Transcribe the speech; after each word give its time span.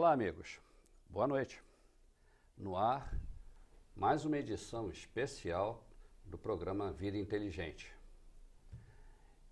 Olá, 0.00 0.12
amigos. 0.12 0.58
Boa 1.10 1.26
noite. 1.26 1.62
No 2.56 2.74
ar, 2.74 3.14
mais 3.94 4.24
uma 4.24 4.38
edição 4.38 4.90
especial 4.90 5.86
do 6.24 6.38
programa 6.38 6.90
Vida 6.90 7.18
Inteligente. 7.18 7.94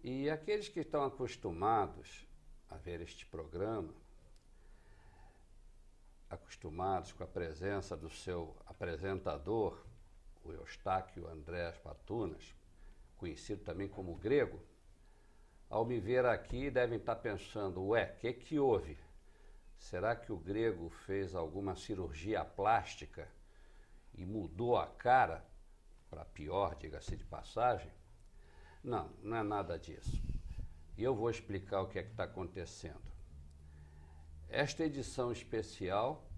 E 0.02 0.30
aqueles 0.30 0.66
que 0.66 0.80
estão 0.80 1.04
acostumados 1.04 2.26
a 2.70 2.78
ver 2.78 3.02
este 3.02 3.26
programa, 3.26 3.92
acostumados 6.30 7.12
com 7.12 7.24
a 7.24 7.26
presença 7.26 7.94
do 7.94 8.08
seu 8.08 8.56
apresentador, 8.64 9.78
o 10.42 10.50
Eustáquio 10.50 11.28
Andrés 11.28 11.76
Patunas, 11.76 12.54
conhecido 13.18 13.62
também 13.64 13.86
como 13.86 14.16
Grego, 14.16 14.58
ao 15.68 15.84
me 15.84 16.00
ver 16.00 16.24
aqui 16.24 16.70
devem 16.70 16.96
estar 16.96 17.16
pensando, 17.16 17.88
ué, 17.88 18.14
o 18.16 18.20
que, 18.20 18.32
que 18.32 18.58
houve? 18.58 18.96
Será 19.78 20.14
que 20.14 20.32
o 20.32 20.36
grego 20.36 20.90
fez 20.90 21.34
alguma 21.34 21.76
cirurgia 21.76 22.44
plástica 22.44 23.28
e 24.12 24.26
mudou 24.26 24.76
a 24.76 24.86
cara 24.86 25.44
para 26.10 26.24
pior, 26.24 26.74
diga-se 26.74 27.16
de 27.16 27.24
passagem? 27.24 27.90
Não, 28.82 29.08
não 29.22 29.36
é 29.36 29.42
nada 29.42 29.78
disso. 29.78 30.20
E 30.96 31.02
eu 31.02 31.14
vou 31.14 31.30
explicar 31.30 31.80
o 31.80 31.88
que 31.88 31.98
é 31.98 32.02
que 32.02 32.10
está 32.10 32.24
acontecendo. 32.24 33.08
Esta 34.48 34.84
edição 34.84 35.30
especial 35.30 36.28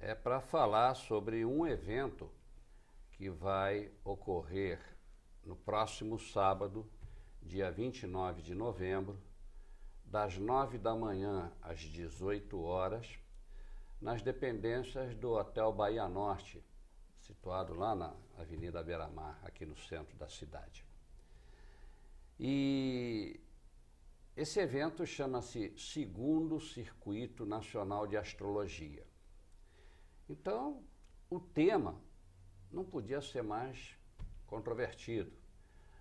é 0.00 0.14
para 0.14 0.40
falar 0.40 0.94
sobre 0.94 1.44
um 1.44 1.66
evento 1.66 2.30
que 3.12 3.28
vai 3.28 3.90
ocorrer 4.04 4.80
no 5.44 5.56
próximo 5.56 6.18
sábado, 6.18 6.90
dia 7.42 7.70
29 7.70 8.42
de 8.42 8.54
novembro, 8.54 9.20
das 10.10 10.38
9 10.38 10.78
da 10.78 10.94
manhã 10.94 11.52
às 11.60 11.80
18 11.80 12.58
horas, 12.60 13.18
nas 14.00 14.22
dependências 14.22 15.14
do 15.14 15.32
Hotel 15.32 15.70
Bahia 15.72 16.08
Norte, 16.08 16.64
situado 17.20 17.74
lá 17.74 17.94
na 17.94 18.14
Avenida 18.38 18.82
Beira-Mar, 18.82 19.38
aqui 19.42 19.66
no 19.66 19.76
centro 19.76 20.16
da 20.16 20.28
cidade. 20.28 20.86
E 22.40 23.38
esse 24.34 24.60
evento 24.60 25.04
chama-se 25.04 25.74
Segundo 25.76 26.58
Circuito 26.58 27.44
Nacional 27.44 28.06
de 28.06 28.16
Astrologia. 28.16 29.06
Então, 30.28 30.82
o 31.28 31.38
tema 31.38 32.00
não 32.70 32.84
podia 32.84 33.20
ser 33.20 33.42
mais 33.42 33.94
controvertido, 34.46 35.32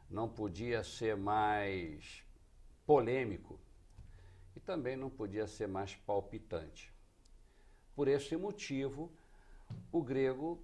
não 0.09 0.29
podia 0.29 0.81
ser 0.83 1.17
mais 1.17 2.23
polêmico 2.85 3.59
e 4.57 4.59
também 4.59 4.97
não 4.97 5.07
podia 5.07 5.45
ser 5.45 5.67
mais 5.67 5.95
palpitante. 5.95 6.91
Por 7.95 8.07
esse 8.07 8.35
motivo, 8.35 9.11
o 9.91 10.01
grego 10.01 10.59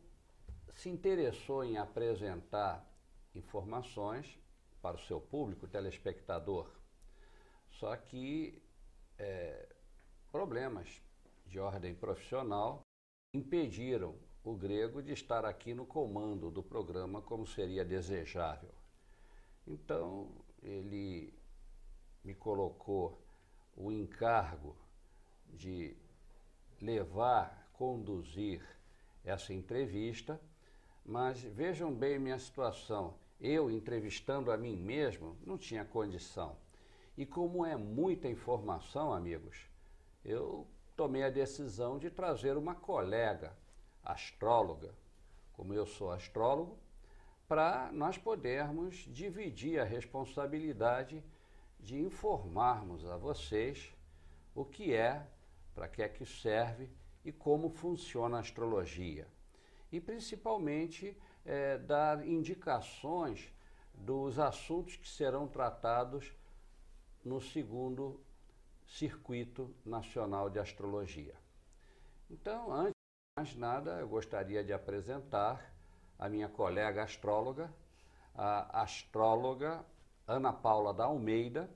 se 0.72 0.89
interessou 0.89 1.63
em 1.63 1.77
apresentar 1.77 2.83
informações 3.35 4.39
para 4.81 4.95
o 4.95 5.00
seu 5.00 5.22
público 5.22 5.67
telespectador. 5.67 6.67
Só 7.69 7.95
que 7.95 8.59
é, 9.19 9.69
problemas 10.31 11.00
de 11.45 11.59
ordem 11.59 11.94
profissional 11.94 12.81
impediram 13.31 14.16
o 14.44 14.55
grego 14.55 15.03
de 15.03 15.13
estar 15.13 15.45
aqui 15.45 15.72
no 15.75 15.85
comando 15.85 16.50
do 16.50 16.63
programa 16.63 17.22
como 17.22 17.45
seria 17.45 17.85
desejável. 17.85 18.73
Então, 19.67 20.31
ele 20.63 21.31
me 22.23 22.34
colocou 22.34 23.22
o 23.75 23.91
encargo 23.91 24.75
de 25.50 25.95
levar, 26.81 27.69
conduzir 27.73 28.61
essa 29.23 29.53
entrevista, 29.53 30.39
mas 31.06 31.41
vejam 31.41 31.94
bem 31.94 32.19
minha 32.19 32.39
situação. 32.39 33.16
Eu, 33.39 33.69
entrevistando 33.69 34.51
a 34.51 34.57
mim 34.57 34.75
mesmo, 34.75 35.38
não 35.45 35.57
tinha 35.57 35.84
condição. 35.84 36.56
E 37.17 37.25
como 37.25 37.66
é 37.66 37.75
muita 37.75 38.28
informação, 38.28 39.13
amigos, 39.13 39.67
eu 40.23 40.67
tomei 40.95 41.23
a 41.23 41.29
decisão 41.29 41.97
de 41.97 42.09
trazer 42.09 42.57
uma 42.57 42.75
colega 42.75 43.55
astróloga, 44.03 44.94
como 45.53 45.73
eu 45.73 45.85
sou 45.85 46.11
astrólogo, 46.11 46.78
para 47.47 47.91
nós 47.91 48.17
podermos 48.17 48.95
dividir 49.11 49.79
a 49.79 49.84
responsabilidade 49.84 51.23
de 51.83 51.99
informarmos 51.99 53.05
a 53.05 53.17
vocês 53.17 53.94
o 54.55 54.63
que 54.63 54.94
é, 54.94 55.27
para 55.75 55.88
que 55.88 56.01
é 56.01 56.07
que 56.07 56.25
serve 56.25 56.89
e 57.25 57.31
como 57.31 57.69
funciona 57.69 58.38
a 58.38 58.39
astrologia. 58.39 59.27
E 59.91 59.99
principalmente 59.99 61.17
é, 61.45 61.77
dar 61.77 62.25
indicações 62.25 63.53
dos 63.93 64.39
assuntos 64.39 64.95
que 64.95 65.07
serão 65.07 65.47
tratados 65.47 66.33
no 67.23 67.41
segundo 67.41 68.19
Circuito 68.88 69.73
Nacional 69.85 70.49
de 70.49 70.59
Astrologia. 70.59 71.35
Então, 72.29 72.72
antes 72.72 72.93
de 72.93 73.41
mais 73.41 73.55
nada, 73.55 73.99
eu 73.99 74.07
gostaria 74.07 74.63
de 74.63 74.73
apresentar 74.73 75.73
a 76.17 76.29
minha 76.29 76.47
colega 76.47 77.03
astróloga, 77.03 77.73
a 78.35 78.81
astróloga 78.81 79.85
Ana 80.25 80.53
Paula 80.53 80.94
da 80.94 81.03
Almeida, 81.03 81.69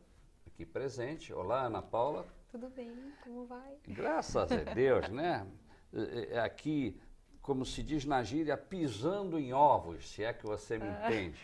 aqui 0.46 0.66
presente. 0.66 1.34
Olá, 1.34 1.64
Ana 1.64 1.82
Paula. 1.82 2.26
Tudo 2.50 2.70
bem, 2.70 2.96
como 3.22 3.46
vai? 3.46 3.78
Graças 3.86 4.50
a 4.50 4.64
Deus, 4.74 5.10
né? 5.10 5.46
É, 5.94 6.36
é 6.36 6.40
aqui, 6.40 6.98
como 7.42 7.66
se 7.66 7.84
diz 7.84 8.06
na 8.06 8.24
gíria, 8.24 8.56
pisando 8.56 9.38
em 9.38 9.52
ovos, 9.52 10.10
se 10.10 10.24
é 10.24 10.32
que 10.32 10.46
você 10.46 10.78
me 10.78 10.88
ah. 10.88 11.08
entende. 11.10 11.40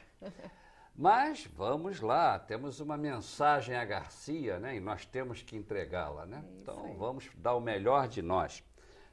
Mas 0.96 1.46
vamos 1.46 2.00
lá, 2.00 2.40
temos 2.40 2.80
uma 2.80 2.96
mensagem 2.96 3.76
a 3.76 3.84
Garcia, 3.84 4.58
né? 4.58 4.78
E 4.78 4.80
nós 4.80 5.06
temos 5.06 5.42
que 5.42 5.58
entregá-la, 5.58 6.26
né? 6.26 6.42
É 6.42 6.62
então 6.62 6.96
vamos 6.98 7.30
dar 7.36 7.56
o 7.56 7.60
melhor 7.60 8.08
de 8.08 8.22
nós. 8.22 8.64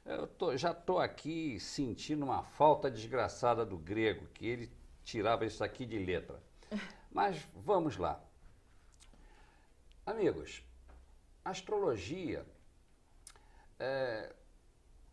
Eu 0.05 0.27
tô, 0.27 0.55
já 0.55 0.71
estou 0.71 0.99
aqui 0.99 1.59
sentindo 1.59 2.23
uma 2.23 2.41
falta 2.41 2.89
desgraçada 2.89 3.65
do 3.65 3.77
grego, 3.77 4.27
que 4.27 4.47
ele 4.47 4.71
tirava 5.03 5.45
isso 5.45 5.61
aqui 5.61 5.85
de 5.85 5.99
letra. 5.99 6.41
Mas 7.11 7.45
vamos 7.53 7.97
lá. 7.97 8.23
Amigos, 10.05 10.63
astrologia 11.43 12.45
é, 13.77 14.33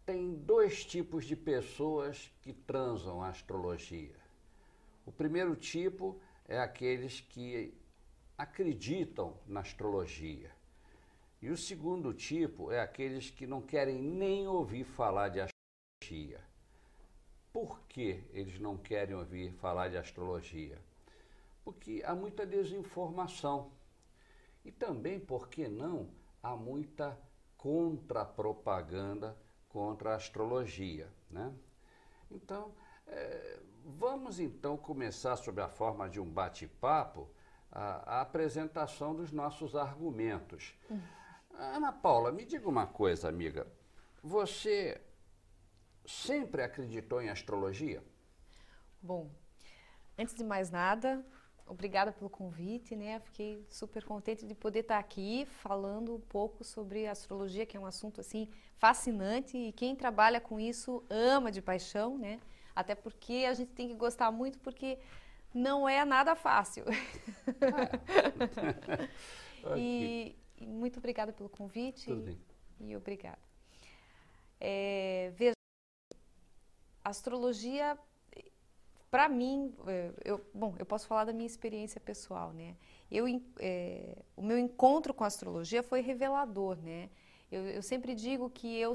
tem 0.06 0.34
dois 0.34 0.84
tipos 0.84 1.24
de 1.24 1.34
pessoas 1.34 2.32
que 2.40 2.52
transam 2.52 3.20
a 3.20 3.28
astrologia. 3.28 4.16
O 5.04 5.10
primeiro 5.10 5.56
tipo 5.56 6.20
é 6.46 6.60
aqueles 6.60 7.20
que 7.20 7.74
acreditam 8.36 9.36
na 9.46 9.60
astrologia. 9.60 10.52
E 11.42 11.50
o 11.50 11.56
segundo 11.56 12.14
tipo 12.14 12.70
é 12.70 12.80
aqueles 12.80 13.30
que 13.30 13.46
não 13.46 13.60
querem 13.60 13.98
nem 13.98 14.46
ouvir 14.46 14.84
falar 14.84 15.30
de 15.30 15.40
astrologia. 15.40 16.40
Por 17.52 17.80
que 17.88 18.22
eles 18.32 18.60
não 18.60 18.76
querem 18.76 19.16
ouvir 19.16 19.52
falar 19.54 19.88
de 19.88 19.96
astrologia? 19.96 20.78
Porque 21.68 22.02
há 22.02 22.14
muita 22.14 22.46
desinformação. 22.46 23.70
E 24.64 24.72
também, 24.72 25.20
por 25.20 25.48
que 25.48 25.68
não, 25.68 26.08
há 26.42 26.56
muita 26.56 27.20
contrapropaganda 27.58 29.36
contra 29.68 30.12
a 30.12 30.16
astrologia. 30.16 31.12
Né? 31.30 31.52
Então, 32.30 32.72
é, 33.06 33.60
vamos 33.84 34.40
então 34.40 34.78
começar 34.78 35.36
sob 35.36 35.60
a 35.60 35.68
forma 35.68 36.08
de 36.08 36.18
um 36.18 36.24
bate-papo 36.24 37.28
a, 37.70 38.16
a, 38.16 38.20
apresentação 38.22 39.14
dos 39.14 39.30
nossos 39.30 39.76
argumentos. 39.76 40.74
Uhum. 40.88 41.02
Ana 41.52 41.92
Paula, 41.92 42.32
me 42.32 42.46
diga 42.46 42.66
uma 42.66 42.86
coisa, 42.86 43.28
amiga. 43.28 43.66
Você 44.22 44.98
sempre 46.06 46.62
acreditou 46.62 47.20
em 47.20 47.28
astrologia? 47.28 48.02
Bom, 49.02 49.30
antes 50.16 50.34
de 50.34 50.42
mais 50.42 50.70
nada, 50.70 51.22
obrigada 51.68 52.12
pelo 52.12 52.30
convite, 52.30 52.96
né? 52.96 53.20
Fiquei 53.20 53.64
super 53.68 54.04
contente 54.04 54.46
de 54.46 54.54
poder 54.54 54.80
estar 54.80 54.98
aqui 54.98 55.46
falando 55.46 56.14
um 56.14 56.20
pouco 56.20 56.64
sobre 56.64 57.06
astrologia, 57.06 57.66
que 57.66 57.76
é 57.76 57.80
um 57.80 57.86
assunto 57.86 58.20
assim 58.20 58.48
fascinante 58.76 59.56
e 59.56 59.72
quem 59.72 59.94
trabalha 59.94 60.40
com 60.40 60.58
isso 60.58 61.04
ama 61.10 61.52
de 61.52 61.60
paixão, 61.60 62.16
né? 62.16 62.40
Até 62.74 62.94
porque 62.94 63.44
a 63.48 63.54
gente 63.54 63.72
tem 63.72 63.88
que 63.88 63.94
gostar 63.94 64.30
muito 64.30 64.58
porque 64.60 64.98
não 65.54 65.88
é 65.88 66.04
nada 66.04 66.34
fácil. 66.34 66.84
E, 69.76 70.36
muito 70.60 70.98
obrigada 70.98 71.32
pelo 71.32 71.48
convite. 71.48 72.06
Tudo 72.06 72.22
bem. 72.22 72.40
E, 72.80 72.90
e 72.90 72.96
obrigada. 72.96 73.38
É, 74.60 75.32
veja, 75.36 75.54
astrologia 77.04 77.98
para 79.10 79.28
mim, 79.28 79.74
é, 79.86 80.12
eu, 80.24 80.44
bom, 80.52 80.74
eu 80.78 80.84
posso 80.84 81.06
falar 81.06 81.24
da 81.24 81.32
minha 81.32 81.46
experiência 81.46 82.00
pessoal, 82.00 82.52
né? 82.52 82.76
Eu, 83.10 83.24
é, 83.58 84.18
o 84.36 84.42
meu 84.42 84.58
encontro 84.58 85.14
com 85.14 85.24
a 85.24 85.26
astrologia 85.26 85.82
foi 85.82 86.00
revelador, 86.00 86.76
né? 86.76 87.08
Eu, 87.50 87.62
eu 87.68 87.82
sempre 87.82 88.14
digo 88.14 88.50
que 88.50 88.76
eu, 88.76 88.92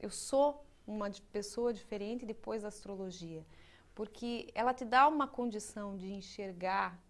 eu 0.00 0.10
sou 0.10 0.66
uma 0.86 1.10
pessoa 1.32 1.72
diferente 1.72 2.26
depois 2.26 2.62
da 2.62 2.68
astrologia, 2.68 3.46
porque 3.94 4.50
ela 4.54 4.74
te 4.74 4.84
dá 4.84 5.06
uma 5.06 5.28
condição 5.28 5.96
de 5.96 6.12
enxergar 6.12 7.00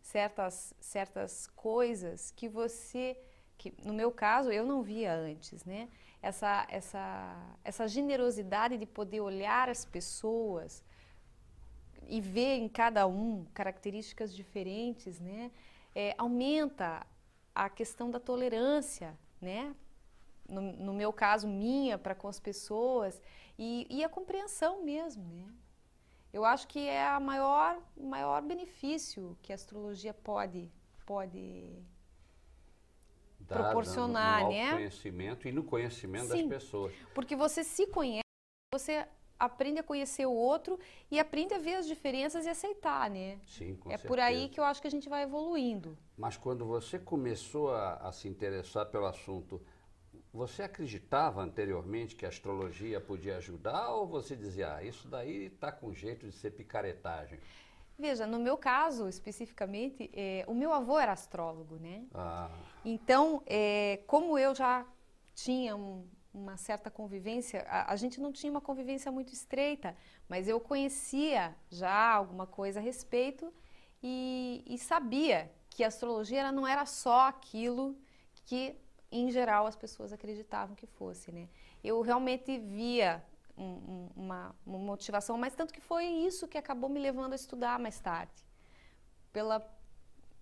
certas, 0.00 0.72
certas 0.78 1.48
coisas 1.48 2.30
que 2.30 2.48
você, 2.48 3.18
que 3.58 3.74
no 3.84 3.92
meu 3.92 4.12
caso 4.12 4.52
eu 4.52 4.64
não 4.64 4.84
via 4.84 5.12
antes, 5.12 5.64
né? 5.64 5.88
Essa, 6.22 6.64
essa, 6.70 7.56
essa 7.64 7.88
generosidade 7.88 8.78
de 8.78 8.86
poder 8.86 9.20
olhar 9.20 9.68
as 9.68 9.84
pessoas 9.84 10.82
e 12.08 12.20
ver 12.20 12.56
em 12.56 12.68
cada 12.68 13.06
um 13.06 13.44
características 13.52 14.34
diferentes, 14.34 15.20
né? 15.20 15.50
É, 15.94 16.14
aumenta 16.18 17.06
a 17.54 17.68
questão 17.68 18.10
da 18.10 18.20
tolerância, 18.20 19.18
né? 19.40 19.74
No, 20.48 20.60
no 20.60 20.94
meu 20.94 21.12
caso, 21.12 21.48
minha 21.48 21.98
para 21.98 22.14
com 22.14 22.28
as 22.28 22.38
pessoas 22.38 23.20
e, 23.58 23.86
e, 23.90 24.04
a 24.04 24.08
compreensão 24.08 24.84
mesmo, 24.84 25.24
né? 25.24 25.52
Eu 26.32 26.44
acho 26.44 26.68
que 26.68 26.86
é 26.86 27.04
a 27.06 27.18
maior, 27.18 27.80
o 27.96 28.06
maior 28.06 28.42
benefício 28.42 29.36
que 29.42 29.52
a 29.52 29.54
astrologia 29.54 30.12
pode, 30.12 30.70
pode 31.06 31.82
Dá, 33.40 33.56
proporcionar, 33.56 34.42
no, 34.42 34.46
no 34.48 34.52
né? 34.52 34.72
conhecimento 34.72 35.48
e 35.48 35.52
no 35.52 35.64
conhecimento 35.64 36.26
Sim, 36.26 36.48
das 36.48 36.60
pessoas. 36.60 36.92
Porque 37.14 37.34
você 37.34 37.64
se 37.64 37.86
conhece, 37.86 38.22
você 38.72 39.08
aprende 39.38 39.80
a 39.80 39.82
conhecer 39.82 40.26
o 40.26 40.32
outro 40.32 40.78
e 41.10 41.18
aprende 41.18 41.54
a 41.54 41.58
ver 41.58 41.74
as 41.76 41.86
diferenças 41.86 42.46
e 42.46 42.48
aceitar, 42.48 43.10
né? 43.10 43.38
Sim, 43.46 43.76
com 43.76 43.90
É 43.90 43.92
certeza. 43.92 44.08
por 44.08 44.18
aí 44.20 44.48
que 44.48 44.58
eu 44.58 44.64
acho 44.64 44.80
que 44.80 44.88
a 44.88 44.90
gente 44.90 45.08
vai 45.08 45.22
evoluindo. 45.22 45.96
Mas 46.16 46.36
quando 46.36 46.64
você 46.64 46.98
começou 46.98 47.74
a, 47.74 47.94
a 47.96 48.12
se 48.12 48.28
interessar 48.28 48.86
pelo 48.86 49.06
assunto, 49.06 49.60
você 50.32 50.62
acreditava 50.62 51.42
anteriormente 51.42 52.14
que 52.14 52.26
a 52.26 52.28
astrologia 52.28 53.00
podia 53.00 53.36
ajudar 53.38 53.90
ou 53.90 54.06
você 54.06 54.36
dizia, 54.36 54.74
ah, 54.76 54.82
isso 54.82 55.08
daí 55.08 55.46
está 55.46 55.72
com 55.72 55.92
jeito 55.92 56.26
de 56.26 56.32
ser 56.32 56.50
picaretagem? 56.50 57.38
Veja, 57.98 58.26
no 58.26 58.38
meu 58.38 58.58
caso 58.58 59.08
especificamente, 59.08 60.10
é, 60.12 60.44
o 60.46 60.54
meu 60.54 60.72
avô 60.72 60.98
era 60.98 61.12
astrólogo, 61.12 61.76
né? 61.76 62.04
Ah. 62.14 62.50
Então, 62.84 63.42
é, 63.46 64.00
como 64.06 64.38
eu 64.38 64.54
já 64.54 64.84
tinha 65.34 65.74
um, 65.74 66.06
uma 66.36 66.58
certa 66.58 66.90
convivência, 66.90 67.64
a, 67.66 67.92
a, 67.92 67.96
gente 67.96 68.20
não 68.20 68.30
tinha 68.30 68.50
uma 68.50 68.60
convivência 68.60 69.10
muito 69.10 69.32
estreita, 69.32 69.96
mas 70.28 70.46
eu 70.46 70.60
conhecia 70.60 71.56
já 71.70 72.12
alguma 72.12 72.46
coisa 72.46 72.78
a 72.78 72.82
respeito 72.82 73.50
e, 74.02 74.62
e 74.66 74.76
sabia 74.76 75.50
que 75.70 75.82
a 75.82 75.88
astrologia 75.88 76.52
não 76.52 76.66
era 76.66 76.84
só 76.84 77.28
aquilo 77.28 77.96
que 78.44 78.76
em 79.10 79.30
geral 79.30 79.66
as 79.66 79.76
pessoas 79.76 80.12
acreditavam 80.12 80.76
que 80.76 80.86
fosse, 80.86 81.32
né? 81.32 81.48
Eu 81.82 82.02
realmente 82.02 82.58
via 82.58 83.24
um, 83.56 83.64
um, 83.64 84.10
uma, 84.16 84.54
uma, 84.66 84.78
motivação, 84.78 85.38
mas 85.38 85.54
tanto 85.54 85.72
que 85.72 85.80
foi 85.80 86.04
isso 86.04 86.46
que 86.46 86.58
acabou 86.58 86.90
me 86.90 87.00
levando 87.00 87.32
a 87.32 87.36
estudar 87.36 87.78
mais 87.78 87.98
tarde, 87.98 88.44
pela 89.32 89.58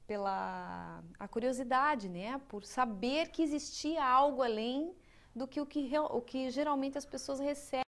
pela 0.06 1.02
a 1.19 1.26
curiosidade, 1.26 2.11
né? 2.11 2.38
Por 2.49 2.62
saber 2.64 3.29
que 3.29 3.43
existia 3.43 4.05
algo 4.05 4.43
além 4.43 4.94
do 5.34 5.48
que 5.48 5.60
o 5.60 5.66
que, 5.66 5.90
o 5.98 6.20
que 6.20 6.50
geralmente 6.50 6.96
as 6.96 7.04
pessoas 7.04 7.40
recebem 7.40 7.82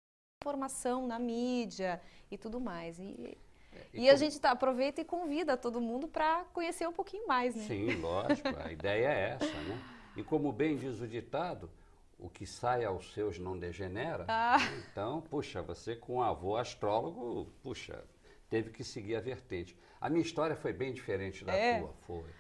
informação 0.42 1.06
na 1.06 1.18
mídia 1.18 2.00
e 2.30 2.38
tudo 2.38 2.60
mais. 2.60 2.98
E, 2.98 3.38
é, 3.72 3.78
e, 3.92 4.02
e 4.02 4.10
a 4.10 4.16
gente 4.16 4.40
tá, 4.40 4.50
aproveita 4.50 5.00
e 5.00 5.04
convida 5.04 5.56
todo 5.56 5.80
mundo 5.80 6.06
para 6.06 6.44
conhecer 6.52 6.86
um 6.86 6.92
pouquinho 6.92 7.26
mais, 7.26 7.54
né? 7.54 7.64
Sim, 7.64 7.94
lógico, 8.00 8.48
a 8.64 8.70
ideia 8.70 9.08
é 9.08 9.30
essa, 9.30 9.60
né? 9.62 9.82
E 10.16 10.22
como 10.22 10.52
bem 10.52 10.76
diz 10.76 11.00
o 11.00 11.08
ditado, 11.08 11.70
o 12.18 12.28
que 12.28 12.46
sai 12.46 12.84
aos 12.84 13.12
seus 13.12 13.38
não 13.38 13.58
degenera. 13.58 14.26
Ah. 14.28 14.58
Então, 14.90 15.22
puxa, 15.22 15.62
você 15.62 15.96
com 15.96 16.16
um 16.16 16.22
avô 16.22 16.56
astrólogo, 16.56 17.50
puxa, 17.62 18.04
teve 18.50 18.70
que 18.70 18.84
seguir 18.84 19.16
a 19.16 19.20
vertente. 19.20 19.76
A 20.00 20.10
minha 20.10 20.22
história 20.22 20.54
foi 20.54 20.72
bem 20.72 20.92
diferente 20.92 21.44
da 21.44 21.54
é. 21.54 21.80
tua, 21.80 21.94
foi. 22.06 22.30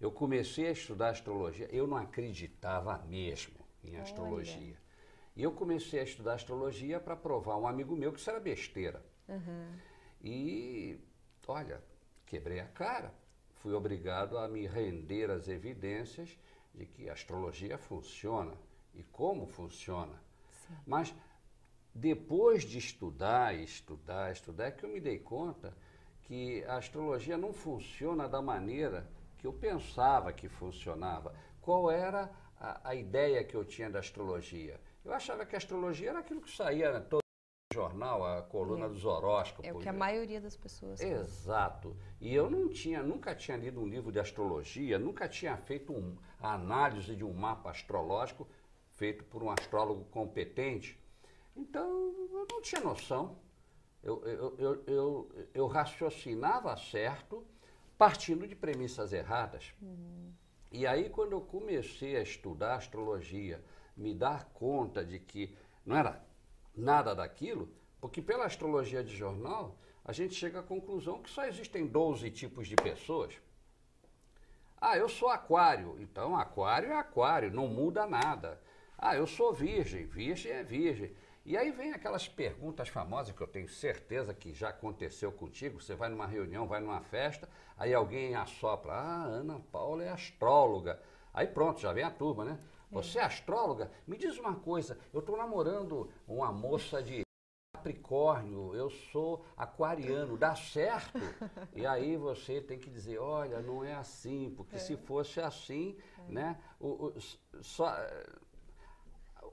Eu 0.00 0.10
comecei 0.10 0.66
a 0.66 0.72
estudar 0.72 1.10
astrologia, 1.10 1.68
eu 1.70 1.86
não 1.86 1.96
acreditava 1.96 2.98
mesmo 3.08 3.61
em 3.84 3.96
astrologia. 3.96 4.56
Olha. 4.56 4.82
E 5.34 5.42
eu 5.42 5.52
comecei 5.52 6.00
a 6.00 6.04
estudar 6.04 6.34
astrologia 6.34 7.00
para 7.00 7.16
provar 7.16 7.56
um 7.56 7.66
amigo 7.66 7.96
meu 7.96 8.12
que 8.12 8.18
isso 8.18 8.30
era 8.30 8.38
besteira. 8.38 9.02
Uhum. 9.28 9.78
E, 10.20 10.98
olha, 11.46 11.82
quebrei 12.26 12.60
a 12.60 12.66
cara. 12.66 13.12
Fui 13.54 13.72
obrigado 13.72 14.36
a 14.36 14.48
me 14.48 14.66
render 14.66 15.30
às 15.30 15.48
evidências 15.48 16.38
de 16.74 16.84
que 16.84 17.08
a 17.08 17.12
astrologia 17.12 17.78
funciona 17.78 18.54
e 18.94 19.02
como 19.04 19.46
funciona. 19.46 20.20
Sim. 20.50 20.74
Mas 20.86 21.14
depois 21.94 22.64
de 22.64 22.78
estudar, 22.78 23.54
estudar, 23.54 24.32
estudar, 24.32 24.66
é 24.66 24.70
que 24.70 24.84
eu 24.84 24.90
me 24.90 25.00
dei 25.00 25.18
conta 25.18 25.76
que 26.22 26.64
a 26.64 26.76
astrologia 26.76 27.36
não 27.36 27.52
funciona 27.52 28.28
da 28.28 28.40
maneira 28.40 29.08
que 29.38 29.46
eu 29.46 29.52
pensava 29.52 30.32
que 30.32 30.48
funcionava. 30.48 31.34
Qual 31.60 31.90
era 31.90 32.30
a, 32.62 32.90
a 32.90 32.94
ideia 32.94 33.42
que 33.42 33.56
eu 33.56 33.64
tinha 33.64 33.90
da 33.90 33.98
astrologia? 33.98 34.80
Eu 35.04 35.12
achava 35.12 35.44
que 35.44 35.56
a 35.56 35.58
astrologia 35.58 36.10
era 36.10 36.20
aquilo 36.20 36.40
que 36.40 36.50
saía 36.50 37.00
todo 37.00 37.20
jornal, 37.74 38.24
a 38.24 38.42
coluna 38.42 38.84
é. 38.84 38.88
dos 38.88 39.04
horóscopos. 39.04 39.68
É 39.68 39.72
o 39.72 39.78
que 39.78 39.88
a 39.88 39.92
maioria 39.92 40.40
das 40.40 40.56
pessoas 40.56 41.00
Exato. 41.00 41.96
E 42.20 42.32
eu 42.32 42.48
não 42.48 42.68
tinha, 42.68 43.02
nunca 43.02 43.34
tinha 43.34 43.56
lido 43.56 43.80
um 43.80 43.86
livro 43.86 44.12
de 44.12 44.20
astrologia, 44.20 44.98
nunca 44.98 45.28
tinha 45.28 45.56
feito 45.56 45.92
um, 45.92 46.16
a 46.38 46.52
análise 46.52 47.16
de 47.16 47.24
um 47.24 47.32
mapa 47.32 47.70
astrológico 47.70 48.46
feito 48.90 49.24
por 49.24 49.42
um 49.42 49.50
astrólogo 49.50 50.04
competente. 50.04 51.00
Então, 51.56 51.88
eu 52.30 52.46
não 52.50 52.62
tinha 52.62 52.80
noção. 52.80 53.38
Eu, 54.02 54.22
eu, 54.24 54.58
eu, 54.58 54.84
eu, 54.86 55.48
eu 55.54 55.66
raciocinava 55.66 56.76
certo, 56.76 57.44
partindo 57.96 58.46
de 58.46 58.54
premissas 58.54 59.12
erradas. 59.12 59.72
Uhum. 59.80 60.32
E 60.72 60.86
aí, 60.86 61.10
quando 61.10 61.32
eu 61.32 61.40
comecei 61.42 62.16
a 62.16 62.22
estudar 62.22 62.76
astrologia, 62.76 63.62
me 63.94 64.14
dar 64.14 64.46
conta 64.54 65.04
de 65.04 65.18
que 65.18 65.54
não 65.84 65.94
era 65.94 66.24
nada 66.74 67.14
daquilo, 67.14 67.68
porque 68.00 68.22
pela 68.22 68.46
astrologia 68.46 69.04
de 69.04 69.14
jornal, 69.14 69.76
a 70.02 70.12
gente 70.12 70.34
chega 70.34 70.60
à 70.60 70.62
conclusão 70.62 71.22
que 71.22 71.28
só 71.28 71.44
existem 71.44 71.86
12 71.86 72.30
tipos 72.30 72.66
de 72.66 72.74
pessoas. 72.74 73.34
Ah, 74.80 74.96
eu 74.96 75.10
sou 75.10 75.28
aquário, 75.28 75.96
então 76.00 76.34
aquário 76.34 76.90
é 76.90 76.96
aquário, 76.96 77.52
não 77.52 77.68
muda 77.68 78.06
nada. 78.06 78.58
Ah, 78.96 79.14
eu 79.14 79.26
sou 79.26 79.52
virgem, 79.52 80.06
virgem 80.06 80.52
é 80.52 80.64
virgem. 80.64 81.14
E 81.44 81.56
aí 81.56 81.72
vem 81.72 81.92
aquelas 81.92 82.28
perguntas 82.28 82.88
famosas 82.88 83.34
que 83.34 83.40
eu 83.40 83.48
tenho 83.48 83.68
certeza 83.68 84.32
que 84.32 84.54
já 84.54 84.68
aconteceu 84.68 85.32
contigo. 85.32 85.80
Você 85.80 85.94
vai 85.94 86.08
numa 86.08 86.26
reunião, 86.26 86.68
vai 86.68 86.80
numa 86.80 87.00
festa, 87.00 87.48
aí 87.76 87.92
alguém 87.92 88.36
assopra, 88.36 88.92
ah, 88.92 89.24
Ana 89.24 89.58
Paula 89.72 90.04
é 90.04 90.08
astróloga. 90.08 91.02
Aí 91.34 91.48
pronto, 91.48 91.80
já 91.80 91.92
vem 91.92 92.04
a 92.04 92.10
turma, 92.10 92.44
né? 92.44 92.60
Você 92.92 93.18
é 93.18 93.24
astróloga? 93.24 93.90
Me 94.06 94.16
diz 94.16 94.38
uma 94.38 94.54
coisa, 94.54 94.98
eu 95.12 95.18
estou 95.18 95.36
namorando 95.36 96.12
uma 96.28 96.52
moça 96.52 97.02
de 97.02 97.22
Capricórnio, 97.74 98.76
eu 98.76 98.88
sou 98.90 99.44
aquariano, 99.56 100.36
dá 100.36 100.54
certo? 100.54 101.18
E 101.74 101.84
aí 101.84 102.16
você 102.16 102.60
tem 102.60 102.78
que 102.78 102.88
dizer, 102.88 103.18
olha, 103.18 103.60
não 103.60 103.82
é 103.82 103.94
assim, 103.94 104.52
porque 104.56 104.76
é. 104.76 104.78
se 104.78 104.96
fosse 104.96 105.40
assim, 105.40 105.96
é. 106.28 106.32
né, 106.32 106.62
o, 106.78 107.06
o, 107.06 107.14
só, 107.60 107.92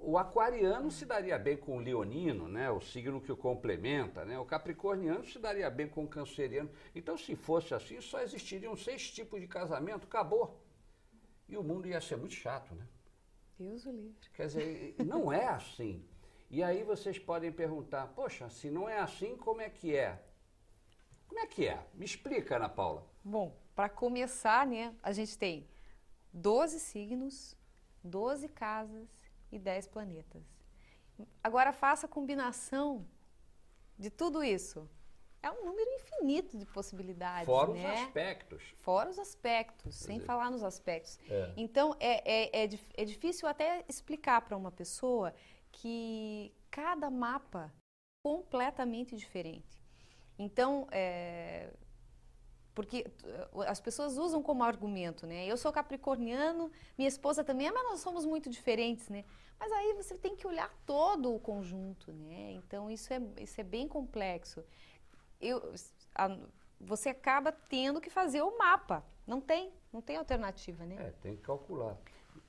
o 0.01 0.17
aquariano 0.17 0.89
se 0.91 1.05
daria 1.05 1.37
bem 1.37 1.57
com 1.57 1.77
o 1.77 1.79
leonino, 1.79 2.47
né, 2.47 2.69
o 2.71 2.79
signo 2.79 3.21
que 3.21 3.31
o 3.31 3.37
complementa, 3.37 4.25
né, 4.25 4.39
o 4.39 4.45
capricorniano 4.45 5.23
se 5.25 5.39
daria 5.39 5.69
bem 5.69 5.87
com 5.87 6.03
o 6.03 6.07
canceriano. 6.07 6.69
Então, 6.95 7.17
se 7.17 7.35
fosse 7.35 7.73
assim, 7.73 7.99
só 8.01 8.21
existiriam 8.21 8.75
seis 8.75 9.09
tipos 9.11 9.39
de 9.39 9.47
casamento, 9.47 10.07
acabou. 10.07 10.61
E 11.47 11.57
o 11.57 11.63
mundo 11.63 11.87
ia 11.87 11.99
ser 11.99 12.15
muito 12.17 12.35
chato, 12.35 12.73
né? 12.75 12.85
Deus 13.57 13.85
o 13.85 13.91
livre. 13.91 14.29
Quer 14.33 14.47
dizer, 14.47 14.95
não 15.05 15.31
é 15.33 15.47
assim. 15.49 16.05
E 16.49 16.63
aí 16.63 16.83
vocês 16.83 17.19
podem 17.19 17.51
perguntar, 17.51 18.07
poxa, 18.07 18.49
se 18.49 18.69
não 18.69 18.87
é 18.87 18.99
assim, 18.99 19.35
como 19.35 19.61
é 19.61 19.69
que 19.69 19.95
é? 19.95 20.23
Como 21.27 21.39
é 21.39 21.45
que 21.45 21.67
é? 21.67 21.85
Me 21.93 22.05
explica, 22.05 22.55
Ana 22.55 22.69
Paula. 22.69 23.05
Bom, 23.23 23.55
para 23.75 23.89
começar, 23.89 24.65
né, 24.65 24.95
a 25.03 25.11
gente 25.11 25.37
tem 25.37 25.67
12 26.33 26.79
signos, 26.79 27.55
12 28.03 28.47
casas 28.49 29.18
e 29.51 29.59
10 29.59 29.87
planetas. 29.87 30.43
Agora 31.43 31.73
faça 31.73 32.05
a 32.05 32.09
combinação 32.09 33.05
de 33.97 34.09
tudo 34.09 34.43
isso 34.43 34.89
é 35.41 35.49
um 35.51 35.65
número 35.65 35.89
infinito 35.91 36.57
de 36.57 36.65
possibilidades. 36.65 37.45
Fora 37.45 37.73
né? 37.73 37.79
os 37.79 38.01
aspectos. 38.01 38.75
Fora 38.79 39.09
os 39.09 39.19
aspectos, 39.19 39.97
Quer 39.97 40.05
sem 40.05 40.15
dizer, 40.15 40.27
falar 40.27 40.51
nos 40.51 40.63
aspectos. 40.63 41.17
É. 41.29 41.53
Então, 41.55 41.95
é, 41.99 42.43
é, 42.43 42.63
é, 42.65 42.69
é 42.97 43.05
difícil 43.05 43.47
até 43.47 43.85
explicar 43.87 44.41
para 44.41 44.57
uma 44.57 44.71
pessoa 44.71 45.33
que 45.71 46.53
cada 46.69 47.09
mapa 47.09 47.71
é 47.73 47.79
completamente 48.23 49.15
diferente. 49.15 49.81
Então, 50.37 50.87
é, 50.91 51.71
porque 52.79 53.05
uh, 53.51 53.63
as 53.63 53.81
pessoas 53.81 54.17
usam 54.17 54.41
como 54.41 54.63
argumento, 54.63 55.27
né? 55.27 55.45
Eu 55.45 55.57
sou 55.57 55.69
capricorniano, 55.69 56.71
minha 56.97 57.09
esposa 57.09 57.43
também 57.43 57.69
mas 57.69 57.83
nós 57.83 57.99
somos 57.99 58.25
muito 58.25 58.49
diferentes, 58.49 59.09
né? 59.09 59.25
Mas 59.59 59.69
aí 59.73 59.93
você 59.95 60.17
tem 60.17 60.33
que 60.33 60.47
olhar 60.47 60.73
todo 60.85 61.35
o 61.35 61.41
conjunto, 61.41 62.13
né? 62.13 62.53
Então 62.53 62.89
isso 62.89 63.13
é, 63.13 63.21
isso 63.37 63.59
é 63.59 63.65
bem 63.65 63.85
complexo. 63.85 64.63
Eu, 65.41 65.73
a, 66.15 66.37
você 66.79 67.09
acaba 67.09 67.51
tendo 67.51 67.99
que 67.99 68.09
fazer 68.09 68.41
o 68.43 68.57
mapa. 68.57 69.03
Não 69.27 69.41
tem, 69.41 69.73
não 69.91 70.01
tem 70.01 70.15
alternativa, 70.15 70.85
né? 70.85 70.95
É, 70.99 71.11
tem 71.21 71.35
que 71.35 71.41
calcular. 71.41 71.97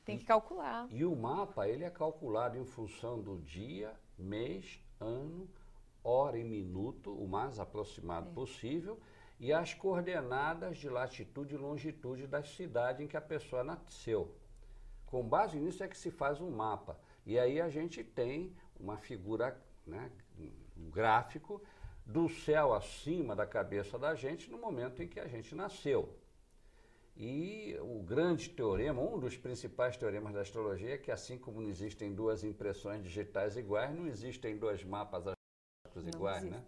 Tem 0.04 0.16
que 0.16 0.24
calcular. 0.24 0.86
E 0.92 1.04
o 1.04 1.16
mapa, 1.16 1.66
ele 1.66 1.82
é 1.82 1.90
calculado 1.90 2.56
em 2.56 2.64
função 2.64 3.20
do 3.20 3.36
dia, 3.38 3.92
mês, 4.16 4.80
ano, 5.00 5.50
hora 6.04 6.38
e 6.38 6.44
minuto, 6.44 7.12
o 7.12 7.26
mais 7.26 7.58
aproximado 7.58 8.30
é. 8.30 8.32
possível, 8.32 8.96
e 9.40 9.54
as 9.54 9.72
coordenadas 9.72 10.76
de 10.76 10.86
latitude 10.86 11.54
e 11.54 11.58
longitude 11.58 12.26
da 12.26 12.42
cidade 12.42 13.02
em 13.02 13.08
que 13.08 13.16
a 13.16 13.22
pessoa 13.22 13.64
nasceu. 13.64 14.36
Com 15.06 15.26
base 15.26 15.58
nisso 15.58 15.82
é 15.82 15.88
que 15.88 15.96
se 15.96 16.10
faz 16.10 16.42
um 16.42 16.50
mapa. 16.50 17.00
E 17.24 17.38
aí 17.38 17.58
a 17.58 17.70
gente 17.70 18.04
tem 18.04 18.54
uma 18.78 18.98
figura, 18.98 19.58
né, 19.86 20.12
um 20.76 20.90
gráfico 20.90 21.60
do 22.04 22.28
céu 22.28 22.74
acima 22.74 23.34
da 23.34 23.46
cabeça 23.46 23.98
da 23.98 24.14
gente 24.14 24.50
no 24.50 24.58
momento 24.58 25.02
em 25.02 25.08
que 25.08 25.18
a 25.18 25.26
gente 25.26 25.54
nasceu. 25.54 26.14
E 27.16 27.76
o 27.80 28.02
grande 28.02 28.50
teorema, 28.50 29.00
um 29.00 29.18
dos 29.18 29.38
principais 29.38 29.96
teoremas 29.96 30.34
da 30.34 30.42
astrologia 30.42 30.94
é 30.94 30.98
que 30.98 31.10
assim 31.10 31.38
como 31.38 31.62
não 31.62 31.70
existem 31.70 32.14
duas 32.14 32.44
impressões 32.44 33.02
digitais 33.02 33.56
iguais, 33.56 33.94
não 33.94 34.06
existem 34.06 34.58
dois 34.58 34.84
mapas 34.84 35.26
astrológicos 35.28 36.14
iguais, 36.14 36.44
né? 36.44 36.62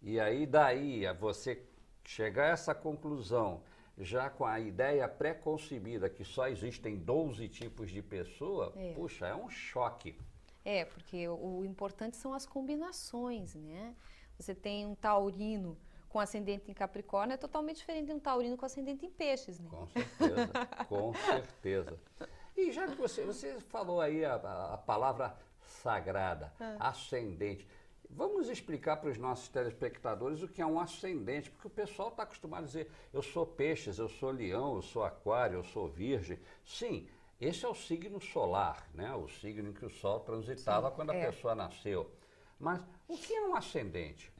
E 0.00 0.18
aí 0.18 0.46
daí 0.46 1.06
a 1.06 1.12
você 1.12 1.64
chegar 2.04 2.44
a 2.44 2.52
essa 2.52 2.74
conclusão 2.74 3.62
já 3.98 4.30
com 4.30 4.44
a 4.44 4.58
ideia 4.58 5.06
pré-concebida 5.08 6.08
que 6.08 6.24
só 6.24 6.48
existem 6.48 6.96
12 6.96 7.48
tipos 7.48 7.90
de 7.90 8.02
pessoa, 8.02 8.72
é. 8.76 8.92
puxa, 8.94 9.26
é 9.26 9.34
um 9.34 9.48
choque. 9.48 10.18
É, 10.64 10.84
porque 10.84 11.28
o, 11.28 11.58
o 11.58 11.64
importante 11.64 12.16
são 12.16 12.32
as 12.32 12.46
combinações, 12.46 13.54
né? 13.54 13.94
Você 14.38 14.54
tem 14.54 14.86
um 14.86 14.94
taurino 14.94 15.76
com 16.08 16.20
ascendente 16.20 16.70
em 16.70 16.74
Capricórnio 16.74 17.34
é 17.34 17.36
totalmente 17.38 17.78
diferente 17.78 18.06
de 18.06 18.12
um 18.12 18.20
taurino 18.20 18.56
com 18.56 18.66
ascendente 18.66 19.06
em 19.06 19.10
peixes, 19.10 19.58
né? 19.58 19.70
Com 19.70 19.86
certeza, 19.86 20.52
com 20.88 21.14
certeza. 21.24 21.98
E 22.54 22.70
já 22.70 22.86
que 22.86 22.96
você, 22.96 23.24
você 23.24 23.58
falou 23.60 24.00
aí 24.00 24.22
a, 24.24 24.34
a 24.34 24.78
palavra 24.78 25.34
sagrada, 25.66 26.52
ah. 26.60 26.90
ascendente, 26.90 27.66
vamos 28.12 28.48
explicar 28.48 28.98
para 28.98 29.10
os 29.10 29.18
nossos 29.18 29.48
telespectadores 29.48 30.42
o 30.42 30.48
que 30.48 30.60
é 30.60 30.66
um 30.66 30.78
ascendente, 30.78 31.50
porque 31.50 31.66
o 31.66 31.70
pessoal 31.70 32.08
está 32.08 32.22
acostumado 32.22 32.64
a 32.64 32.66
dizer, 32.66 32.90
eu 33.12 33.22
sou 33.22 33.46
peixes, 33.46 33.98
eu 33.98 34.08
sou 34.08 34.30
leão, 34.30 34.76
eu 34.76 34.82
sou 34.82 35.04
aquário, 35.04 35.56
eu 35.56 35.64
sou 35.64 35.88
virgem. 35.88 36.38
Sim, 36.64 37.08
esse 37.40 37.64
é 37.64 37.68
o 37.68 37.74
signo 37.74 38.20
solar, 38.20 38.88
né? 38.94 39.12
o 39.14 39.26
signo 39.28 39.70
em 39.70 39.72
que 39.72 39.84
o 39.84 39.90
Sol 39.90 40.20
transitava 40.20 40.90
Sim, 40.90 40.96
quando 40.96 41.10
a 41.10 41.14
é. 41.16 41.26
pessoa 41.26 41.54
nasceu. 41.54 42.10
Mas 42.58 42.80
o 43.08 43.16
que 43.16 43.34
é 43.34 43.42
um 43.48 43.56
ascendente? 43.56 44.32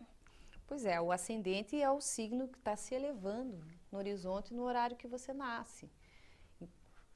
Pois 0.67 0.85
é, 0.85 1.01
o 1.01 1.11
ascendente 1.11 1.81
é 1.81 1.91
o 1.91 2.01
signo 2.01 2.49
que 2.49 2.59
está 2.59 2.77
se 2.77 2.95
elevando 2.95 3.59
no 3.91 3.99
horizonte 3.99 4.55
no 4.55 4.63
horário 4.63 4.97
que 4.97 5.09
você 5.09 5.35
nasce, 5.35 5.91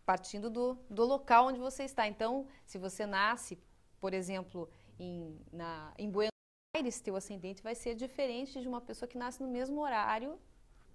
partindo 0.04 0.50
do, 0.50 0.76
do 0.90 1.04
local 1.04 1.46
onde 1.46 1.58
você 1.58 1.84
está. 1.84 2.06
Então, 2.08 2.46
se 2.66 2.78
você 2.78 3.06
nasce, 3.06 3.58
por 4.00 4.12
exemplo, 4.12 4.68
em, 4.98 5.40
na, 5.52 5.94
em 5.96 6.10
Buenos 6.10 6.35
Aires, 6.76 7.00
teu 7.00 7.16
ascendente 7.16 7.62
vai 7.62 7.74
ser 7.74 7.94
diferente 7.94 8.60
de 8.60 8.68
uma 8.68 8.80
pessoa 8.80 9.08
que 9.08 9.18
nasce 9.18 9.42
no 9.42 9.48
mesmo 9.48 9.80
horário 9.80 10.38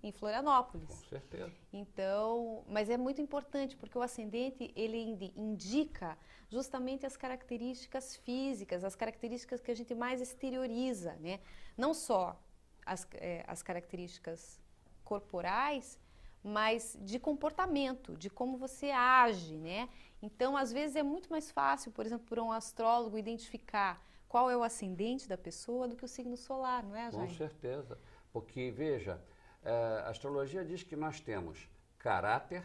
em 0.03 0.11
Florianópolis. 0.11 0.89
Com 0.89 1.09
certeza. 1.09 1.51
Então, 1.71 2.63
mas 2.67 2.89
é 2.89 2.97
muito 2.97 3.21
importante 3.21 3.75
porque 3.75 3.97
o 3.97 4.01
ascendente 4.01 4.71
ele 4.75 4.99
indica 5.35 6.17
justamente 6.49 7.05
as 7.05 7.15
características 7.15 8.15
físicas, 8.15 8.83
as 8.83 8.95
características 8.95 9.61
que 9.61 9.71
a 9.71 9.75
gente 9.75 9.93
mais 9.93 10.21
exterioriza, 10.21 11.13
né? 11.19 11.39
Não 11.77 11.93
só 11.93 12.39
as, 12.85 13.07
é, 13.13 13.43
as 13.47 13.61
características 13.61 14.59
corporais, 15.03 15.99
mas 16.43 16.97
de 17.01 17.19
comportamento, 17.19 18.17
de 18.17 18.29
como 18.29 18.57
você 18.57 18.89
age, 18.91 19.55
né? 19.57 19.89
Então, 20.21 20.57
às 20.57 20.71
vezes 20.71 20.95
é 20.95 21.03
muito 21.03 21.29
mais 21.29 21.51
fácil, 21.51 21.91
por 21.91 22.05
exemplo, 22.05 22.25
para 22.27 22.43
um 22.43 22.51
astrólogo 22.51 23.17
identificar 23.17 24.03
qual 24.31 24.49
é 24.49 24.55
o 24.55 24.63
ascendente 24.63 25.27
da 25.27 25.37
pessoa 25.37 25.87
do 25.89 25.95
que 25.95 26.05
o 26.05 26.07
signo 26.07 26.37
solar, 26.37 26.83
não 26.83 26.95
é, 26.95 27.11
Jair? 27.11 27.27
Com 27.27 27.35
certeza, 27.35 27.99
porque 28.31 28.71
veja, 28.71 29.21
é, 29.61 29.71
a 30.05 30.09
astrologia 30.09 30.63
diz 30.63 30.83
que 30.83 30.95
nós 30.95 31.19
temos 31.19 31.69
caráter, 31.97 32.63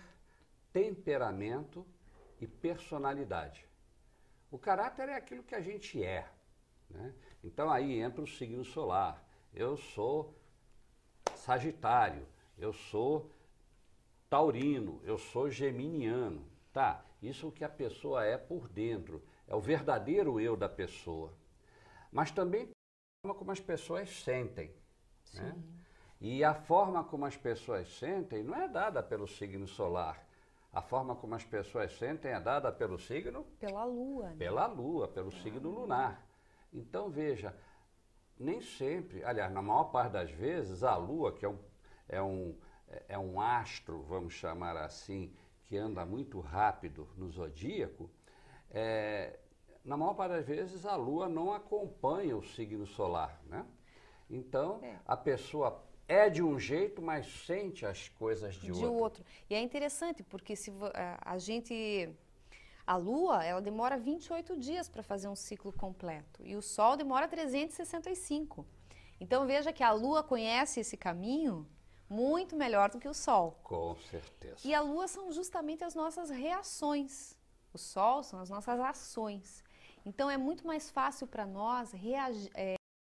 temperamento 0.72 1.84
e 2.40 2.46
personalidade. 2.46 3.66
O 4.48 4.58
caráter 4.58 5.08
é 5.08 5.16
aquilo 5.16 5.42
que 5.42 5.56
a 5.56 5.60
gente 5.60 6.02
é, 6.04 6.30
né? 6.88 7.12
Então 7.42 7.68
aí 7.68 8.00
entra 8.00 8.22
o 8.22 8.28
signo 8.28 8.64
solar 8.64 9.26
eu 9.56 9.74
sou 9.76 10.38
Sagitário, 11.34 12.28
eu 12.58 12.74
sou 12.74 13.32
Taurino, 14.28 15.00
eu 15.02 15.16
sou 15.16 15.50
Geminiano. 15.50 16.44
Tá, 16.72 17.02
isso 17.22 17.46
é 17.46 17.48
o 17.48 17.52
que 17.52 17.64
a 17.64 17.68
pessoa 17.68 18.22
é 18.22 18.36
por 18.36 18.68
dentro, 18.68 19.22
é 19.48 19.54
o 19.56 19.60
verdadeiro 19.60 20.38
eu 20.38 20.56
da 20.56 20.68
pessoa. 20.68 21.32
Mas 22.10 22.30
também 22.30 22.64
a 22.64 23.26
forma 23.26 23.38
como 23.38 23.50
as 23.50 23.60
pessoas 23.60 24.10
sentem. 24.22 24.74
Né? 25.34 25.56
E 26.20 26.44
a 26.44 26.54
forma 26.54 27.04
como 27.04 27.26
as 27.26 27.36
pessoas 27.36 27.88
sentem 27.98 28.42
não 28.42 28.54
é 28.54 28.68
dada 28.68 29.02
pelo 29.02 29.26
signo 29.26 29.66
solar. 29.66 30.26
A 30.72 30.82
forma 30.82 31.16
como 31.16 31.34
as 31.34 31.44
pessoas 31.44 31.96
sentem 31.96 32.32
é 32.32 32.40
dada 32.40 32.70
pelo 32.70 32.98
signo? 32.98 33.44
Pela 33.58 33.84
lua. 33.84 34.30
Né? 34.30 34.36
Pela 34.38 34.66
lua, 34.66 35.08
pelo 35.08 35.30
pela 35.30 35.42
signo 35.42 35.70
lua. 35.70 35.80
lunar. 35.80 36.26
Então, 36.72 37.08
veja, 37.08 37.54
nem 38.38 38.60
sempre, 38.60 39.24
aliás, 39.24 39.50
na 39.50 39.62
maior 39.62 39.84
parte 39.84 40.12
das 40.12 40.30
vezes, 40.30 40.82
a 40.82 40.96
Lua, 40.96 41.32
que 41.32 41.44
é 41.44 41.48
um, 41.48 41.58
é 42.08 42.22
um, 42.22 42.58
é 43.08 43.18
um 43.18 43.40
astro, 43.40 44.02
vamos 44.02 44.34
chamar 44.34 44.76
assim, 44.76 45.34
que 45.64 45.76
anda 45.76 46.04
muito 46.04 46.38
rápido 46.40 47.08
no 47.16 47.30
zodíaco, 47.30 48.10
é, 48.70 49.38
na 49.86 49.96
maior 49.96 50.14
parte 50.14 50.32
das 50.32 50.46
vezes 50.46 50.84
a 50.84 50.96
Lua 50.96 51.28
não 51.28 51.52
acompanha 51.52 52.36
o 52.36 52.42
signo 52.42 52.86
solar, 52.86 53.40
né? 53.46 53.64
Então, 54.28 54.80
é. 54.82 54.98
a 55.06 55.16
pessoa 55.16 55.82
é 56.08 56.28
de 56.28 56.42
um 56.42 56.58
jeito, 56.58 57.00
mas 57.00 57.26
sente 57.46 57.86
as 57.86 58.08
coisas 58.08 58.54
de, 58.54 58.66
de 58.66 58.72
outro. 58.72 58.88
De 58.88 58.94
outro. 58.94 59.24
E 59.48 59.54
é 59.54 59.60
interessante, 59.60 60.22
porque 60.22 60.56
se 60.56 60.72
a 61.20 61.38
gente 61.38 62.10
a 62.86 62.96
Lua, 62.96 63.44
ela 63.44 63.60
demora 63.60 63.96
28 63.96 64.56
dias 64.58 64.88
para 64.88 65.02
fazer 65.02 65.26
um 65.26 65.34
ciclo 65.34 65.72
completo 65.72 66.44
e 66.44 66.54
o 66.54 66.62
Sol 66.62 66.96
demora 66.96 67.26
365. 67.26 68.64
Então 69.18 69.46
veja 69.46 69.72
que 69.72 69.82
a 69.82 69.92
Lua 69.92 70.22
conhece 70.22 70.80
esse 70.80 70.96
caminho 70.96 71.66
muito 72.08 72.54
melhor 72.54 72.90
do 72.90 73.00
que 73.00 73.08
o 73.08 73.14
Sol. 73.14 73.58
Com 73.64 73.96
certeza. 73.96 74.56
E 74.64 74.72
a 74.72 74.80
Lua 74.80 75.08
são 75.08 75.32
justamente 75.32 75.82
as 75.82 75.96
nossas 75.96 76.30
reações. 76.30 77.36
O 77.72 77.78
Sol 77.78 78.22
são 78.22 78.38
as 78.38 78.48
nossas 78.48 78.78
ações. 78.78 79.64
Então 80.06 80.30
é 80.30 80.38
muito 80.38 80.66
mais 80.66 80.88
fácil 80.88 81.26
para 81.26 81.44
nós 81.44 81.90
reagi 81.90 82.48
é, 82.54 82.76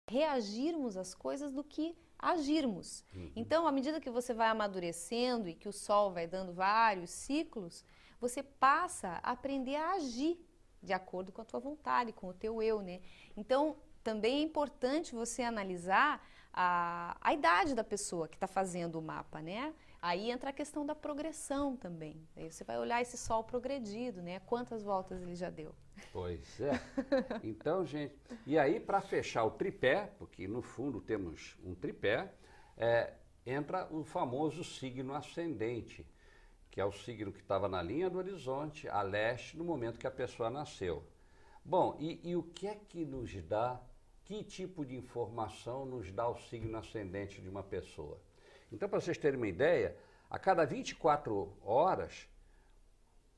reagirmos 0.10 0.96
às 0.96 1.14
coisas 1.14 1.52
do 1.52 1.64
que 1.64 1.96
agirmos. 2.18 3.04
Uhum. 3.14 3.32
Então, 3.36 3.68
à 3.68 3.72
medida 3.72 4.00
que 4.00 4.10
você 4.10 4.34
vai 4.34 4.48
amadurecendo 4.48 5.48
e 5.50 5.54
que 5.54 5.68
o 5.68 5.74
Sol 5.74 6.12
vai 6.12 6.26
dando 6.26 6.54
vários 6.54 7.12
ciclos, 7.12 7.84
você 8.20 8.42
passa 8.42 9.20
a 9.22 9.32
aprender 9.32 9.76
a 9.76 9.92
agir 9.92 10.40
de 10.82 10.94
acordo 10.94 11.32
com 11.32 11.42
a 11.42 11.46
tua 11.46 11.60
vontade, 11.60 12.14
com 12.14 12.30
o 12.30 12.34
teu 12.34 12.64
eu, 12.64 12.82
né? 12.82 13.02
Então, 13.36 13.76
também 14.04 14.38
é 14.38 14.42
importante 14.42 15.14
você 15.14 15.44
analisar 15.44 16.26
a, 16.54 17.18
a 17.20 17.34
idade 17.34 17.76
da 17.76 17.84
pessoa 17.84 18.28
que 18.28 18.36
está 18.36 18.48
fazendo 18.48 18.98
o 18.98 19.02
mapa, 19.02 19.42
né? 19.42 19.74
Aí 20.02 20.30
entra 20.30 20.52
a 20.52 20.54
questão 20.54 20.86
da 20.86 20.94
progressão 20.94 21.76
também. 21.76 22.28
Aí 22.36 22.52
você 22.52 22.64
vai 22.64 22.78
olhar 22.78 23.02
esse 23.02 23.18
sol 23.18 23.44
progredido, 23.44 24.22
né? 24.22 24.40
Quantas 24.42 24.84
voltas 24.84 25.22
ele 25.22 25.36
já 25.36 25.50
deu. 25.50 25.74
Pois 26.12 26.60
é. 26.60 26.72
Então, 27.44 27.86
gente, 27.86 28.16
e 28.46 28.58
aí 28.58 28.80
para 28.80 29.02
fechar 29.02 29.44
o 29.44 29.52
tripé, 29.52 30.14
porque 30.18 30.48
no 30.48 30.62
fundo 30.62 31.02
temos 31.02 31.58
um 31.64 31.74
tripé, 31.74 32.34
é, 32.78 33.14
entra 33.46 33.88
o 33.92 34.04
famoso 34.04 34.64
signo 34.64 35.14
ascendente 35.14 36.06
que 36.78 36.82
é 36.82 36.86
o 36.86 36.92
signo 36.92 37.32
que 37.32 37.40
estava 37.40 37.68
na 37.68 37.82
linha 37.82 38.08
do 38.08 38.20
horizonte, 38.20 38.88
a 38.88 39.02
leste, 39.02 39.58
no 39.58 39.64
momento 39.64 39.98
que 39.98 40.06
a 40.06 40.12
pessoa 40.12 40.48
nasceu. 40.48 41.04
Bom, 41.66 41.98
e, 42.00 42.20
e 42.24 42.36
o 42.36 42.44
que 42.44 42.68
é 42.68 42.76
que 42.76 43.04
nos 43.04 43.34
dá, 43.46 43.82
que 44.24 44.44
tipo 44.44 44.86
de 44.86 44.96
informação 44.96 45.88
nos 45.88 46.12
dá 46.12 46.30
o 46.30 46.38
signo 46.38 46.78
ascendente 46.78 47.42
de 47.42 47.50
uma 47.50 47.64
pessoa? 47.64 48.22
Então, 48.72 48.90
para 48.90 49.00
vocês 49.00 49.18
terem 49.18 49.38
uma 49.38 49.48
ideia, 49.48 49.96
a 50.30 50.38
cada 50.38 50.66
24 50.66 51.54
horas, 51.64 52.28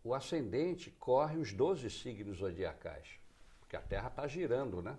o 0.04 0.14
ascendente 0.14 0.90
corre 0.92 1.38
os 1.38 1.54
12 1.54 1.90
signos 1.90 2.38
zodiacais, 2.38 3.20
porque 3.60 3.76
a 3.76 3.82
Terra 3.82 4.08
está 4.08 4.26
girando, 4.28 4.82
né? 4.82 4.98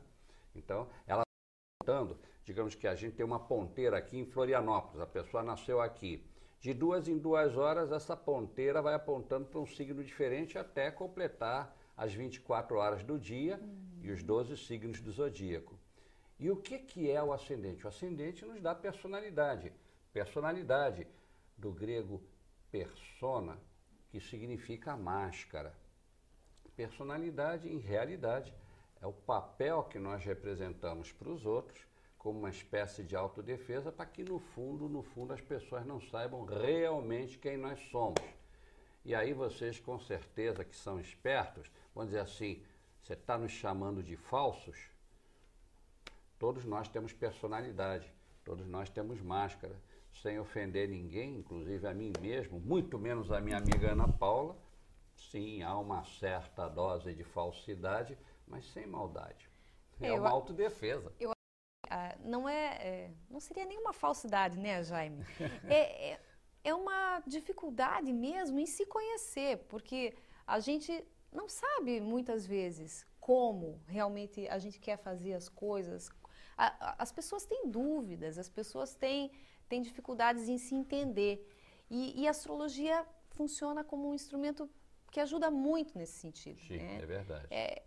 Então, 0.55 0.89
ela 1.07 1.23
está 1.23 1.95
voltando. 1.95 2.19
digamos 2.45 2.75
que 2.75 2.87
a 2.87 2.95
gente 2.95 3.17
tem 3.17 3.25
uma 3.25 3.41
ponteira 3.41 3.97
aqui 3.97 4.19
em 4.19 4.27
Florianópolis, 4.27 5.01
a 5.01 5.07
pessoa 5.07 5.43
nasceu 5.43 5.81
aqui. 5.81 6.25
De 6.61 6.75
duas 6.75 7.09
em 7.09 7.17
duas 7.17 7.57
horas, 7.57 7.91
essa 7.91 8.17
ponteira 8.17 8.83
vai 8.83 8.95
apontando 8.95 9.47
para 9.47 9.61
um 9.61 9.67
signo 9.67 10.05
diferente 10.05 10.59
até 10.59 10.91
completar 10.91 11.75
as 11.97 12.13
24 12.13 12.77
horas 12.77 13.03
do 13.03 13.19
dia 13.19 13.59
uhum. 13.59 14.01
e 14.03 14.11
os 14.11 14.23
12 14.23 14.57
signos 14.59 15.01
do 15.01 15.11
zodíaco. 15.11 15.79
E 16.39 16.51
o 16.51 16.57
que, 16.57 16.79
que 16.79 17.11
é 17.11 17.23
o 17.23 17.33
ascendente? 17.33 17.85
O 17.85 17.89
ascendente 17.89 18.45
nos 18.45 18.61
dá 18.61 18.75
personalidade. 18.75 19.73
Personalidade, 20.13 21.07
do 21.57 21.71
grego 21.71 22.23
persona, 22.71 23.59
que 24.09 24.21
significa 24.21 24.97
máscara. 24.97 25.75
Personalidade, 26.75 27.69
em 27.69 27.79
realidade, 27.79 28.53
é 29.01 29.07
o 29.07 29.13
papel 29.13 29.85
que 29.85 29.99
nós 29.99 30.25
representamos 30.25 31.13
para 31.13 31.29
os 31.29 31.47
outros 31.47 31.85
como 32.19 32.39
uma 32.39 32.51
espécie 32.51 33.03
de 33.03 33.17
autodefesa 33.17 33.91
para 33.91 34.05
que 34.05 34.23
no 34.23 34.39
fundo, 34.39 34.89
no 34.89 35.03
fundo, 35.03 35.33
as 35.33 35.41
pessoas 35.41 35.87
não 35.87 36.01
saibam 36.01 36.45
realmente 36.45 37.39
quem 37.39 37.57
nós 37.57 37.81
somos. 37.91 38.23
E 39.05 39.15
aí 39.15 39.33
vocês, 39.33 39.81
com 39.81 39.99
certeza, 39.99 40.63
que 40.63 40.77
são 40.77 41.01
espertos, 41.01 41.71
vão 41.95 42.05
dizer 42.05 42.19
assim, 42.19 42.63
você 43.03 43.15
está 43.15 43.39
nos 43.39 43.53
chamando 43.53 44.03
de 44.03 44.17
falsos? 44.17 44.77
Todos 46.39 46.67
nós 46.67 46.89
temos 46.89 47.13
personalidade, 47.13 48.13
todos 48.45 48.67
nós 48.67 48.91
temos 48.91 49.21
máscara, 49.23 49.75
sem 50.13 50.39
ofender 50.39 50.89
ninguém, 50.89 51.39
inclusive 51.39 51.87
a 51.87 51.95
mim 51.95 52.13
mesmo, 52.21 52.61
muito 52.61 52.99
menos 52.99 53.31
a 53.31 53.41
minha 53.41 53.57
amiga 53.57 53.93
Ana 53.93 54.09
Paula. 54.09 54.57
Sim, 55.15 55.63
há 55.63 55.79
uma 55.79 56.03
certa 56.05 56.69
dose 56.69 57.15
de 57.15 57.25
falsidade, 57.25 58.17
mas 58.47 58.67
sem 58.73 58.87
maldade. 58.87 59.49
É, 60.01 60.09
é 60.09 60.13
uma 60.13 60.31
autodefesa. 60.31 61.13
Eu, 61.21 61.33
não 62.25 62.49
é, 62.49 62.67
é, 62.81 63.11
não 63.29 63.41
seria 63.41 63.65
nenhuma 63.65 63.93
falsidade, 63.93 64.59
né, 64.59 64.83
Jaime? 64.83 65.25
é, 65.69 66.13
é, 66.13 66.21
é 66.65 66.75
uma 66.75 67.21
dificuldade 67.27 68.13
mesmo 68.13 68.59
em 68.59 68.67
se 68.67 68.87
conhecer, 68.87 69.59
porque 69.69 70.17
a 70.47 70.61
gente 70.61 71.05
não 71.33 71.49
sabe 71.49 72.01
muitas 72.01 72.47
vezes 72.47 73.07
como 73.19 73.81
realmente 73.87 74.49
a 74.49 74.59
gente 74.59 74.81
quer 74.81 74.97
fazer 74.99 75.35
as 75.35 75.49
coisas, 75.49 76.11
as 76.57 77.13
pessoas 77.13 77.47
têm 77.47 77.71
dúvidas, 77.71 78.39
as 78.39 78.49
pessoas 78.49 78.95
têm, 78.95 79.31
têm 79.71 79.81
dificuldades 79.81 80.49
em 80.49 80.59
se 80.59 80.75
entender. 80.75 81.49
E, 81.89 82.21
e 82.21 82.27
a 82.27 82.31
astrologia 82.31 83.07
funciona 83.31 83.83
como 83.83 84.11
um 84.11 84.15
instrumento 84.15 84.69
que 85.11 85.21
ajuda 85.21 85.51
muito 85.51 85.97
nesse 85.97 86.19
sentido. 86.19 86.61
Sim, 86.61 86.77
né? 86.77 86.99
é 87.03 87.07
verdade. 87.07 87.47
É, 87.51 87.83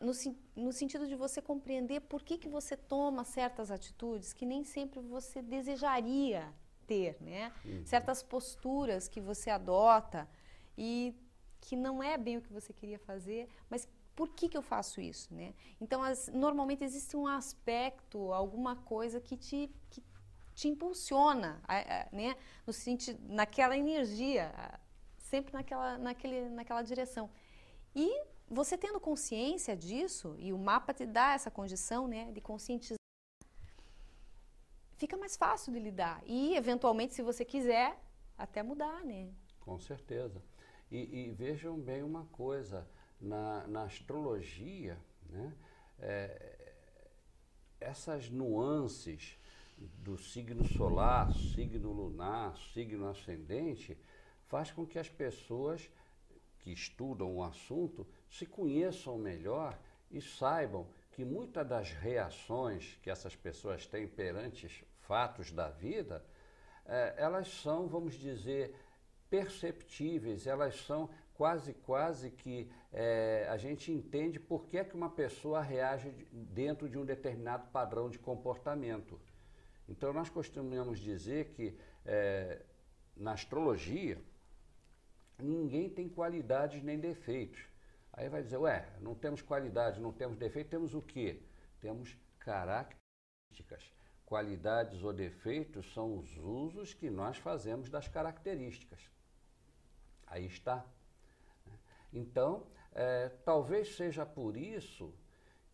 no, 0.00 0.12
no, 0.54 0.72
sentido 0.72 1.06
de 1.08 1.16
você 1.16 1.42
compreender 1.42 2.00
por 2.02 2.22
que, 2.22 2.38
que 2.38 2.48
você 2.48 2.76
toma 2.76 3.24
certas 3.24 3.70
atitudes 3.70 4.32
que 4.32 4.46
nem 4.46 4.62
sempre 4.64 5.00
você 5.00 5.42
desejaria 5.42 6.52
ter, 6.86 7.16
né? 7.20 7.52
Uhum. 7.64 7.84
Certas 7.84 8.22
posturas 8.22 9.08
que 9.08 9.20
você 9.20 9.50
adota 9.50 10.28
e 10.76 11.14
que 11.60 11.74
não 11.74 12.02
é 12.02 12.16
bem 12.18 12.36
o 12.36 12.42
que 12.42 12.52
você 12.52 12.72
queria 12.72 12.98
fazer, 12.98 13.48
mas 13.70 13.88
por 14.14 14.28
que, 14.28 14.48
que 14.48 14.56
eu 14.56 14.62
faço 14.62 15.00
isso, 15.00 15.32
né? 15.34 15.54
Então, 15.80 16.02
as, 16.02 16.28
normalmente 16.28 16.84
existe 16.84 17.16
um 17.16 17.26
aspecto, 17.26 18.32
alguma 18.32 18.76
coisa 18.76 19.20
que 19.20 19.36
te, 19.36 19.70
que 19.90 20.02
te 20.54 20.68
impulsiona, 20.68 21.60
né? 22.12 22.36
No 22.66 22.72
sentido, 22.72 23.20
naquela 23.28 23.76
energia, 23.76 24.52
sempre 25.18 25.52
naquela, 25.52 25.98
naquele, 25.98 26.48
naquela 26.48 26.82
direção. 26.82 27.30
E 27.94 28.08
você 28.48 28.76
tendo 28.78 29.00
consciência 29.00 29.76
disso, 29.76 30.36
e 30.38 30.52
o 30.52 30.58
mapa 30.58 30.92
te 30.92 31.06
dá 31.06 31.32
essa 31.32 31.50
condição, 31.50 32.06
né, 32.06 32.30
de 32.32 32.40
conscientizar, 32.40 32.98
fica 34.96 35.16
mais 35.16 35.36
fácil 35.36 35.72
de 35.72 35.80
lidar. 35.80 36.22
E, 36.24 36.54
eventualmente, 36.54 37.14
se 37.14 37.22
você 37.22 37.44
quiser, 37.44 37.98
até 38.36 38.62
mudar, 38.62 39.04
né? 39.04 39.32
Com 39.60 39.78
certeza. 39.78 40.42
E, 40.90 41.26
e 41.26 41.30
vejam 41.32 41.78
bem 41.78 42.02
uma 42.02 42.26
coisa, 42.26 42.86
na, 43.20 43.66
na 43.66 43.84
astrologia, 43.84 44.98
né, 45.28 45.54
é, 45.98 46.74
essas 47.80 48.28
nuances 48.28 49.38
do 49.76 50.16
signo 50.16 50.64
solar, 50.64 51.32
signo 51.32 51.92
lunar, 51.92 52.56
signo 52.72 53.08
ascendente, 53.08 53.96
faz 54.46 54.70
com 54.70 54.86
que 54.86 54.98
as 54.98 55.08
pessoas 55.08 55.90
que 56.60 56.72
estudam 56.72 57.34
o 57.36 57.42
assunto 57.42 58.06
se 58.28 58.46
conheçam 58.46 59.18
melhor 59.18 59.78
e 60.10 60.20
saibam 60.20 60.86
que 61.12 61.24
muitas 61.24 61.66
das 61.66 61.90
reações 61.92 62.98
que 63.02 63.10
essas 63.10 63.36
pessoas 63.36 63.86
têm 63.86 64.06
perante 64.06 64.68
fatos 65.00 65.52
da 65.52 65.68
vida, 65.68 66.24
eh, 66.86 67.14
elas 67.18 67.48
são, 67.48 67.86
vamos 67.86 68.14
dizer, 68.14 68.74
perceptíveis, 69.28 70.46
elas 70.46 70.76
são 70.80 71.10
quase, 71.34 71.74
quase 71.74 72.30
que 72.30 72.70
é, 72.92 73.46
a 73.50 73.56
gente 73.56 73.90
entende 73.92 74.38
por 74.38 74.66
que, 74.66 74.78
é 74.78 74.84
que 74.84 74.94
uma 74.94 75.10
pessoa 75.10 75.60
reage 75.60 76.10
dentro 76.32 76.88
de 76.88 76.96
um 76.96 77.04
determinado 77.04 77.66
padrão 77.72 78.08
de 78.08 78.18
comportamento. 78.18 79.20
Então, 79.88 80.12
nós 80.12 80.30
costumamos 80.30 80.98
dizer 80.98 81.50
que 81.50 81.78
é, 82.04 82.62
na 83.16 83.32
astrologia, 83.32 84.20
ninguém 85.38 85.88
tem 85.88 86.08
qualidades 86.08 86.82
nem 86.82 86.98
defeitos. 86.98 87.64
Aí 88.12 88.28
vai 88.28 88.42
dizer, 88.42 88.56
ué, 88.58 88.88
não 89.00 89.14
temos 89.14 89.42
qualidade, 89.42 90.00
não 90.00 90.12
temos 90.12 90.36
defeito, 90.36 90.70
temos 90.70 90.94
o 90.94 91.02
quê? 91.02 91.42
Temos 91.80 92.16
características. 92.38 93.92
Qualidades 94.24 95.02
ou 95.02 95.12
defeitos 95.12 95.92
são 95.92 96.18
os 96.18 96.36
usos 96.38 96.94
que 96.94 97.10
nós 97.10 97.36
fazemos 97.36 97.90
das 97.90 98.08
características. 98.08 99.00
Aí 100.26 100.46
está. 100.46 100.84
Então, 102.12 102.66
é, 102.92 103.28
talvez 103.44 103.96
seja 103.96 104.24
por 104.24 104.56
isso 104.56 105.12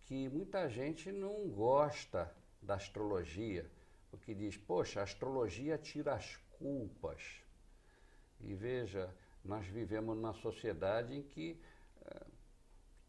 que 0.04 0.28
muita 0.28 0.68
gente 0.68 1.12
não 1.12 1.48
gosta 1.48 2.34
da 2.60 2.74
astrologia, 2.74 3.70
porque 4.10 4.34
diz, 4.34 4.56
poxa, 4.56 5.00
a 5.00 5.04
astrologia 5.04 5.78
tira 5.78 6.14
as 6.14 6.36
culpas. 6.58 7.42
E 8.40 8.54
veja, 8.54 9.14
nós 9.44 9.66
vivemos 9.66 10.16
numa 10.16 10.34
sociedade 10.34 11.14
em 11.14 11.22
que 11.22 11.60
é, 12.02 12.26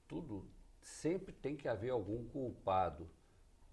tudo 0.08 0.48
sempre 0.82 1.34
tem 1.34 1.56
que 1.56 1.68
haver 1.68 1.90
algum 1.90 2.26
culpado. 2.30 3.10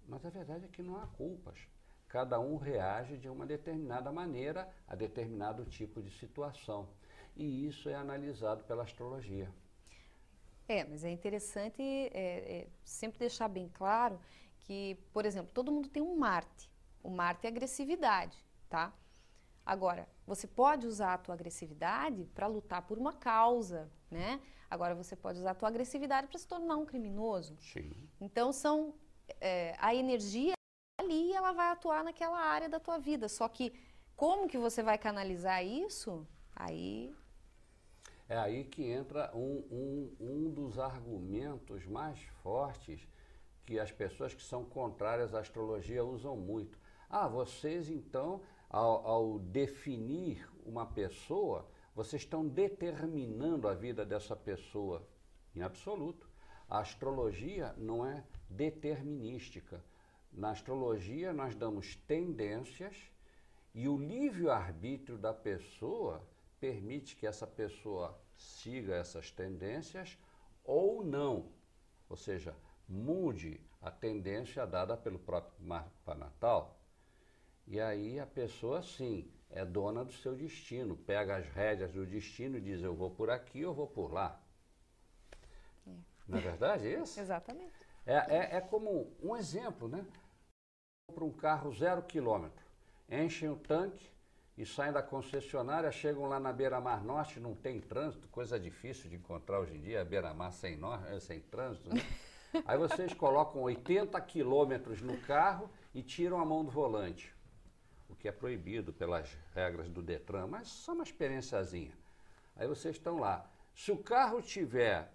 Mas 0.07 0.25
a 0.25 0.29
verdade 0.29 0.65
é 0.65 0.67
que 0.67 0.81
não 0.81 0.97
há 0.97 1.07
culpas. 1.07 1.59
Cada 2.07 2.39
um 2.39 2.57
reage 2.57 3.17
de 3.17 3.29
uma 3.29 3.45
determinada 3.45 4.11
maneira 4.11 4.67
a 4.87 4.95
determinado 4.95 5.63
tipo 5.65 6.01
de 6.01 6.09
situação 6.09 6.89
e 7.35 7.67
isso 7.67 7.89
é 7.89 7.95
analisado 7.95 8.63
pela 8.63 8.83
astrologia. 8.83 9.49
É, 10.67 10.83
mas 10.83 11.03
é 11.03 11.09
interessante 11.09 11.81
é, 11.81 12.11
é, 12.13 12.67
sempre 12.83 13.19
deixar 13.19 13.47
bem 13.47 13.69
claro 13.73 14.19
que, 14.59 14.97
por 15.13 15.25
exemplo, 15.25 15.51
todo 15.53 15.71
mundo 15.71 15.89
tem 15.89 16.03
um 16.03 16.15
Marte. 16.17 16.68
O 17.03 17.09
Marte 17.09 17.45
é 17.45 17.49
agressividade, 17.49 18.37
tá? 18.69 18.93
Agora, 19.65 20.07
você 20.25 20.47
pode 20.47 20.87
usar 20.87 21.13
a 21.13 21.17
tua 21.17 21.35
agressividade 21.35 22.25
para 22.33 22.47
lutar 22.47 22.81
por 22.81 22.97
uma 22.97 23.13
causa, 23.13 23.91
né? 24.09 24.41
Agora, 24.69 24.95
você 24.95 25.15
pode 25.15 25.39
usar 25.39 25.51
a 25.51 25.55
tua 25.55 25.69
agressividade 25.69 26.27
para 26.27 26.39
se 26.39 26.47
tornar 26.47 26.77
um 26.77 26.85
criminoso. 26.85 27.55
Sim. 27.59 27.91
Então, 28.19 28.51
são 28.51 28.95
é, 29.39 29.75
a 29.79 29.93
energia 29.93 30.53
ali, 30.99 31.33
ela 31.33 31.51
vai 31.51 31.71
atuar 31.71 32.03
naquela 32.03 32.39
área 32.39 32.67
da 32.67 32.79
tua 32.79 32.97
vida. 32.97 33.29
Só 33.29 33.47
que 33.47 33.73
como 34.15 34.47
que 34.47 34.57
você 34.57 34.83
vai 34.83 34.97
canalizar 34.97 35.63
isso? 35.63 36.27
Aí 36.55 37.15
é 38.29 38.37
aí 38.37 38.63
que 38.63 38.83
entra 38.83 39.31
um, 39.35 39.65
um, 39.71 40.15
um 40.19 40.51
dos 40.51 40.77
argumentos 40.77 41.87
mais 41.87 42.19
fortes 42.43 43.07
que 43.65 43.79
as 43.79 43.91
pessoas 43.91 44.35
que 44.35 44.43
são 44.43 44.63
contrárias 44.63 45.33
à 45.33 45.39
astrologia 45.39 46.05
usam 46.05 46.37
muito. 46.37 46.77
Ah, 47.09 47.27
vocês 47.27 47.89
então, 47.89 48.41
ao, 48.69 49.07
ao 49.07 49.39
definir 49.39 50.47
uma 50.63 50.85
pessoa, 50.85 51.67
vocês 51.95 52.21
estão 52.21 52.47
determinando 52.47 53.67
a 53.67 53.73
vida 53.73 54.05
dessa 54.05 54.35
pessoa. 54.35 55.07
Em 55.55 55.61
absoluto. 55.61 56.29
A 56.69 56.79
astrologia 56.79 57.73
não 57.77 58.05
é 58.05 58.23
determinística. 58.47 59.83
Na 60.31 60.51
astrologia, 60.51 61.33
nós 61.33 61.55
damos 61.55 61.95
tendências 61.95 63.11
e 63.73 63.87
o 63.89 63.97
livre-arbítrio 63.97 65.17
da 65.17 65.33
pessoa 65.33 66.23
permite 66.59 67.15
que 67.15 67.25
essa 67.25 67.47
pessoa 67.47 68.19
siga 68.37 68.93
essas 68.93 69.31
tendências 69.31 70.15
ou 70.63 71.03
não. 71.03 71.51
Ou 72.07 72.15
seja, 72.15 72.55
mude 72.87 73.59
a 73.81 73.89
tendência 73.89 74.65
dada 74.67 74.95
pelo 74.95 75.17
próprio 75.17 75.53
mapa 75.59 76.13
natal. 76.13 76.78
E 77.69 77.79
aí 77.79 78.19
a 78.19 78.25
pessoa, 78.25 78.81
sim, 78.81 79.31
é 79.49 79.63
dona 79.63 80.03
do 80.03 80.11
seu 80.11 80.35
destino, 80.35 80.97
pega 80.97 81.37
as 81.37 81.47
rédeas 81.47 81.93
do 81.93 82.05
destino 82.05 82.57
e 82.57 82.61
diz: 82.61 82.81
eu 82.81 82.95
vou 82.95 83.11
por 83.11 83.29
aqui, 83.29 83.61
eu 83.61 83.73
vou 83.73 83.87
por 83.87 84.11
lá. 84.11 84.41
É. 85.87 85.91
Não 86.27 86.39
é 86.39 86.41
verdade 86.41 86.87
isso? 86.91 87.17
Exatamente. 87.21 87.71
É, 88.05 88.15
é, 88.15 88.57
é 88.57 88.61
como 88.61 89.15
um 89.21 89.35
exemplo, 89.35 89.87
né? 89.87 90.05
para 91.13 91.23
um 91.23 91.31
carro 91.31 91.71
zero 91.73 92.01
quilômetro, 92.03 92.63
enchem 93.09 93.49
o 93.49 93.55
tanque 93.55 94.09
e 94.57 94.65
saem 94.65 94.91
da 94.91 95.01
concessionária, 95.01 95.91
chegam 95.91 96.25
lá 96.25 96.39
na 96.39 96.51
Beira-Mar 96.51 97.03
Norte, 97.03 97.39
não 97.39 97.55
tem 97.55 97.79
trânsito, 97.79 98.27
coisa 98.27 98.59
difícil 98.59 99.09
de 99.09 99.15
encontrar 99.15 99.59
hoje 99.59 99.75
em 99.75 99.81
dia, 99.81 100.01
a 100.01 100.05
Beira-Mar 100.05 100.51
sem, 100.51 100.75
no, 100.75 100.89
sem 101.19 101.39
trânsito, 101.39 101.89
né? 101.89 102.01
Aí 102.65 102.77
vocês 102.77 103.13
colocam 103.13 103.61
80 103.61 104.19
quilômetros 104.21 105.01
no 105.01 105.17
carro 105.21 105.69
e 105.93 106.01
tiram 106.01 106.39
a 106.39 106.45
mão 106.45 106.65
do 106.65 106.71
volante, 106.71 107.33
o 108.09 108.15
que 108.15 108.27
é 108.27 108.31
proibido 108.31 108.91
pelas 108.91 109.37
regras 109.53 109.87
do 109.89 110.01
Detran, 110.01 110.47
mas 110.47 110.67
só 110.67 110.93
uma 110.93 111.03
experiênciazinha. 111.03 111.93
Aí 112.55 112.67
vocês 112.67 112.95
estão 112.95 113.19
lá. 113.19 113.49
Se 113.73 113.91
o 113.91 113.97
carro 113.97 114.41
tiver 114.41 115.13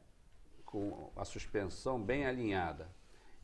com 0.65 1.13
a 1.15 1.25
suspensão 1.25 2.03
bem 2.03 2.25
alinhada 2.25 2.89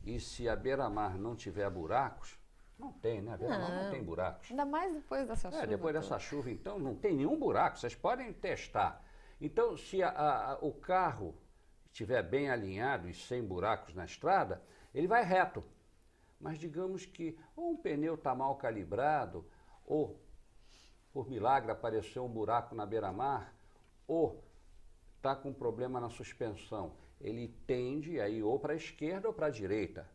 e 0.03 0.19
se 0.19 0.49
a 0.49 0.55
beira-mar 0.55 1.17
não 1.17 1.35
tiver 1.35 1.69
buracos, 1.69 2.39
não 2.79 2.91
tem, 2.91 3.21
né? 3.21 3.33
A 3.33 3.37
beira-mar 3.37 3.69
não. 3.69 3.83
não. 3.83 3.91
tem 3.91 4.03
buracos. 4.03 4.49
Ainda 4.49 4.65
mais 4.65 4.91
depois 4.91 5.27
dessa 5.27 5.49
é, 5.49 5.51
chuva. 5.51 5.67
depois 5.67 5.93
dessa 5.93 6.17
chuva, 6.17 6.49
então, 6.49 6.79
não 6.79 6.95
tem 6.95 7.15
nenhum 7.15 7.37
buraco. 7.37 7.77
Vocês 7.77 7.93
podem 7.93 8.33
testar. 8.33 9.05
Então, 9.39 9.77
se 9.77 10.01
a, 10.01 10.09
a, 10.09 10.57
o 10.61 10.73
carro 10.73 11.35
estiver 11.91 12.23
bem 12.23 12.49
alinhado 12.49 13.07
e 13.07 13.13
sem 13.13 13.43
buracos 13.43 13.93
na 13.93 14.05
estrada, 14.05 14.61
ele 14.93 15.07
vai 15.07 15.23
reto. 15.23 15.63
Mas 16.41 16.57
digamos 16.57 17.05
que 17.05 17.37
ou 17.55 17.71
um 17.71 17.77
pneu 17.77 18.15
está 18.15 18.33
mal 18.33 18.55
calibrado, 18.55 19.45
ou 19.85 20.19
por 21.13 21.29
milagre 21.29 21.71
apareceu 21.71 22.25
um 22.25 22.29
buraco 22.29 22.73
na 22.73 22.85
beira-mar, 22.85 23.53
ou 24.07 24.43
está 25.17 25.35
com 25.35 25.53
problema 25.53 25.99
na 25.99 26.09
suspensão. 26.09 26.95
Ele 27.19 27.47
tende 27.67 28.19
aí 28.19 28.41
ou 28.41 28.59
para 28.59 28.73
a 28.73 28.75
esquerda 28.75 29.27
ou 29.27 29.33
para 29.33 29.45
a 29.45 29.51
direita. 29.51 30.09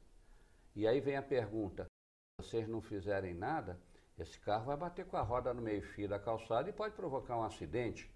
E 0.74 0.86
aí 0.86 1.00
vem 1.00 1.16
a 1.16 1.22
pergunta: 1.22 1.84
se 1.84 2.48
vocês 2.48 2.68
não 2.68 2.80
fizerem 2.80 3.32
nada, 3.32 3.80
esse 4.18 4.38
carro 4.40 4.66
vai 4.66 4.76
bater 4.76 5.06
com 5.06 5.16
a 5.16 5.22
roda 5.22 5.54
no 5.54 5.62
meio-fio 5.62 6.08
da 6.08 6.18
calçada 6.18 6.68
e 6.68 6.72
pode 6.72 6.96
provocar 6.96 7.38
um 7.38 7.44
acidente. 7.44 8.12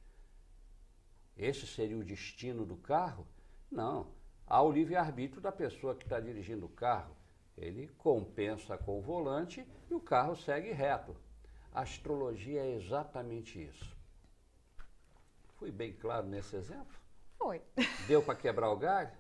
Esse 1.36 1.64
seria 1.64 1.96
o 1.96 2.04
destino 2.04 2.66
do 2.66 2.76
carro? 2.76 3.24
Não. 3.70 4.12
Há 4.46 4.60
o 4.62 4.72
livre-arbítrio 4.72 5.40
da 5.40 5.52
pessoa 5.52 5.94
que 5.94 6.02
está 6.02 6.18
dirigindo 6.18 6.66
o 6.66 6.70
carro. 6.70 7.19
Ele 7.60 7.88
compensa 7.98 8.78
com 8.78 8.98
o 8.98 9.02
volante 9.02 9.66
e 9.90 9.94
o 9.94 10.00
carro 10.00 10.34
segue 10.34 10.72
reto. 10.72 11.14
A 11.72 11.82
astrologia 11.82 12.62
é 12.62 12.74
exatamente 12.74 13.62
isso. 13.62 13.96
Fui 15.56 15.70
bem 15.70 15.92
claro 15.92 16.26
nesse 16.26 16.56
exemplo? 16.56 16.98
Foi. 17.36 17.62
Deu 18.08 18.22
para 18.22 18.34
quebrar 18.34 18.70
o 18.70 18.76
galho? 18.76 19.10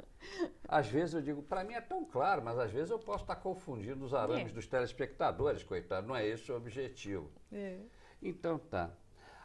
Às 0.66 0.88
vezes 0.88 1.14
eu 1.14 1.22
digo, 1.22 1.42
para 1.42 1.64
mim 1.64 1.74
é 1.74 1.80
tão 1.80 2.04
claro, 2.04 2.42
mas 2.42 2.58
às 2.58 2.70
vezes 2.70 2.90
eu 2.90 2.98
posso 2.98 3.24
estar 3.24 3.36
tá 3.36 3.40
confundindo 3.40 4.04
os 4.04 4.14
arames 4.14 4.50
é. 4.50 4.54
dos 4.54 4.66
telespectadores, 4.66 5.62
coitado. 5.62 6.06
Não 6.06 6.16
é 6.16 6.26
esse 6.26 6.50
o 6.50 6.56
objetivo. 6.56 7.30
É. 7.52 7.78
Então 8.22 8.58
tá. 8.58 8.90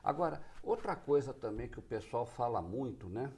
Agora, 0.04 0.42
outra 0.64 0.96
coisa 0.96 1.34
também 1.34 1.68
que 1.68 1.80
o 1.80 1.82
pessoal 1.82 2.26
fala 2.26 2.62
muito, 2.62 3.10
né? 3.10 3.32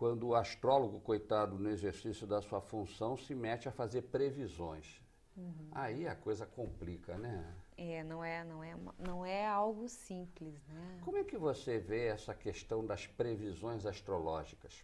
Quando 0.00 0.28
o 0.28 0.34
astrólogo, 0.34 0.98
coitado, 0.98 1.58
no 1.58 1.68
exercício 1.68 2.26
da 2.26 2.40
sua 2.40 2.58
função, 2.58 3.18
se 3.18 3.34
mete 3.34 3.68
a 3.68 3.70
fazer 3.70 4.00
previsões. 4.04 4.98
Uhum. 5.36 5.68
Aí 5.72 6.08
a 6.08 6.16
coisa 6.16 6.46
complica, 6.46 7.18
né? 7.18 7.54
É, 7.76 8.02
não 8.02 8.24
é, 8.24 8.42
não 8.42 8.64
é, 8.64 8.74
não 8.98 9.26
é 9.26 9.46
algo 9.46 9.86
simples, 9.90 10.54
né? 10.68 11.00
Como 11.04 11.18
é 11.18 11.22
que 11.22 11.36
você 11.36 11.78
vê 11.78 12.06
essa 12.06 12.32
questão 12.32 12.86
das 12.86 13.06
previsões 13.06 13.84
astrológicas? 13.84 14.82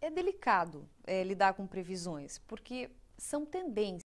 É 0.00 0.08
delicado 0.08 0.88
é, 1.04 1.24
lidar 1.24 1.54
com 1.54 1.66
previsões, 1.66 2.38
porque 2.46 2.92
são 3.18 3.44
tendências, 3.44 4.04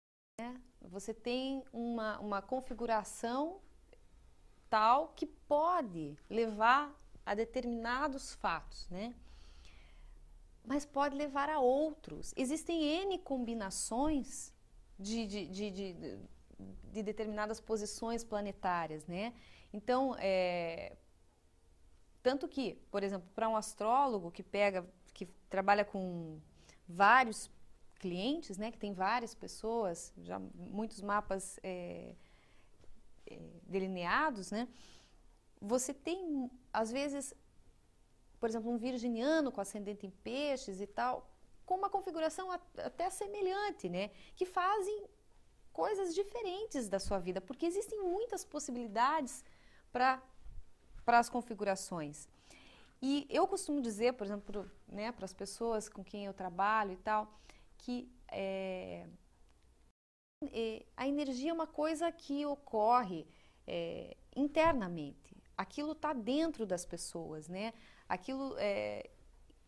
né? 0.40 0.58
Você 0.80 1.12
tem 1.12 1.62
uma, 1.70 2.18
uma 2.18 2.40
configuração 2.40 3.60
tal 4.70 5.08
que 5.08 5.26
pode 5.26 6.16
levar 6.30 6.94
a 7.26 7.34
determinados 7.34 8.34
fatos, 8.34 8.88
né? 8.88 9.12
Mas 10.64 10.86
pode 10.86 11.16
levar 11.16 11.50
a 11.50 11.58
outros. 11.58 12.32
Existem 12.36 12.82
N 13.02 13.18
combinações 13.18 14.52
de, 14.98 15.26
de, 15.26 15.46
de, 15.48 15.70
de, 15.70 16.18
de 16.92 17.02
determinadas 17.02 17.60
posições 17.60 18.24
planetárias, 18.24 19.06
né? 19.06 19.34
Então, 19.72 20.16
é, 20.18 20.96
tanto 22.22 22.48
que, 22.48 22.74
por 22.90 23.02
exemplo, 23.02 23.28
para 23.34 23.48
um 23.48 23.56
astrólogo 23.56 24.30
que 24.30 24.42
pega, 24.42 24.86
que 25.12 25.26
trabalha 25.50 25.84
com 25.84 26.40
vários 26.88 27.50
clientes, 27.98 28.56
né, 28.56 28.70
que 28.70 28.78
tem 28.78 28.92
várias 28.92 29.34
pessoas, 29.34 30.12
já 30.22 30.38
muitos 30.54 31.00
mapas 31.00 31.58
é, 31.62 32.14
é, 33.26 33.38
delineados, 33.62 34.50
né, 34.50 34.68
você 35.60 35.92
tem, 35.94 36.50
às 36.72 36.90
vezes, 36.92 37.34
por 38.38 38.48
exemplo, 38.48 38.70
um 38.70 38.76
virginiano 38.76 39.50
com 39.50 39.60
ascendente 39.60 40.06
em 40.06 40.10
peixes 40.10 40.80
e 40.80 40.86
tal, 40.86 41.30
com 41.64 41.74
uma 41.74 41.90
configuração 41.90 42.50
até 42.78 43.10
semelhante, 43.10 43.88
né? 43.88 44.10
Que 44.36 44.46
fazem 44.46 45.08
coisas 45.72 46.14
diferentes 46.14 46.88
da 46.88 46.98
sua 46.98 47.18
vida, 47.18 47.40
porque 47.40 47.66
existem 47.66 48.00
muitas 48.02 48.44
possibilidades 48.44 49.44
para 49.92 50.22
as 51.06 51.28
configurações. 51.28 52.28
E 53.02 53.26
eu 53.28 53.46
costumo 53.46 53.80
dizer, 53.80 54.14
por 54.14 54.26
exemplo, 54.26 54.70
né, 54.88 55.12
para 55.12 55.24
as 55.24 55.34
pessoas 55.34 55.88
com 55.88 56.02
quem 56.02 56.24
eu 56.24 56.32
trabalho 56.32 56.92
e 56.92 56.96
tal, 56.96 57.30
que 57.78 58.10
é, 58.28 59.06
a 60.96 61.06
energia 61.06 61.50
é 61.50 61.52
uma 61.52 61.66
coisa 61.66 62.10
que 62.10 62.46
ocorre 62.46 63.26
é, 63.66 64.16
internamente 64.34 65.25
aquilo 65.56 65.92
está 65.92 66.12
dentro 66.12 66.66
das 66.66 66.84
pessoas, 66.84 67.48
né? 67.48 67.72
Aquilo, 68.08 68.56
é... 68.58 69.08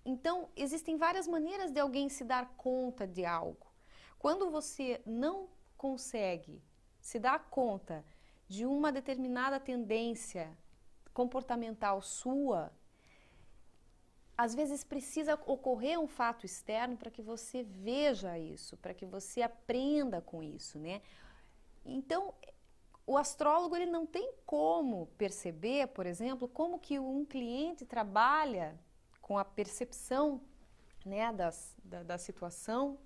Então, 0.05 0.49
existem 0.57 0.97
várias 0.97 1.27
maneiras 1.27 1.71
de 1.71 1.81
alguém 1.81 2.09
se 2.09 2.25
dar 2.25 2.55
conta 2.57 3.07
de 3.07 3.25
algo. 3.25 3.67
Quando 4.19 4.51
você 4.51 5.01
não 5.07 5.49
consegue 5.77 6.63
se 7.01 7.19
dar 7.19 7.49
conta 7.51 8.05
de 8.49 8.65
uma 8.65 8.91
determinada 8.91 9.61
tendência 9.61 10.57
comportamental 11.13 12.01
sua, 12.01 12.73
às 14.37 14.55
vezes 14.55 14.85
precisa 14.85 15.35
ocorrer 15.47 15.99
um 15.99 16.07
fato 16.07 16.47
externo 16.47 16.97
para 16.97 17.11
que 17.11 17.21
você 17.21 17.65
veja 17.65 18.39
isso, 18.39 18.77
para 18.77 18.95
que 18.95 19.05
você 19.05 19.43
aprenda 19.43 20.21
com 20.21 20.43
isso, 20.43 20.79
né? 20.79 21.03
Então, 21.85 22.33
o 23.09 23.17
astrólogo 23.17 23.75
ele 23.75 23.87
não 23.87 24.05
tem 24.05 24.31
como 24.45 25.07
perceber, 25.17 25.89
por 25.89 26.05
exemplo, 26.05 26.47
como 26.47 26.79
que 26.79 26.99
um 26.99 27.25
cliente 27.25 27.87
trabalha 27.87 28.79
com 29.23 29.39
a 29.39 29.45
percepção 29.47 30.43
né, 31.07 31.33
das, 31.33 31.75
da, 31.83 32.03
da 32.03 32.19
situação 32.19 32.99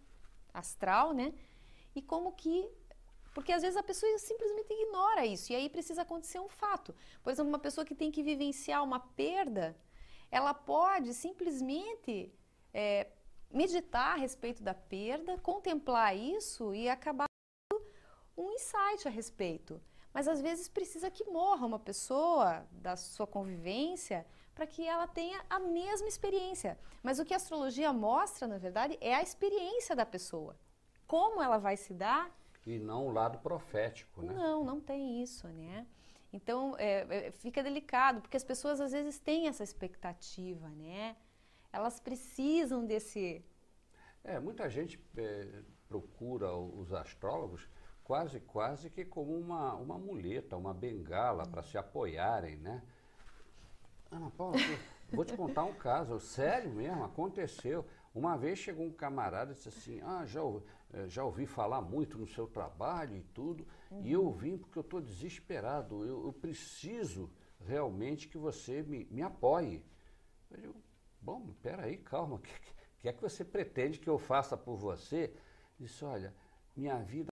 astral, 0.53 1.12
né? 1.12 1.33
E 1.95 2.03
como 2.03 2.33
que 2.33 2.69
porque 3.33 3.53
às 3.53 3.62
vezes 3.62 3.77
a 3.77 3.83
pessoa 3.83 4.19
simplesmente 4.19 4.73
ignora 4.73 5.25
isso 5.25 5.53
e 5.53 5.55
aí 5.55 5.69
precisa 5.69 6.03
acontecer 6.03 6.41
um 6.41 6.49
fato. 6.49 6.93
Por 7.23 7.31
exemplo, 7.31 7.49
uma 7.51 7.61
pessoa 7.61 7.85
que 7.85 7.95
tem 7.95 8.11
que 8.11 8.25
vivenciar 8.25 8.83
uma 8.83 8.99
perda, 8.99 9.77
ela 10.33 10.53
pode 10.53 11.15
simplesmente 11.15 12.35
é, 12.75 13.07
meditar 13.49 14.15
a 14.15 14.21
respeito 14.21 14.65
da 14.65 14.75
perda, 14.75 15.38
contemplar 15.38 16.17
isso 16.17 16.75
e 16.75 16.88
acabar 16.88 17.27
um 18.37 18.51
insight 18.51 19.07
a 19.07 19.11
respeito. 19.11 19.81
Mas 20.12 20.29
às 20.29 20.40
vezes 20.40 20.68
precisa 20.68 21.11
que 21.11 21.25
morra 21.25 21.66
uma 21.66 21.79
pessoa 21.79 22.66
da 22.70 22.96
sua 22.96 23.27
convivência 23.27 24.27
para 24.55 24.66
que 24.66 24.87
ela 24.87 25.07
tenha 25.07 25.42
a 25.48 25.59
mesma 25.59 26.07
experiência. 26.07 26.79
Mas 27.03 27.18
o 27.18 27.25
que 27.25 27.33
a 27.33 27.37
astrologia 27.37 27.92
mostra, 27.92 28.46
na 28.46 28.59
verdade, 28.59 28.98
é 29.01 29.14
a 29.14 29.22
experiência 29.22 29.96
da 29.96 30.05
pessoa. 30.05 30.57
Como 31.07 31.42
ela 31.42 31.59
vai 31.59 31.77
se 31.77 31.94
dar. 31.94 32.31
E 32.66 32.79
não 32.79 33.07
o 33.07 33.12
lado 33.12 33.38
profético, 33.38 34.22
né? 34.22 34.33
Não, 34.35 34.64
não 34.64 34.81
tem 34.81 35.22
isso, 35.22 35.48
né? 35.48 35.87
Então, 36.33 36.75
é, 36.79 37.27
é, 37.27 37.31
fica 37.31 37.62
delicado, 37.62 38.20
porque 38.20 38.37
as 38.37 38.44
pessoas 38.44 38.81
às 38.81 38.92
vezes 38.92 39.18
têm 39.18 39.48
essa 39.48 39.62
expectativa, 39.62 40.68
né? 40.68 41.16
Elas 41.72 42.01
precisam 42.01 42.85
desse... 42.85 43.44
É, 44.25 44.38
muita 44.38 44.68
gente 44.68 45.01
é, 45.16 45.62
procura 45.88 46.55
os 46.55 46.92
astrólogos 46.92 47.68
quase, 48.05 48.41
quase 48.41 48.91
que 48.91 49.05
como 49.05 49.37
uma, 49.37 49.75
uma 49.75 49.99
muleta, 49.99 50.57
uma 50.57 50.75
bengala 50.75 51.47
para 51.47 51.62
se 51.62 51.79
apoiarem, 51.79 52.57
né? 52.57 52.83
Ana 54.11 54.31
Paula, 54.31 54.57
vou 55.11 55.25
te 55.25 55.35
contar 55.35 55.65
um 55.65 55.75
caso, 55.75 56.21
sério 56.21 56.71
mesmo, 56.71 57.05
aconteceu. 57.05 57.87
Uma 58.15 58.37
vez 58.37 58.59
chegou 58.59 58.85
um 58.85 58.93
camarada 58.93 59.53
e 59.53 59.55
disse 59.55 59.69
assim, 59.69 60.01
ah, 60.03 60.27
já, 60.27 60.41
eh, 60.93 61.09
já 61.09 61.25
ouvi 61.25 61.47
falar 61.47 61.81
muito 61.81 62.19
no 62.19 62.27
seu 62.27 62.47
trabalho 62.47 63.17
e 63.17 63.23
tudo, 63.23 63.67
uhum. 63.91 64.03
e 64.05 64.12
eu 64.12 64.31
vim 64.31 64.59
porque 64.59 64.79
eu 64.79 64.83
estou 64.83 65.01
desesperado, 65.01 66.05
eu, 66.05 66.27
eu, 66.27 66.33
preciso 66.33 67.31
realmente 67.59 68.29
que 68.29 68.37
você 68.37 68.83
me, 68.83 69.07
me 69.07 69.23
apoie. 69.23 69.83
Eu 70.51 70.61
digo, 70.61 70.75
bom, 71.23 71.55
peraí, 71.62 71.97
calma, 71.97 72.37
o 72.37 72.38
que, 72.38 72.53
que 73.01 73.09
é 73.09 73.12
que 73.15 73.23
você 73.23 73.43
pretende 73.43 73.99
que 73.99 74.11
eu 74.11 74.19
faça 74.19 74.59
por 74.59 74.77
você? 74.77 75.35
Disse, 75.81 76.05
olha, 76.05 76.35
minha 76.77 76.99
vida 76.99 77.32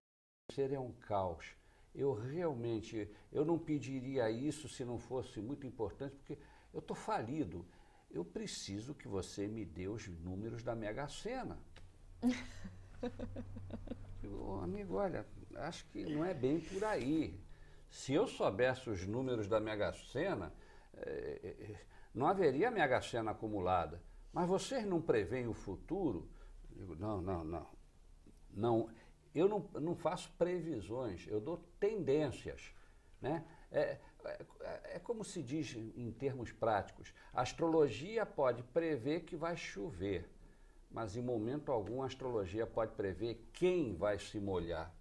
é 0.59 0.79
um 0.79 0.91
caos. 0.91 1.55
Eu 1.93 2.13
realmente, 2.13 3.09
eu 3.31 3.43
não 3.43 3.59
pediria 3.59 4.29
isso 4.29 4.67
se 4.67 4.83
não 4.83 4.97
fosse 4.97 5.41
muito 5.41 5.67
importante, 5.67 6.15
porque 6.15 6.37
eu 6.73 6.79
estou 6.79 6.95
falido. 6.95 7.65
Eu 8.09 8.25
preciso 8.25 8.93
que 8.93 9.07
você 9.07 9.47
me 9.47 9.63
dê 9.63 9.87
os 9.87 10.07
números 10.07 10.63
da 10.63 10.75
Mega 10.75 11.07
Sena. 11.07 11.57
eu, 14.23 14.61
amigo, 14.61 14.95
olha, 14.95 15.25
acho 15.55 15.85
que 15.87 16.05
não 16.05 16.23
é 16.23 16.33
bem 16.33 16.59
por 16.59 16.83
aí. 16.83 17.39
Se 17.89 18.13
eu 18.13 18.27
soubesse 18.27 18.89
os 18.89 19.05
números 19.05 19.47
da 19.47 19.59
Mega 19.59 19.91
Sena, 19.93 20.53
é, 20.93 21.75
não 22.13 22.27
haveria 22.27 22.71
Mega 22.71 23.01
Sena 23.01 23.31
acumulada. 23.31 24.01
Mas 24.31 24.47
vocês 24.47 24.85
não 24.85 25.01
preveem 25.01 25.47
o 25.47 25.53
futuro? 25.53 26.29
Eu 26.69 26.77
digo, 26.77 26.95
não, 26.95 27.21
não, 27.21 27.43
não. 27.43 27.67
não 28.53 28.89
eu 29.33 29.47
não, 29.47 29.59
não 29.79 29.95
faço 29.95 30.31
previsões, 30.37 31.25
eu 31.27 31.39
dou 31.39 31.57
tendências. 31.79 32.73
Né? 33.21 33.45
É, 33.71 33.97
é, 34.25 34.45
é, 34.95 34.99
como 34.99 35.23
se 35.23 35.41
diz 35.41 35.75
em 35.75 36.11
termos 36.11 36.51
práticos: 36.51 37.13
a 37.33 37.41
astrologia 37.41 38.25
pode 38.25 38.63
prever 38.63 39.21
que 39.21 39.35
vai 39.35 39.55
chover, 39.55 40.29
mas 40.89 41.15
em 41.15 41.21
momento 41.21 41.71
algum 41.71 42.03
a 42.03 42.07
astrologia 42.07 42.67
pode 42.67 42.93
prever 42.93 43.47
quem 43.53 43.95
vai 43.95 44.19
se 44.19 44.39
molhar. 44.39 44.93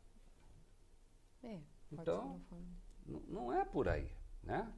É, 1.43 1.59
então, 1.91 2.41
não 3.29 3.53
é 3.53 3.65
por 3.65 3.89
aí. 3.89 4.11
Né? 4.43 4.73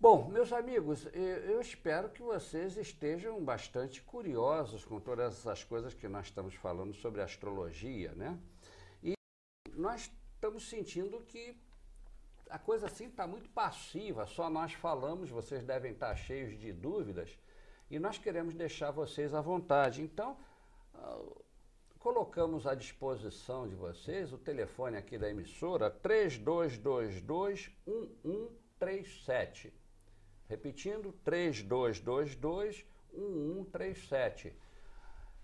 Bom, 0.00 0.28
meus 0.28 0.52
amigos, 0.52 1.06
eu 1.14 1.60
espero 1.60 2.10
que 2.10 2.20
vocês 2.20 2.76
estejam 2.76 3.42
bastante 3.42 4.02
curiosos 4.02 4.84
com 4.84 5.00
todas 5.00 5.32
essas 5.38 5.64
coisas 5.64 5.94
que 5.94 6.08
nós 6.08 6.26
estamos 6.26 6.54
falando 6.54 6.92
sobre 6.92 7.22
astrologia, 7.22 8.12
né? 8.12 8.38
E 9.02 9.14
nós 9.72 10.10
estamos 10.34 10.68
sentindo 10.68 11.20
que 11.20 11.56
a 12.50 12.58
coisa 12.58 12.86
assim 12.86 13.06
está 13.06 13.26
muito 13.26 13.48
passiva, 13.50 14.26
só 14.26 14.50
nós 14.50 14.74
falamos, 14.74 15.30
vocês 15.30 15.64
devem 15.64 15.92
estar 15.92 16.14
cheios 16.16 16.58
de 16.58 16.70
dúvidas 16.72 17.38
e 17.90 17.98
nós 17.98 18.18
queremos 18.18 18.54
deixar 18.54 18.90
vocês 18.90 19.32
à 19.32 19.40
vontade. 19.40 20.02
Então, 20.02 20.36
uh, 20.94 21.42
colocamos 21.98 22.66
à 22.66 22.74
disposição 22.74 23.66
de 23.66 23.74
vocês 23.74 24.34
o 24.34 24.38
telefone 24.38 24.98
aqui 24.98 25.16
da 25.16 25.30
emissora 25.30 25.90
3222 25.90 27.70
1137. 27.86 29.83
Repetindo, 30.48 31.12
3222 31.24 32.84
1137. 33.12 34.54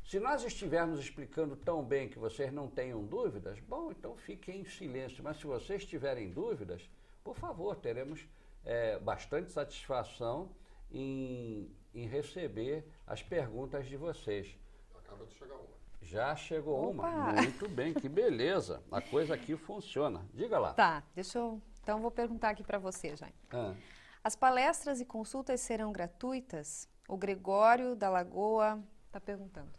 Se 0.05 0.19
nós 0.19 0.43
estivermos 0.43 0.99
explicando 0.99 1.55
tão 1.55 1.85
bem 1.85 2.09
que 2.09 2.19
vocês 2.19 2.53
não 2.53 2.69
tenham 2.69 3.05
dúvidas, 3.05 3.61
bom, 3.61 3.93
então 3.93 4.17
fiquem 4.17 4.63
em 4.63 4.65
silêncio. 4.65 5.23
Mas 5.23 5.37
se 5.37 5.47
vocês 5.47 5.85
tiverem 5.85 6.31
dúvidas, 6.31 6.83
por 7.23 7.37
favor, 7.37 7.77
teremos 7.77 8.27
é, 8.65 8.99
bastante 8.99 9.53
satisfação 9.53 10.51
em, 10.91 11.71
em, 11.95 12.07
receber 12.07 12.85
as 13.07 13.23
perguntas 13.23 13.87
de 13.87 13.97
vocês. 13.97 14.59
Acaba 14.99 15.25
de 15.25 15.35
chegar 15.35 15.55
uma. 15.55 15.81
Já 16.03 16.35
chegou 16.35 16.91
Opa. 16.91 17.09
uma. 17.09 17.33
Muito 17.35 17.69
bem, 17.69 17.95
que 17.95 18.09
beleza. 18.09 18.83
A 18.91 19.01
coisa 19.01 19.35
aqui 19.35 19.57
funciona. 19.57 20.27
Diga 20.35 20.59
lá. 20.59 20.75
Tá, 20.75 21.05
deixa 21.15 21.39
eu. 21.39 21.63
Então, 21.83 22.01
vou 22.01 22.11
perguntar 22.11 22.51
aqui 22.51 22.65
para 22.65 22.79
você, 22.79 23.15
Jaime. 23.17 23.35
Ah. 23.53 23.75
As 24.23 24.37
palestras 24.37 25.01
e 25.01 25.05
consultas 25.07 25.63
serão 25.63 25.91
gratuitas? 25.93 26.87
O 27.09 27.17
Gregório 27.17 27.97
da 27.97 28.11
Lagoa 28.11 28.83
está 29.07 29.19
perguntando. 29.19 29.71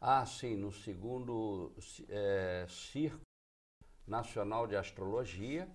Ah, 0.00 0.26
sim, 0.26 0.56
no 0.56 0.72
segundo 0.72 1.72
é, 2.08 2.66
Circo 2.68 3.20
Nacional 4.04 4.66
de 4.66 4.74
Astrologia, 4.76 5.68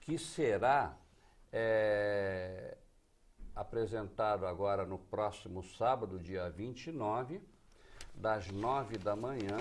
que 0.00 0.16
será 0.16 0.96
é, 1.52 2.78
apresentado 3.54 4.46
agora 4.46 4.86
no 4.86 4.98
próximo 4.98 5.62
sábado, 5.62 6.18
dia 6.18 6.48
29, 6.48 7.42
das 8.14 8.50
9 8.50 8.96
da 8.96 9.14
manhã 9.14 9.58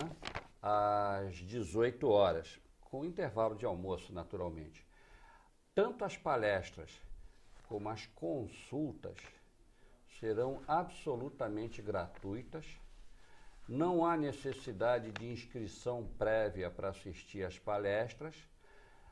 às 0.61 1.35
18 1.35 2.07
horas, 2.07 2.57
com 2.79 3.03
intervalo 3.03 3.55
de 3.55 3.65
almoço, 3.65 4.13
naturalmente. 4.13 4.87
Tanto 5.75 6.05
as 6.05 6.15
palestras 6.15 7.01
como 7.71 7.87
as 7.87 8.05
consultas 8.07 9.15
serão 10.19 10.61
absolutamente 10.67 11.81
gratuitas. 11.81 12.65
Não 13.65 14.05
há 14.05 14.17
necessidade 14.17 15.09
de 15.13 15.31
inscrição 15.31 16.05
prévia 16.17 16.69
para 16.69 16.89
assistir 16.89 17.45
às 17.45 17.57
palestras. 17.57 18.35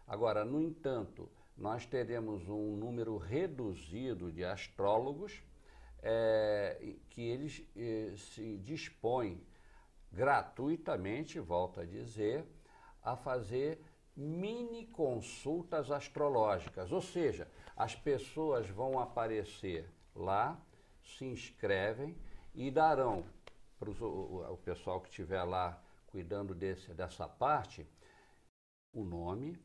Agora, 0.05 0.43
no 0.43 0.61
entanto, 0.61 1.29
nós 1.55 1.85
teremos 1.85 2.49
um 2.49 2.75
número 2.75 3.15
reduzido 3.15 4.29
de 4.29 4.43
astrólogos 4.43 5.41
é, 6.03 6.95
que 7.11 7.21
eles 7.21 7.65
eh, 7.77 8.13
se 8.17 8.57
dispõem 8.57 9.41
gratuitamente, 10.11 11.39
volto 11.39 11.79
a 11.79 11.85
dizer, 11.85 12.45
a 13.01 13.15
fazer 13.15 13.81
mini 14.17 14.85
consultas 14.87 15.89
astrológicas, 15.91 16.91
ou 16.91 17.01
seja, 17.01 17.47
as 17.79 17.95
pessoas 17.95 18.69
vão 18.69 18.99
aparecer 18.99 19.89
lá, 20.13 20.61
se 21.01 21.23
inscrevem 21.23 22.13
e 22.53 22.69
darão 22.69 23.25
para 23.79 23.89
o, 23.89 24.59
pessoal 24.65 24.99
que 24.99 25.07
estiver 25.07 25.41
lá 25.43 25.81
cuidando 26.07 26.53
desse, 26.53 26.93
dessa 26.93 27.25
parte 27.25 27.87
o 28.91 29.05
nome, 29.05 29.57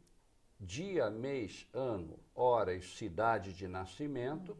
dia, 0.60 1.10
mês, 1.10 1.66
ano, 1.72 2.16
hora 2.32 2.72
e 2.72 2.82
cidade 2.82 3.52
de 3.52 3.66
nascimento. 3.66 4.56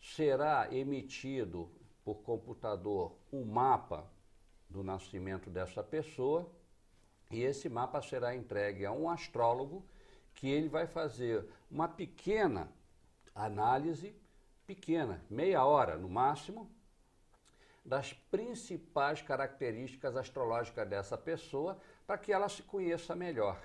Será 0.00 0.68
emitido 0.74 1.70
por 2.04 2.16
computador 2.22 3.16
um 3.32 3.44
mapa 3.44 4.10
do 4.68 4.82
nascimento 4.82 5.48
dessa 5.50 5.84
pessoa 5.84 6.50
e 7.30 7.42
esse 7.42 7.68
mapa 7.68 8.02
será 8.02 8.34
entregue 8.34 8.84
a 8.84 8.90
um 8.90 9.08
astrólogo 9.08 9.86
que 10.34 10.48
ele 10.48 10.68
vai 10.68 10.86
fazer 10.88 11.48
uma 11.70 11.86
pequena 11.86 12.72
análise, 13.44 14.14
pequena, 14.66 15.24
meia 15.30 15.64
hora 15.64 15.96
no 15.96 16.08
máximo, 16.08 16.70
das 17.84 18.12
principais 18.12 19.22
características 19.22 20.16
astrológicas 20.16 20.86
dessa 20.88 21.16
pessoa 21.16 21.78
para 22.06 22.18
que 22.18 22.32
ela 22.32 22.48
se 22.48 22.62
conheça 22.62 23.16
melhor. 23.16 23.58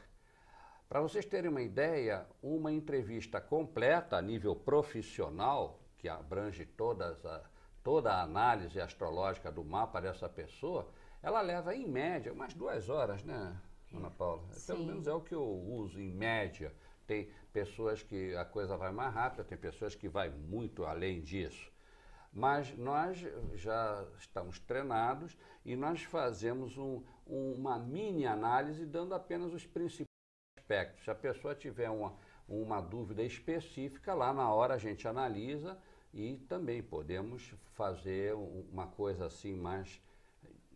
Para 0.87 1.01
vocês 1.01 1.25
terem 1.25 1.49
uma 1.49 1.61
ideia, 1.61 2.25
uma 2.41 2.71
entrevista 2.71 3.41
completa 3.41 4.15
a 4.15 4.21
nível 4.21 4.55
profissional, 4.55 5.79
que 5.97 6.07
abrange 6.07 6.65
todas 6.65 7.25
a, 7.25 7.43
toda 7.83 8.13
a 8.13 8.21
análise 8.21 8.79
astrológica 8.79 9.51
do 9.51 9.63
mapa 9.63 9.99
dessa 9.99 10.29
pessoa, 10.29 10.87
ela 11.21 11.41
leva 11.41 11.75
em 11.75 11.87
média 11.87 12.31
umas 12.31 12.53
duas 12.53 12.89
horas, 12.89 13.23
né, 13.23 13.59
Ana 13.93 14.11
Paula? 14.11 14.43
Sim. 14.51 14.73
Pelo 14.73 14.85
menos 14.85 15.07
é 15.07 15.13
o 15.13 15.21
que 15.21 15.35
eu 15.35 15.43
uso 15.43 15.99
em 15.99 16.11
média. 16.11 16.73
Tem 17.05 17.29
pessoas 17.53 18.01
que 18.01 18.35
a 18.35 18.43
coisa 18.43 18.75
vai 18.75 18.91
mais 18.91 19.13
rápida, 19.13 19.43
tem 19.43 19.57
pessoas 19.57 19.95
que 19.95 20.09
vai 20.09 20.29
muito 20.29 20.83
além 20.83 21.21
disso. 21.21 21.71
Mas 22.33 22.75
nós 22.75 23.23
já 23.53 24.05
estamos 24.17 24.59
treinados 24.59 25.37
e 25.63 25.75
nós 25.75 26.01
fazemos 26.01 26.75
um, 26.77 27.03
um, 27.27 27.53
uma 27.53 27.77
mini 27.77 28.25
análise 28.25 28.87
dando 28.87 29.13
apenas 29.13 29.53
os 29.53 29.67
principais 29.67 30.07
aspectos. 30.57 31.03
Se 31.03 31.11
a 31.11 31.15
pessoa 31.15 31.53
tiver 31.53 31.91
uma, 31.91 32.17
uma 32.47 32.81
dúvida 32.81 33.21
específica, 33.21 34.15
lá 34.15 34.33
na 34.33 34.51
hora 34.51 34.73
a 34.73 34.79
gente 34.79 35.07
analisa 35.07 35.77
e 36.11 36.37
também 36.49 36.81
podemos 36.81 37.53
fazer 37.73 38.33
uma 38.33 38.87
coisa 38.87 39.27
assim 39.27 39.55
mais 39.55 40.01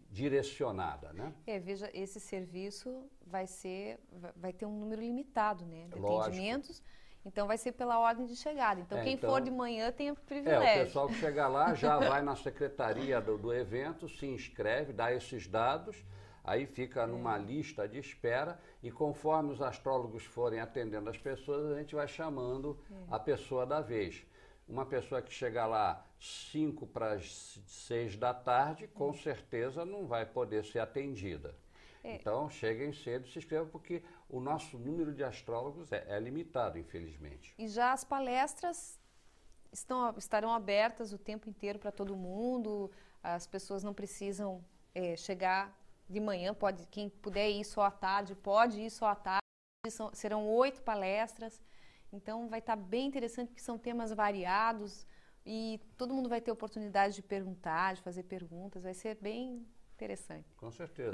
direcionada, 0.10 1.12
né? 1.14 1.34
É, 1.46 1.60
veja, 1.60 1.90
esse 1.94 2.20
serviço 2.20 3.10
vai 3.26 3.46
ser, 3.46 4.00
vai 4.36 4.54
ter 4.54 4.66
um 4.66 4.80
número 4.80 5.02
limitado, 5.02 5.66
né, 5.66 5.88
de 5.94 6.00
Lógico. 6.00 6.22
atendimentos. 6.22 6.82
Então 7.26 7.46
vai 7.46 7.58
ser 7.58 7.74
pela 7.74 8.00
ordem 8.00 8.26
de 8.26 8.38
chegada. 8.38 8.80
Então 8.80 8.98
é, 8.98 9.04
quem 9.04 9.14
então, 9.14 9.30
for 9.30 9.42
de 9.42 9.52
manhã 9.52 9.92
tem 9.92 10.10
o 10.10 10.16
privilégio. 10.16 10.66
É, 10.66 10.82
o 10.82 10.86
pessoal 10.86 11.08
que 11.08 11.16
chegar 11.16 11.50
lá 11.50 11.74
já 11.74 12.00
vai 12.00 12.22
na 12.22 12.38
secretaria 12.38 13.20
do, 13.20 13.38
do 13.38 13.54
evento, 13.54 14.08
se 14.08 14.26
inscreve, 14.26 14.94
dá 14.94 15.12
esses 15.14 15.46
dados, 15.46 16.06
aí 16.42 16.66
fica 16.66 17.02
é. 17.02 17.06
numa 17.06 17.38
lista 17.38 17.86
de 17.86 18.00
espera 18.00 18.58
e 18.82 18.90
conforme 18.90 19.52
os 19.52 19.62
astrólogos 19.62 20.24
forem 20.24 20.62
atendendo 20.62 21.10
as 21.10 21.18
pessoas, 21.18 21.74
a 21.74 21.80
gente 21.80 21.94
vai 21.94 22.08
chamando 22.08 22.80
é. 22.90 22.96
a 23.12 23.20
pessoa 23.20 23.66
da 23.66 23.82
vez. 23.82 24.26
Uma 24.68 24.86
pessoa 24.86 25.22
que 25.22 25.32
chegar 25.32 25.66
lá 25.66 26.06
5 26.20 26.86
para 26.88 27.14
as 27.14 27.60
6 27.66 28.18
da 28.18 28.34
tarde, 28.34 28.88
com 28.88 29.14
certeza 29.14 29.86
não 29.86 30.06
vai 30.06 30.26
poder 30.26 30.66
ser 30.66 30.80
atendida. 30.80 31.56
É. 32.04 32.16
Então, 32.16 32.50
cheguem 32.50 32.94
cedo, 32.94 33.28
se 33.28 33.40
inscrevam, 33.40 33.70
porque 33.70 34.04
o 34.30 34.40
nosso 34.40 34.78
número 34.78 35.14
de 35.14 35.24
astrólogos 35.24 35.92
é, 35.92 36.06
é 36.08 36.20
limitado, 36.20 36.78
infelizmente. 36.78 37.54
E 37.58 37.68
já 37.68 37.92
as 37.92 38.04
palestras 38.04 39.00
estão, 39.72 40.14
estarão 40.18 40.54
abertas 40.54 41.14
o 41.14 41.18
tempo 41.18 41.50
inteiro 41.50 41.80
para 41.80 41.92
todo 41.92 42.16
mundo, 42.16 42.92
as 43.22 43.46
pessoas 43.48 43.84
não 43.84 43.94
precisam 43.94 44.64
é, 44.94 45.16
chegar 45.16 45.78
de 46.10 46.20
manhã, 46.20 46.54
pode, 46.54 46.86
quem 46.88 47.10
puder 47.10 47.50
ir 47.50 47.66
só 47.66 47.82
à 47.84 47.92
tarde, 47.92 48.36
pode 48.36 48.82
ir 48.82 48.90
só 48.90 49.08
à 49.08 49.16
tarde. 49.16 49.42
são, 49.90 50.14
serão 50.14 50.48
oito 50.48 50.82
palestras. 50.82 51.62
Então 52.12 52.48
vai 52.50 52.60
estar 52.60 52.76
bem 52.76 53.08
interessante 53.08 53.50
porque 53.50 53.62
são 53.62 53.78
temas 53.78 54.12
variados 54.12 55.06
e 55.46 55.80
todo 55.98 56.14
mundo 56.14 56.30
vai 56.30 56.42
ter 56.42 56.52
oportunidade 56.52 57.16
de 57.16 57.22
perguntar, 57.22 57.96
de 57.96 58.02
fazer 58.02 58.24
perguntas. 58.24 58.84
Vai 58.84 58.94
ser 58.94 59.16
bem 59.16 59.66
interessante. 59.96 60.54
Com 60.56 60.72
certeza. 60.72 61.12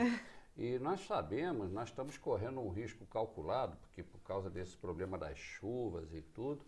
E 0.56 0.77
nós 0.77 1.01
sabemos, 1.08 1.71
nós 1.71 1.89
estamos 1.89 2.17
correndo 2.17 2.60
um 2.60 2.69
risco 2.69 3.06
calculado, 3.08 3.75
porque 3.77 4.03
por 4.03 4.19
causa 4.21 4.49
desse 4.49 4.77
problema 4.77 5.17
das 5.17 5.38
chuvas 5.38 6.13
e 6.13 6.21
tudo, 6.21 6.63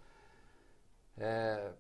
é, 1.18 1.72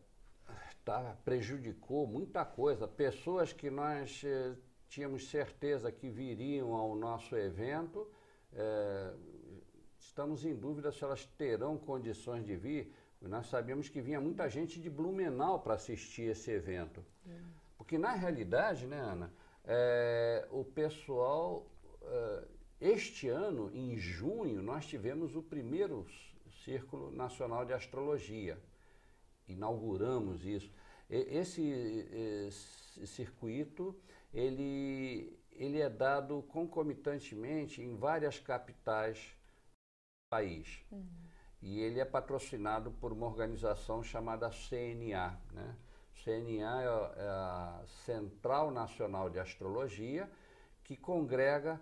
tá, 0.83 1.17
prejudicou 1.25 2.05
muita 2.05 2.45
coisa. 2.45 2.87
Pessoas 2.87 3.51
que 3.51 3.71
nós 3.71 4.21
eh, 4.23 4.55
tínhamos 4.87 5.27
certeza 5.29 5.91
que 5.91 6.09
viriam 6.09 6.73
ao 6.73 6.95
nosso 6.95 7.35
evento, 7.35 8.07
é, 8.53 9.13
estamos 10.05 10.45
em 10.45 10.55
dúvida 10.55 10.91
se 10.91 11.03
elas 11.03 11.25
terão 11.37 11.77
condições 11.77 12.45
de 12.45 12.55
vir. 12.55 12.93
Nós 13.21 13.47
sabíamos 13.47 13.89
que 13.89 14.01
vinha 14.01 14.21
muita 14.21 14.47
gente 14.49 14.79
de 14.79 14.89
Blumenau 14.89 15.59
para 15.59 15.73
assistir 15.73 16.23
esse 16.23 16.51
evento. 16.51 17.03
Hum. 17.25 17.31
Porque 17.77 17.97
na 17.97 18.11
realidade, 18.11 18.85
né, 18.85 18.99
Ana, 18.99 19.33
é, 19.63 20.47
o 20.51 20.63
pessoal, 20.63 21.65
é, 22.01 22.43
este 22.79 23.27
ano, 23.27 23.71
em 23.73 23.97
junho, 23.97 24.61
nós 24.61 24.85
tivemos 24.85 25.35
o 25.35 25.41
primeiro 25.41 26.05
Círculo 26.63 27.11
Nacional 27.11 27.65
de 27.65 27.73
Astrologia. 27.73 28.57
Inauguramos 29.47 30.45
isso. 30.45 30.71
Esse, 31.09 31.61
esse 32.47 33.07
circuito, 33.07 33.95
ele, 34.33 35.37
ele 35.51 35.79
é 35.79 35.89
dado 35.89 36.41
concomitantemente 36.49 37.81
em 37.81 37.95
várias 37.95 38.39
capitais 38.39 39.35
país. 40.35 40.85
Uhum. 40.91 41.05
E 41.61 41.79
ele 41.79 41.99
é 41.99 42.05
patrocinado 42.05 42.91
por 42.91 43.13
uma 43.13 43.25
organização 43.25 44.03
chamada 44.03 44.49
CNA. 44.49 45.39
Né? 45.53 45.75
CNA 46.23 46.81
é, 46.81 46.85
é 46.85 47.27
a 47.27 47.83
Central 48.05 48.69
Nacional 48.69 49.29
de 49.29 49.39
Astrologia, 49.39 50.29
que 50.83 50.97
congrega 50.97 51.79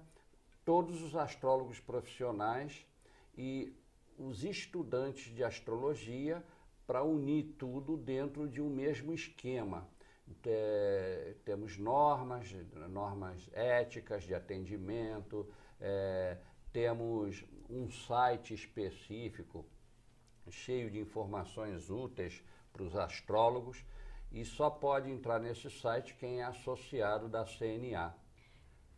todos 0.64 1.02
os 1.02 1.16
astrólogos 1.16 1.80
profissionais 1.80 2.86
e 3.36 3.76
os 4.18 4.44
estudantes 4.44 5.34
de 5.34 5.44
astrologia 5.44 6.44
para 6.86 7.04
unir 7.04 7.56
tudo 7.58 7.98
dentro 7.98 8.48
de 8.48 8.62
um 8.62 8.70
mesmo 8.70 9.14
esquema. 9.14 9.88
É, 10.46 11.36
temos 11.44 11.78
normas, 11.78 12.56
normas 12.90 13.50
éticas 13.52 14.24
de 14.24 14.34
atendimento, 14.34 15.48
é, 15.82 16.38
temos 16.72 17.46
um 17.70 17.90
site 17.90 18.54
específico 18.54 19.66
cheio 20.50 20.92
de 20.92 21.00
informações 21.00 21.90
úteis 21.90 22.44
para 22.72 22.84
os 22.84 22.96
astrólogos 22.96 23.84
e 24.32 24.44
só 24.44 24.70
pode 24.70 25.10
entrar 25.10 25.40
nesse 25.40 25.70
site 25.70 26.16
quem 26.16 26.42
é 26.42 26.44
associado 26.44 27.30
da 27.30 27.46
CNA. 27.46 28.14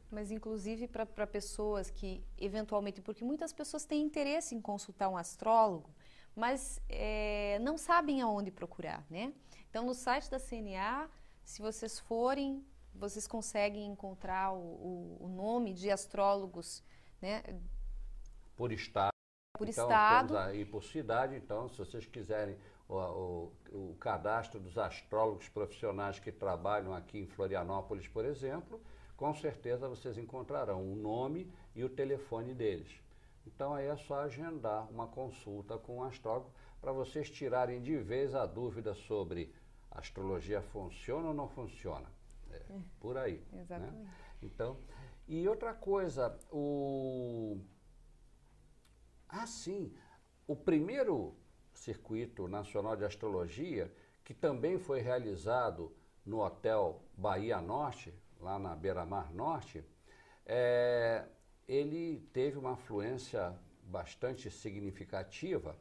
Mas 0.10 0.32
inclusive 0.32 0.88
para 0.88 1.28
pessoas 1.28 1.90
que 1.90 2.24
eventualmente, 2.38 3.02
porque 3.02 3.24
muitas 3.24 3.52
pessoas 3.52 3.86
têm 3.86 4.02
interesse 4.02 4.56
em 4.56 4.62
consultar 4.62 5.10
um 5.10 5.18
astrólogo, 5.18 5.90
mas 6.36 6.82
é, 6.88 7.60
não 7.60 7.78
sabem 7.78 8.22
aonde 8.22 8.52
procurar, 8.52 9.06
né? 9.10 9.34
Então 9.70 9.86
no 9.86 9.94
site 9.94 10.30
da 10.30 10.40
CNA, 10.40 11.10
se 11.44 11.62
vocês 11.62 12.00
forem, 12.00 12.66
vocês 12.94 13.28
conseguem 13.28 13.86
encontrar 13.88 14.54
o, 14.54 14.58
o, 14.58 15.18
o 15.26 15.28
nome 15.28 15.74
de 15.74 15.92
astrólogos, 15.92 16.82
né? 17.22 17.44
Por 18.56 18.72
estado. 18.72 19.12
Por 19.58 19.68
então, 19.70 19.86
estado. 19.86 20.38
Aí 20.38 20.66
por 20.66 20.84
cidade, 20.84 21.36
então, 21.36 21.70
se 21.70 21.78
vocês 21.78 22.06
quiserem 22.06 22.58
o, 22.88 22.96
o, 22.96 23.52
o, 23.72 23.96
cadastro 23.96 24.60
dos 24.60 24.78
astrólogos 24.78 25.50
profissionais 25.50 26.20
que 26.20 26.32
trabalham 26.32 26.94
aqui 26.94 27.20
em 27.20 27.28
Florianópolis, 27.28 28.08
por 28.08 28.26
exemplo, 28.26 28.82
com 29.16 29.34
certeza 29.34 29.88
vocês 29.88 30.18
encontrarão 30.18 30.82
o 30.82 30.96
nome 30.96 31.52
e 31.74 31.84
o 31.84 31.90
telefone 31.90 32.54
deles. 32.54 32.92
Então 33.48 33.74
aí 33.74 33.88
é 33.88 33.96
só 33.96 34.22
agendar 34.22 34.90
uma 34.92 35.08
consulta 35.08 35.78
com 35.78 35.98
um 35.98 36.04
astrólogo 36.04 36.52
para 36.82 36.92
vocês 36.92 37.30
tirarem 37.30 37.82
de 37.82 37.98
vez 37.98 38.36
a 38.36 38.46
dúvida 38.46 38.94
sobre 38.94 39.54
a 39.92 40.00
astrologia 40.00 40.62
funciona 40.62 41.30
ou 41.30 41.34
não 41.34 41.48
funciona. 41.48 42.10
É, 42.52 42.56
é. 42.56 42.80
por 43.00 43.18
aí. 43.18 43.42
Né? 43.52 43.62
Exatamente. 43.62 43.98
Né? 43.98 44.14
Então, 44.42 44.78
e 45.28 45.48
outra 45.48 45.74
coisa, 45.74 46.38
o. 46.52 47.58
Ah, 49.38 49.46
sim, 49.46 49.94
o 50.48 50.56
primeiro 50.56 51.36
Circuito 51.74 52.48
Nacional 52.48 52.96
de 52.96 53.04
Astrologia, 53.04 53.94
que 54.24 54.34
também 54.34 54.80
foi 54.80 55.02
realizado 55.02 55.94
no 56.26 56.40
Hotel 56.40 57.04
Bahia 57.18 57.60
Norte, 57.60 58.14
lá 58.40 58.58
na 58.58 58.74
Beira-Mar 58.74 59.34
Norte, 59.34 59.84
é, 60.46 61.26
ele 61.68 62.26
teve 62.32 62.58
uma 62.58 62.74
afluência 62.76 63.54
bastante 63.84 64.50
significativa, 64.50 65.76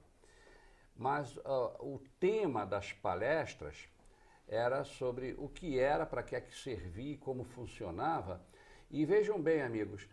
mas 0.97 1.37
uh, 1.37 1.77
o 1.79 2.03
tema 2.19 2.67
das 2.67 2.93
palestras 2.93 3.88
era 4.49 4.83
sobre 4.83 5.33
o 5.38 5.49
que 5.49 5.79
era, 5.79 6.05
para 6.05 6.25
que 6.25 6.35
é 6.35 6.40
que 6.40 6.57
servia, 6.57 7.19
como 7.19 7.45
funcionava. 7.45 8.45
E 8.90 9.07
vejam 9.07 9.40
bem, 9.40 9.62
amigos, 9.62 10.09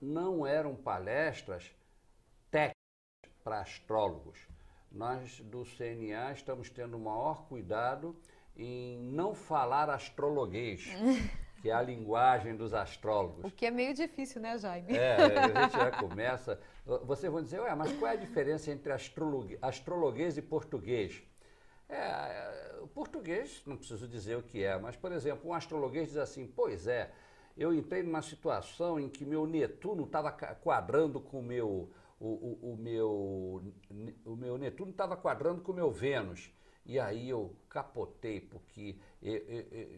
não 0.00 0.46
eram 0.46 0.76
palestras 0.76 1.74
para 3.44 3.60
astrólogos 3.60 4.48
nós 4.94 5.40
do 5.40 5.64
CNA 5.64 6.32
estamos 6.32 6.70
tendo 6.70 6.96
o 6.96 7.00
maior 7.00 7.46
cuidado 7.48 8.16
em 8.56 8.98
não 8.98 9.34
falar 9.34 9.90
astrologuês, 9.90 10.86
que 11.60 11.68
é 11.68 11.72
a 11.72 11.82
linguagem 11.82 12.56
dos 12.56 12.72
astrólogos. 12.72 13.44
O 13.44 13.50
que 13.50 13.66
é 13.66 13.70
meio 13.70 13.92
difícil, 13.92 14.40
né, 14.40 14.56
Jaime? 14.56 14.96
É, 14.96 15.16
a 15.16 15.62
gente 15.62 15.72
já 15.72 15.90
começa. 15.98 16.60
Vocês 17.02 17.32
vão 17.32 17.42
dizer, 17.42 17.60
ué, 17.60 17.74
mas 17.74 17.92
qual 17.94 18.12
é 18.12 18.14
a 18.14 18.18
diferença 18.18 18.70
entre 18.70 18.92
astrologuês 18.92 20.38
e 20.38 20.42
português? 20.42 21.22
É, 21.88 22.78
o 22.80 22.86
português, 22.86 23.62
não 23.66 23.76
preciso 23.76 24.06
dizer 24.06 24.36
o 24.36 24.42
que 24.42 24.62
é, 24.62 24.78
mas, 24.78 24.94
por 24.94 25.10
exemplo, 25.10 25.50
um 25.50 25.54
astrologuês 25.54 26.08
diz 26.08 26.16
assim: 26.16 26.46
pois 26.46 26.86
é, 26.86 27.10
eu 27.56 27.74
entrei 27.74 28.02
numa 28.02 28.22
situação 28.22 29.00
em 29.00 29.08
que 29.08 29.24
meu 29.24 29.46
Netuno 29.46 30.04
estava 30.04 30.30
quadrando 30.30 31.20
com 31.20 31.40
o 31.40 31.42
meu 31.42 31.90
o, 32.18 32.28
o, 32.28 32.72
o 32.72 32.76
meu, 32.76 33.74
o 34.24 34.36
meu 34.36 34.58
Netuno 34.58 34.90
estava 34.90 35.16
quadrando 35.16 35.62
com 35.62 35.72
o 35.72 35.74
meu 35.74 35.90
Vênus. 35.90 36.52
E 36.86 36.98
aí 36.98 37.30
eu 37.30 37.56
capotei, 37.68 38.40
porque 38.40 38.98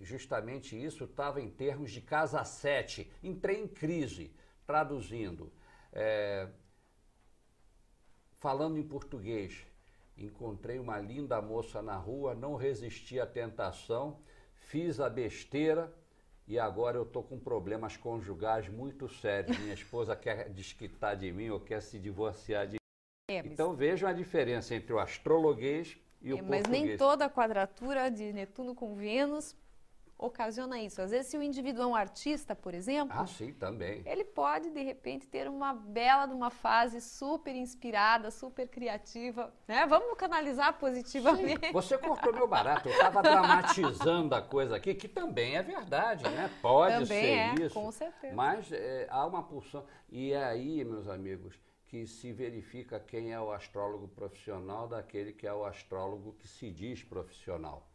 justamente 0.02 0.80
isso 0.80 1.04
estava 1.04 1.40
em 1.40 1.50
termos 1.50 1.90
de 1.90 2.00
casa 2.00 2.44
7. 2.44 3.10
Entrei 3.24 3.60
em 3.60 3.66
crise, 3.66 4.32
traduzindo. 4.64 5.52
É, 5.92 6.48
falando 8.38 8.78
em 8.78 8.86
português, 8.86 9.66
encontrei 10.16 10.78
uma 10.78 11.00
linda 11.00 11.42
moça 11.42 11.82
na 11.82 11.96
rua, 11.96 12.34
não 12.34 12.54
resisti 12.54 13.18
à 13.18 13.26
tentação, 13.26 14.20
fiz 14.54 15.00
a 15.00 15.10
besteira 15.10 15.92
e 16.46 16.58
agora 16.58 16.96
eu 16.96 17.02
estou 17.02 17.22
com 17.22 17.38
problemas 17.38 17.96
conjugais 17.96 18.68
muito 18.68 19.08
sérios. 19.08 19.58
Minha 19.58 19.74
esposa 19.74 20.14
quer 20.16 20.48
desquitar 20.50 21.16
de 21.16 21.32
mim 21.32 21.50
ou 21.50 21.60
quer 21.60 21.82
se 21.82 21.98
divorciar 21.98 22.66
de 22.66 22.74
mim. 22.74 22.76
É, 23.30 23.38
então 23.38 23.74
vejam 23.74 24.08
a 24.08 24.12
diferença 24.12 24.74
entre 24.74 24.92
o 24.92 24.98
astrologuês 24.98 25.96
e 26.22 26.30
é, 26.30 26.34
o 26.34 26.38
português. 26.38 26.62
Mas 26.62 26.68
nem 26.68 26.96
toda 26.96 27.28
quadratura 27.28 28.08
de 28.08 28.32
Netuno 28.32 28.74
com 28.74 28.94
Vênus 28.94 29.56
ocasiona 30.18 30.80
isso. 30.80 31.00
Às 31.02 31.10
vezes, 31.10 31.26
se 31.30 31.36
o 31.36 31.42
indivíduo 31.42 31.82
é 31.82 31.86
um 31.86 31.94
artista, 31.94 32.54
por 32.54 32.74
exemplo, 32.74 33.16
ah, 33.18 33.26
sim, 33.26 33.52
também. 33.52 34.02
ele 34.06 34.24
pode, 34.24 34.70
de 34.70 34.82
repente, 34.82 35.26
ter 35.26 35.48
uma 35.48 35.74
bela 35.74 36.26
de 36.26 36.32
uma 36.32 36.50
fase 36.50 37.00
super 37.00 37.54
inspirada, 37.54 38.30
super 38.30 38.68
criativa. 38.68 39.52
Né? 39.68 39.86
Vamos 39.86 40.16
canalizar 40.16 40.78
positivamente. 40.78 41.66
Sim, 41.66 41.72
você 41.72 41.98
cortou 41.98 42.32
meu 42.32 42.48
barato. 42.48 42.88
Eu 42.88 42.92
estava 42.92 43.22
dramatizando 43.22 44.34
a 44.34 44.40
coisa 44.40 44.76
aqui, 44.76 44.94
que 44.94 45.08
também 45.08 45.56
é 45.56 45.62
verdade, 45.62 46.24
né? 46.24 46.50
Pode 46.62 46.92
também 46.92 47.06
ser 47.06 47.62
é, 47.62 47.66
isso. 47.66 47.74
Com 47.74 47.90
certeza. 47.92 48.34
Mas 48.34 48.72
é, 48.72 49.06
há 49.10 49.26
uma 49.26 49.42
pulsão. 49.42 49.84
E 50.08 50.32
é 50.32 50.44
aí, 50.44 50.84
meus 50.84 51.08
amigos, 51.08 51.60
que 51.84 52.06
se 52.06 52.32
verifica 52.32 52.98
quem 52.98 53.32
é 53.32 53.40
o 53.40 53.52
astrólogo 53.52 54.08
profissional 54.08 54.88
daquele 54.88 55.32
que 55.32 55.46
é 55.46 55.52
o 55.52 55.64
astrólogo 55.64 56.32
que 56.38 56.48
se 56.48 56.70
diz 56.70 57.02
profissional. 57.02 57.88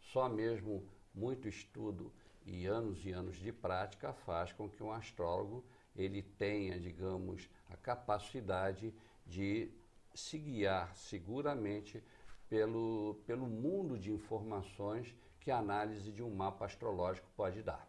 Só 0.00 0.28
mesmo 0.28 0.86
muito 1.16 1.48
estudo 1.48 2.12
e 2.44 2.66
anos 2.66 3.04
e 3.04 3.10
anos 3.10 3.36
de 3.36 3.52
prática 3.52 4.12
faz 4.12 4.52
com 4.52 4.68
que 4.68 4.82
um 4.82 4.92
astrólogo 4.92 5.64
ele 5.96 6.22
tenha, 6.22 6.78
digamos, 6.78 7.48
a 7.70 7.76
capacidade 7.76 8.94
de 9.26 9.70
se 10.14 10.38
guiar 10.38 10.94
seguramente 10.94 12.02
pelo, 12.48 13.16
pelo 13.26 13.46
mundo 13.46 13.98
de 13.98 14.12
informações 14.12 15.14
que 15.40 15.50
a 15.50 15.58
análise 15.58 16.12
de 16.12 16.22
um 16.22 16.34
mapa 16.34 16.66
astrológico 16.66 17.28
pode 17.36 17.62
dar. 17.62 17.88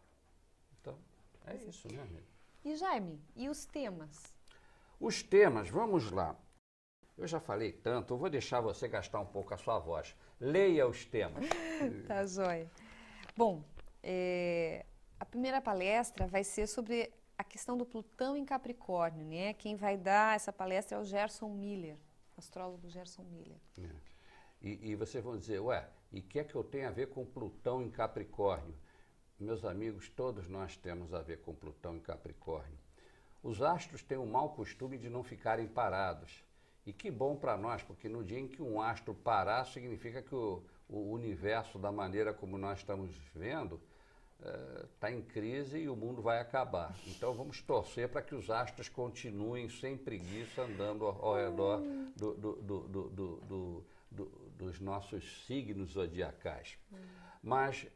Então, 0.80 0.98
é 1.46 1.56
isso, 1.56 1.92
né, 1.92 2.02
amigo? 2.02 2.26
E 2.64 2.76
Jaime, 2.76 3.22
e 3.36 3.50
os 3.50 3.66
temas? 3.66 4.34
Os 5.00 5.22
temas, 5.22 5.70
vamos 5.70 6.12
lá. 6.12 6.36
eu 7.18 7.28
já 7.28 7.40
falei 7.40 7.72
tanto, 7.72 8.14
eu 8.14 8.18
vou 8.18 8.30
deixar 8.30 8.62
você 8.62 8.88
gastar 8.88 9.20
um 9.20 9.26
pouco 9.26 9.54
a 9.54 9.58
sua 9.58 9.80
voz. 9.80 10.16
Leia 10.40 10.88
os 10.88 11.06
temas. 11.06 11.46
tá 12.08 12.26
joia. 12.26 12.70
Bom, 13.38 13.64
é, 14.02 14.84
a 15.20 15.24
primeira 15.24 15.62
palestra 15.62 16.26
vai 16.26 16.44
ser 16.44 16.66
sobre 16.66 17.14
a 17.38 17.44
questão 17.44 17.78
do 17.78 17.86
Plutão 17.86 18.36
em 18.36 18.44
Capricórnio, 18.44 19.24
né? 19.24 19.54
Quem 19.54 19.76
vai 19.76 19.96
dar 19.96 20.36
essa 20.36 20.52
palestra 20.52 20.98
é 20.98 21.00
o 21.00 21.04
Gerson 21.04 21.50
Miller, 21.50 21.98
astrólogo 22.36 22.90
Gerson 22.90 23.22
Miller. 23.26 23.60
É. 23.78 23.90
E, 24.60 24.90
e 24.90 24.96
vocês 24.96 25.24
vão 25.24 25.38
dizer, 25.38 25.60
ué, 25.60 25.88
e 26.12 26.20
o 26.20 26.24
que 26.24 26.40
é 26.40 26.44
que 26.44 26.56
eu 26.56 26.64
tenho 26.64 26.88
a 26.88 26.92
ver 26.92 27.10
com 27.10 27.24
Plutão 27.24 27.80
em 27.84 27.92
Capricórnio? 27.92 28.74
Meus 29.40 29.64
amigos, 29.64 30.10
todos 30.10 30.50
nós 30.50 30.76
temos 30.76 31.14
a 31.14 31.22
ver 31.22 31.42
com 31.42 31.54
Plutão 31.54 31.96
em 31.96 32.00
Capricórnio. 32.00 32.80
Os 33.44 33.62
astros 33.62 34.02
têm 34.02 34.18
o 34.18 34.26
mau 34.26 34.50
costume 34.56 34.98
de 34.98 35.12
não 35.12 35.24
ficarem 35.24 35.68
parados. 35.68 36.44
E 36.88 36.92
que 36.92 37.12
bom 37.12 37.36
para 37.36 37.56
nós, 37.56 37.84
porque 37.84 38.10
no 38.10 38.24
dia 38.24 38.40
em 38.40 38.48
que 38.48 38.64
um 38.64 38.82
astro 38.82 39.14
parar, 39.14 39.64
significa 39.66 40.24
que 40.24 40.34
o, 40.34 40.64
o 40.90 41.12
universo, 41.12 41.78
da 41.78 41.92
maneira 41.92 42.34
como 42.34 42.58
nós 42.58 42.80
estamos 42.80 43.16
vendo, 43.34 43.80
está 44.94 45.12
eh, 45.12 45.16
em 45.16 45.22
crise 45.22 45.80
e 45.80 45.90
o 45.90 45.96
mundo 45.96 46.22
vai 46.22 46.40
acabar. 46.40 46.96
Então 47.08 47.34
vamos 47.34 47.62
torcer 47.62 48.08
para 48.10 48.22
que 48.22 48.36
os 48.36 48.50
astros 48.50 48.88
continuem 48.88 49.70
sem 49.70 49.98
preguiça 49.98 50.62
andando 50.62 51.06
ao, 51.06 51.26
ao 51.26 51.36
redor 51.36 51.82
do, 52.16 52.34
do, 52.36 53.84
do, 54.12 54.38
dos 54.58 54.80
nossos 54.80 55.46
signos 55.46 55.92
zodiacais. 55.92 56.78
Mas 57.42 57.88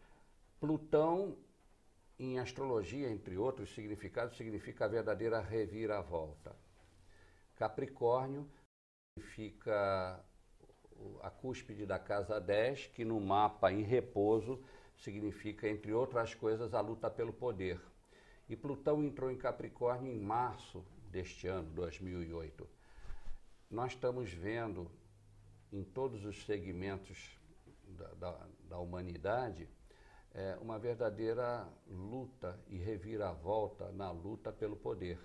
Plutão, 0.62 1.36
em 2.20 2.38
astrologia, 2.38 3.10
entre 3.10 3.36
outros 3.36 3.74
significados, 3.74 4.38
significa 4.38 4.86
a 4.86 4.88
verdadeira 4.88 5.42
reviravolta. 5.42 6.56
Capricórnio 7.56 8.48
significa 9.18 10.24
a 11.22 11.30
cúspide 11.30 11.86
da 11.86 11.99
casa 11.99 12.39
10, 12.39 12.88
que 12.88 13.06
no 13.06 13.20
mapa 13.20 13.72
em 13.72 13.82
repouso 13.82 14.62
significa, 14.97 15.68
entre 15.68 15.93
outras 15.93 16.36
coisas, 16.36 16.74
a 16.74 16.82
luta 16.82 17.10
pelo 17.10 17.34
poder. 17.34 17.80
E 18.47 18.56
Plutão 18.56 19.04
entrou 19.04 19.32
em 19.32 19.38
Capricórnio 19.38 20.12
em 20.12 20.20
março 20.20 20.84
deste 21.10 21.47
ano, 21.47 21.70
2008. 21.72 22.68
Nós 23.70 23.93
estamos 23.93 24.32
vendo 24.32 24.91
em 25.72 25.84
todos 25.84 26.26
os 26.26 26.45
segmentos 26.45 27.38
da, 27.88 28.08
da, 28.16 28.47
da 28.70 28.78
humanidade 28.80 29.70
é, 30.34 30.58
uma 30.62 30.80
verdadeira 30.80 31.68
luta 31.88 32.60
e 32.68 32.78
reviravolta 32.78 33.91
na 33.91 34.12
luta 34.12 34.52
pelo 34.52 34.76
poder. 34.76 35.20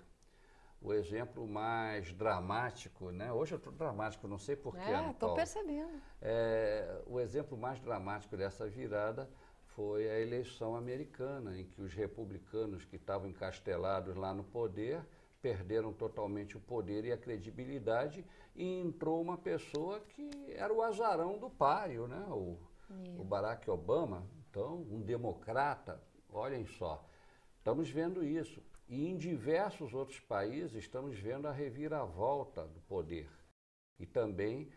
O 0.81 0.93
exemplo 0.93 1.47
mais 1.47 2.13
dramático, 2.13 3.11
né? 3.11 3.33
Hoje 3.33 3.53
eu 3.53 3.57
estou 3.57 3.73
dramático, 3.73 4.27
não 4.27 4.37
sei 4.37 4.55
porquê. 4.55 4.79
É, 4.79 5.09
estou 5.09 5.33
percebendo. 5.33 6.01
É, 6.21 7.01
o 7.07 7.19
exemplo 7.19 7.57
mais 7.57 7.79
dramático 7.79 8.37
dessa 8.37 8.67
virada 8.67 9.29
foi 9.75 10.09
a 10.09 10.19
eleição 10.19 10.75
americana, 10.75 11.59
em 11.59 11.65
que 11.65 11.81
os 11.81 11.93
republicanos 11.93 12.85
que 12.85 12.95
estavam 12.95 13.27
encastelados 13.27 14.15
lá 14.15 14.33
no 14.33 14.43
poder 14.43 15.03
perderam 15.41 15.93
totalmente 15.93 16.57
o 16.57 16.59
poder 16.59 17.05
e 17.05 17.11
a 17.11 17.17
credibilidade 17.17 18.25
e 18.55 18.79
entrou 18.79 19.21
uma 19.21 19.37
pessoa 19.37 19.99
que 19.99 20.29
era 20.49 20.73
o 20.73 20.81
azarão 20.81 21.37
do 21.37 21.49
páreo, 21.49 22.07
né? 22.07 22.25
o, 22.29 22.57
o 23.19 23.23
Barack 23.23 23.69
Obama, 23.69 24.27
então 24.49 24.77
um 24.89 25.01
democrata, 25.01 26.01
olhem 26.29 26.65
só, 26.65 27.07
estamos 27.59 27.89
vendo 27.89 28.23
isso. 28.23 28.61
E 28.87 29.07
em 29.07 29.17
diversos 29.17 29.93
outros 29.93 30.19
países 30.19 30.73
estamos 30.73 31.17
vendo 31.19 31.47
a 31.47 31.51
reviravolta 31.51 32.65
do 32.65 32.79
poder 32.81 33.29
e 33.99 34.05
também 34.05 34.69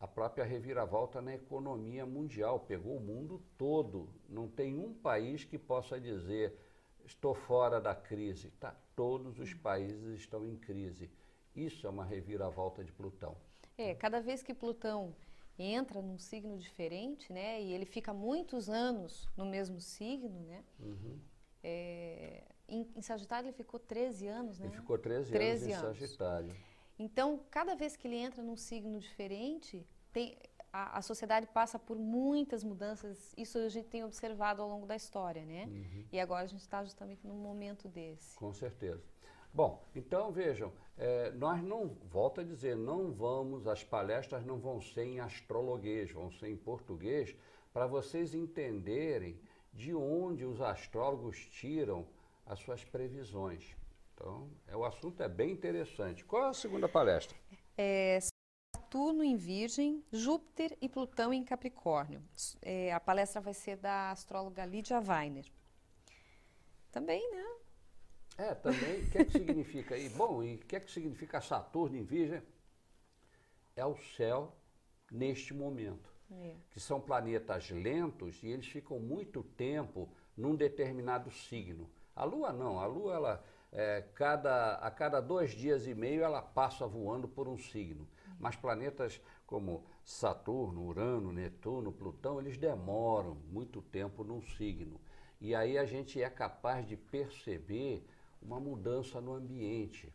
a 0.00 0.08
própria 0.08 0.44
reviravolta 0.44 1.22
na 1.22 1.34
economia 1.34 2.04
mundial. 2.04 2.58
Pegou 2.60 2.96
o 2.96 3.00
mundo 3.00 3.40
todo. 3.56 4.08
Não 4.28 4.48
tem 4.48 4.78
um 4.78 4.92
país 4.92 5.44
que 5.44 5.56
possa 5.56 6.00
dizer 6.00 6.58
estou 7.04 7.34
fora 7.34 7.80
da 7.80 7.94
crise. 7.94 8.50
Tá, 8.58 8.74
todos 8.96 9.38
os 9.38 9.54
países 9.54 10.18
estão 10.18 10.44
em 10.46 10.56
crise. 10.56 11.10
Isso 11.54 11.86
é 11.86 11.90
uma 11.90 12.04
reviravolta 12.04 12.82
de 12.82 12.92
Plutão. 12.92 13.36
É, 13.76 13.94
cada 13.94 14.20
vez 14.20 14.42
que 14.42 14.54
Plutão 14.54 15.14
entra 15.58 16.00
num 16.00 16.18
signo 16.18 16.58
diferente, 16.58 17.32
né, 17.32 17.62
e 17.62 17.72
ele 17.72 17.84
fica 17.84 18.12
muitos 18.12 18.68
anos 18.68 19.28
no 19.36 19.44
mesmo 19.44 19.80
signo, 19.80 20.40
né, 20.40 20.64
uhum. 20.80 21.20
é, 21.62 22.42
em, 22.68 22.88
em, 22.96 23.02
Sagitário 23.02 23.48
ele 23.48 23.56
ficou 23.56 23.78
13 23.78 24.26
anos, 24.26 24.58
né? 24.58 24.66
Ele 24.66 24.76
ficou 24.76 24.98
13, 24.98 25.30
13 25.30 25.72
anos, 25.72 25.84
anos 25.84 25.96
em 25.96 26.00
Sagitário. 26.00 26.56
Então, 26.98 27.40
cada 27.50 27.74
vez 27.74 27.96
que 27.96 28.06
ele 28.06 28.16
entra 28.16 28.42
num 28.42 28.56
signo 28.56 28.98
diferente, 28.98 29.86
tem, 30.12 30.38
a, 30.72 30.98
a, 30.98 31.02
sociedade 31.02 31.46
passa 31.46 31.78
por 31.78 31.98
muitas 31.98 32.62
mudanças. 32.62 33.34
Isso 33.36 33.58
a 33.58 33.68
gente 33.68 33.88
tem 33.88 34.04
observado 34.04 34.62
ao 34.62 34.68
longo 34.68 34.86
da 34.86 34.96
história, 34.96 35.44
né? 35.44 35.66
Uhum. 35.66 36.04
E 36.12 36.20
agora 36.20 36.44
a 36.44 36.46
gente 36.46 36.60
está 36.60 36.82
justamente 36.82 37.26
num 37.26 37.36
momento 37.36 37.88
desse. 37.88 38.36
Com 38.36 38.52
certeza. 38.52 39.02
Bom, 39.54 39.84
então 39.94 40.32
vejam, 40.32 40.72
é, 40.96 41.30
nós 41.32 41.62
não, 41.62 41.88
volto 42.10 42.40
a 42.40 42.44
dizer, 42.44 42.74
não 42.74 43.12
vamos, 43.12 43.66
as 43.66 43.84
palestras 43.84 44.46
não 44.46 44.58
vão 44.58 44.80
ser 44.80 45.04
em 45.04 45.20
astrologuês, 45.20 46.10
vão 46.10 46.30
ser 46.30 46.48
em 46.48 46.56
português, 46.56 47.36
para 47.70 47.86
vocês 47.86 48.34
entenderem 48.34 49.38
de 49.72 49.94
onde 49.94 50.46
os 50.46 50.60
astrólogos 50.62 51.36
tiram 51.50 52.06
as 52.46 52.58
suas 52.60 52.84
previsões. 52.84 53.76
Então, 54.14 54.50
é, 54.66 54.76
o 54.76 54.84
assunto 54.84 55.22
é 55.22 55.28
bem 55.28 55.50
interessante. 55.50 56.24
Qual 56.24 56.44
é 56.44 56.48
a 56.48 56.52
segunda 56.52 56.88
palestra? 56.88 57.36
É, 57.76 58.18
Saturno 58.74 59.24
em 59.24 59.36
Virgem, 59.36 60.04
Júpiter 60.12 60.76
e 60.80 60.88
Plutão 60.88 61.32
em 61.32 61.42
Capricórnio. 61.42 62.22
É, 62.60 62.92
a 62.92 63.00
palestra 63.00 63.40
vai 63.40 63.54
ser 63.54 63.76
da 63.76 64.10
astróloga 64.10 64.64
Lídia 64.64 65.00
Weiner. 65.00 65.46
Também, 66.90 67.30
né? 67.30 67.56
É, 68.38 68.54
também. 68.54 69.00
O 69.00 69.10
que 69.10 69.18
é 69.18 69.24
que 69.24 69.32
significa 69.32 69.94
aí? 69.94 70.08
Bom, 70.10 70.42
e 70.42 70.56
o 70.56 70.58
que 70.58 70.76
é 70.76 70.80
que 70.80 70.90
significa 70.90 71.40
Saturno 71.40 71.96
em 71.96 72.04
Virgem? 72.04 72.42
É 73.74 73.84
o 73.84 73.96
céu 73.96 74.54
neste 75.10 75.54
momento. 75.54 76.12
É. 76.30 76.54
Que 76.70 76.80
são 76.80 77.00
planetas 77.00 77.70
lentos 77.70 78.42
e 78.42 78.48
eles 78.48 78.66
ficam 78.66 78.98
muito 78.98 79.42
tempo 79.42 80.08
num 80.36 80.54
determinado 80.54 81.30
signo. 81.30 81.90
A 82.14 82.24
Lua 82.24 82.52
não, 82.52 82.78
a 82.78 82.86
Lua 82.86 83.14
ela 83.14 83.44
é, 83.72 84.02
cada, 84.14 84.74
a 84.74 84.90
cada 84.90 85.20
dois 85.20 85.52
dias 85.52 85.86
e 85.86 85.94
meio 85.94 86.22
ela 86.22 86.42
passa 86.42 86.86
voando 86.86 87.26
por 87.26 87.48
um 87.48 87.56
signo. 87.56 88.06
Mas 88.38 88.56
planetas 88.56 89.20
como 89.46 89.86
Saturno, 90.04 90.84
Urano, 90.84 91.32
Netuno, 91.32 91.92
Plutão, 91.92 92.40
eles 92.40 92.58
demoram 92.58 93.34
muito 93.50 93.80
tempo 93.80 94.24
num 94.24 94.42
signo. 94.42 95.00
E 95.40 95.54
aí 95.54 95.78
a 95.78 95.84
gente 95.84 96.22
é 96.22 96.28
capaz 96.28 96.86
de 96.86 96.96
perceber 96.96 98.06
uma 98.40 98.58
mudança 98.60 99.20
no 99.20 99.34
ambiente 99.34 100.12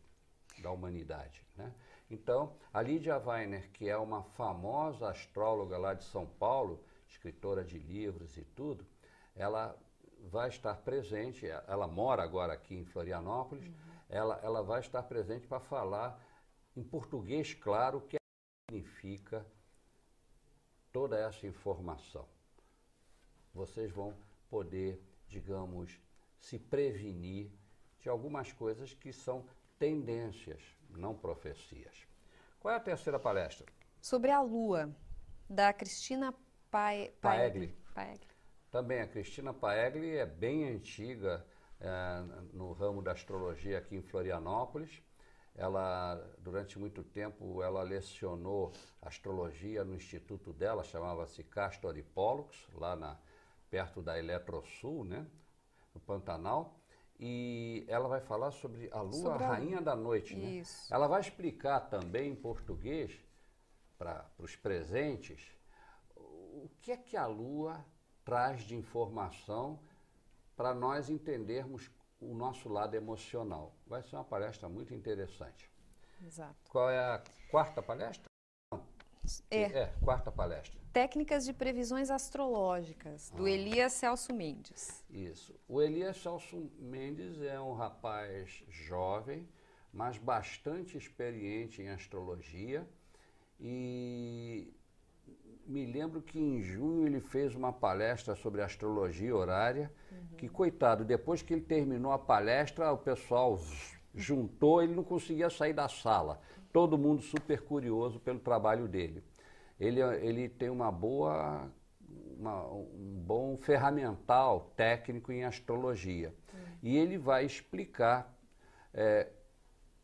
da 0.60 0.72
humanidade. 0.72 1.46
Né? 1.56 1.74
Então, 2.10 2.56
a 2.74 2.82
Lídia 2.82 3.18
Weiner, 3.18 3.70
que 3.72 3.90
é 3.90 3.98
uma 3.98 4.24
famosa 4.24 5.10
astróloga 5.10 5.78
lá 5.78 5.94
de 5.94 6.04
São 6.04 6.26
Paulo, 6.26 6.84
escritora 7.08 7.64
de 7.64 7.78
livros 7.78 8.38
e 8.38 8.44
tudo, 8.44 8.86
ela 9.36 9.78
vai 10.24 10.50
estar 10.50 10.76
presente, 10.78 11.46
ela 11.68 11.88
mora 11.88 12.24
agora 12.24 12.54
aqui 12.54 12.76
em 12.76 12.86
Florianópolis, 12.86 13.66
uhum. 13.66 13.74
ela, 14.10 14.40
ela 14.44 14.62
vai 14.62 14.80
estar 14.80 15.04
presente 15.04 15.48
para 15.48 15.60
falar 15.60 16.22
em 16.76 16.84
português 16.84 17.54
claro 17.54 18.00
o 18.00 18.02
que 18.02 18.18
significa 18.70 19.46
toda 20.92 21.18
essa 21.18 21.48
informação. 21.48 22.28
Vocês 23.54 23.92
vão 23.92 24.14
poder, 24.50 25.02
digamos, 25.28 26.00
se 26.40 26.60
prevenir 26.60 27.52
de 28.00 28.10
algumas 28.10 28.52
coisas 28.54 28.94
que 28.94 29.12
são 29.12 29.46
tendências, 29.80 30.62
não 30.90 31.16
profecias. 31.16 32.08
Qual 32.60 32.74
é 32.74 32.78
a 32.78 32.80
terceira 32.80 33.20
palestra? 33.20 33.66
Sobre 34.02 34.32
a 34.32 34.42
Lua, 34.42 34.96
da 35.50 35.74
Cristina 35.74 36.34
Paegli. 36.70 37.14
Paegli. 37.22 37.68
Paegli. 37.94 38.27
Também 38.72 39.02
a 39.02 39.08
Cristina 39.08 39.54
Paegli 39.54 40.18
é 40.18 40.26
bem 40.26 40.68
antiga 40.68 41.46
é, 41.80 42.24
no 42.54 42.74
ramo 42.74 43.02
da 43.02 43.14
astrologia 43.14 43.78
aqui 43.78 43.96
em 43.96 44.02
Florianópolis. 44.02 45.02
Ela, 45.56 46.16
durante 46.38 46.78
muito 46.78 47.04
tempo, 47.04 47.64
ela 47.64 47.82
lecionou 47.82 48.72
astrologia 49.02 49.84
no 49.84 49.96
instituto 49.96 50.54
dela, 50.54 50.84
chamava-se 50.84 51.44
Castor 51.44 51.96
Pollux, 52.14 52.56
lá 52.74 52.96
na, 52.96 53.18
perto 53.70 54.02
da 54.02 54.20
Eletrosul, 54.20 55.04
né, 55.04 55.26
no 55.94 56.02
Pantanal. 56.02 56.80
E 57.20 57.84
ela 57.88 58.08
vai 58.08 58.22
falar 58.22 58.52
sobre 58.52 58.90
a 58.92 59.02
Lua, 59.02 59.14
sobre 59.14 59.44
a 59.44 59.48
Rainha 59.48 59.82
da 59.82 59.96
Noite. 59.96 60.36
Né? 60.36 60.60
Isso. 60.60 60.94
Ela 60.94 61.08
vai 61.08 61.22
explicar 61.22 61.80
também 61.82 62.32
em 62.32 62.36
português, 62.36 63.20
para 63.98 64.30
os 64.38 64.56
presentes, 64.56 65.52
o 66.16 66.70
que 66.82 66.92
é 66.92 66.98
que 66.98 67.18
a 67.18 67.26
Lua 67.26 67.84
traz 68.28 68.64
de 68.64 68.76
informação 68.76 69.80
para 70.54 70.76
nós 70.76 71.10
entendermos 71.10 71.90
o 72.20 72.34
nosso 72.34 72.68
lado 72.68 72.94
emocional. 72.94 73.74
Vai 73.88 74.04
ser 74.04 74.18
uma 74.18 74.26
palestra 74.26 74.68
muito 74.68 74.94
interessante. 74.94 75.72
Exato. 76.22 76.70
Qual 76.70 76.90
é 76.90 77.00
a 77.00 77.24
quarta 77.50 77.82
palestra? 77.82 78.28
É. 79.50 79.62
é, 79.62 79.94
quarta 80.04 80.30
palestra. 80.30 80.78
Técnicas 80.92 81.46
de 81.46 81.54
previsões 81.54 82.10
astrológicas, 82.10 83.30
do 83.30 83.46
ah. 83.46 83.50
Elias 83.50 83.94
Celso 83.94 84.34
Mendes. 84.34 85.06
Isso. 85.10 85.58
O 85.66 85.82
Elias 85.82 86.18
Celso 86.18 86.70
Mendes 86.80 87.42
é 87.42 87.58
um 87.62 87.76
rapaz 87.76 88.62
jovem, 88.68 89.48
mas 89.94 90.18
bastante 90.18 90.98
experiente 90.98 91.82
em 91.82 91.90
astrologia. 91.90 92.86
E 93.58 94.74
me 95.68 95.86
lembro 95.86 96.22
que 96.22 96.40
em 96.40 96.62
junho 96.62 97.06
ele 97.06 97.20
fez 97.20 97.54
uma 97.54 97.74
palestra 97.74 98.36
sobre 98.36 98.62
astrologia 98.62 99.36
horária, 99.36 99.92
uhum. 100.12 100.38
que, 100.38 100.48
coitado, 100.48 101.04
depois 101.04 101.42
que 101.42 101.54
ele 101.54 101.62
terminou 101.62 102.12
a 102.12 102.18
palestra, 102.18 102.92
o 102.92 102.98
pessoal 102.98 103.60
juntou, 104.16 104.82
ele 104.82 104.96
não 104.96 105.04
conseguia 105.04 105.50
sair 105.50 105.74
da 105.74 105.90
sala. 105.90 106.40
Todo 106.72 106.98
mundo 106.98 107.22
super 107.22 107.62
curioso 107.62 108.20
pelo 108.20 108.40
trabalho 108.40 108.88
dele. 108.88 109.24
Ele, 109.80 110.02
ele 110.02 110.50
tem 110.50 110.70
uma 110.70 110.92
boa, 110.92 111.70
uma, 112.38 112.66
um 112.66 113.22
bom 113.26 113.58
ferramental 113.58 114.72
técnico 114.76 115.32
em 115.32 115.44
astrologia. 115.44 116.34
Uhum. 116.54 116.60
E 116.82 116.98
ele 116.98 117.18
vai 117.18 117.46
explicar 117.46 118.34
é, 118.94 119.28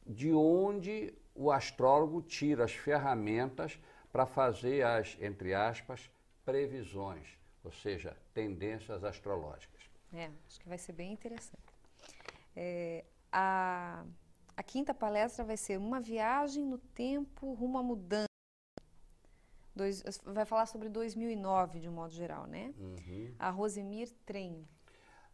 de 0.05 0.33
onde 0.33 1.13
o 1.33 1.51
astrólogo 1.51 2.21
tira 2.21 2.65
as 2.65 2.73
ferramentas 2.73 3.79
para 4.13 4.27
fazer 4.27 4.85
as, 4.85 5.17
entre 5.19 5.55
aspas, 5.55 6.07
previsões, 6.45 7.27
ou 7.63 7.71
seja, 7.71 8.15
tendências 8.31 9.03
astrológicas. 9.03 9.81
É, 10.13 10.29
acho 10.47 10.59
que 10.59 10.69
vai 10.69 10.77
ser 10.77 10.93
bem 10.93 11.11
interessante. 11.11 11.63
É, 12.55 13.03
a, 13.31 14.05
a 14.55 14.61
quinta 14.61 14.93
palestra 14.93 15.43
vai 15.43 15.57
ser 15.57 15.79
uma 15.79 15.99
viagem 15.99 16.63
no 16.63 16.77
tempo 16.77 17.53
rumo 17.53 17.79
à 17.79 17.83
mudança. 17.83 18.27
Dois, 19.75 20.03
vai 20.23 20.45
falar 20.45 20.67
sobre 20.67 20.87
2009 20.89 21.79
de 21.79 21.89
um 21.89 21.93
modo 21.93 22.13
geral, 22.13 22.45
né? 22.45 22.71
Uhum. 22.77 23.33
A 23.39 23.49
Rosemir 23.49 24.11
Trem. 24.23 24.67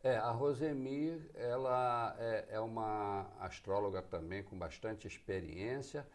É, 0.02 0.16
a 0.16 0.32
Rosemir, 0.32 1.30
ela 1.36 2.16
é, 2.18 2.46
é, 2.52 2.60
uma 2.62 3.30
astróloga 3.42 4.02
também 4.02 4.42
com 4.42 4.58
bastante 4.58 5.06
experiência. 5.06 6.08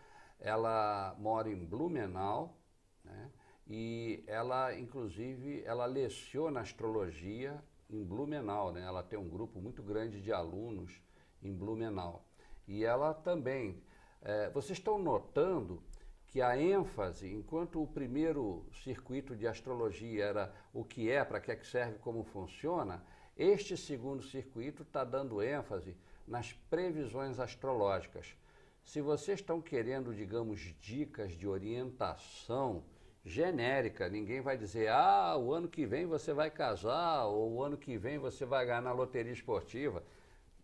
Ela 0.45 1.17
mora 1.19 1.49
em 1.49 1.65
Blumenau, 1.65 2.55
né? 3.03 3.31
E 3.67 4.23
ela, 4.27 4.79
inclusive, 4.79 5.63
ela 5.65 5.87
leciona 5.87 6.61
astrologia 6.61 7.65
em 7.89 8.05
Blumenau, 8.05 8.71
né? 8.71 8.83
Ela 8.83 9.03
tem 9.03 9.19
um 9.19 9.27
grupo 9.27 9.59
muito 9.59 9.83
grande 9.83 10.21
de 10.21 10.31
alunos 10.31 11.01
em 11.43 11.51
Blumenau. 11.51 12.27
E 12.69 12.85
ela 12.85 13.15
também, 13.15 13.83
é, 14.21 14.51
vocês 14.51 14.79
estão 14.79 14.99
notando 14.99 15.83
que 16.27 16.43
a 16.43 16.61
ênfase, 16.61 17.33
enquanto 17.33 17.83
o 17.83 17.87
primeiro 17.87 18.67
circuito 18.83 19.35
de 19.35 19.47
astrologia 19.47 20.27
era 20.27 20.55
o 20.75 20.85
que 20.85 21.11
é, 21.11 21.25
para 21.25 21.41
que 21.41 21.53
é 21.53 21.57
que 21.57 21.67
serve, 21.67 21.99
como 22.01 22.23
funciona, 22.23 23.03
este 23.35 23.79
segundo 23.79 24.23
circuito 24.23 24.83
está 24.83 25.05
dando 25.05 25.43
ênfase 25.43 25.97
nas 26.27 26.53
previsões 26.53 27.41
astrológicas. 27.41 28.37
Se 28.85 29.01
vocês 29.01 29.41
estão 29.41 29.61
querendo, 29.61 30.15
digamos, 30.15 30.61
dicas 30.81 31.33
de 31.33 31.49
orientação 31.49 32.85
genérica, 33.25 34.09
ninguém 34.09 34.41
vai 34.43 34.59
dizer, 34.59 34.89
ah, 34.91 35.37
o 35.37 35.53
ano 35.53 35.69
que 35.69 35.87
vem 35.87 36.05
você 36.07 36.33
vai 36.35 36.51
casar, 36.51 37.25
ou 37.25 37.55
o 37.55 37.63
ano 37.63 37.79
que 37.79 37.97
vem 37.97 38.19
você 38.19 38.45
vai 38.45 38.67
ganhar 38.67 38.83
na 38.83 38.93
loteria 38.93 39.33
esportiva. 39.33 40.05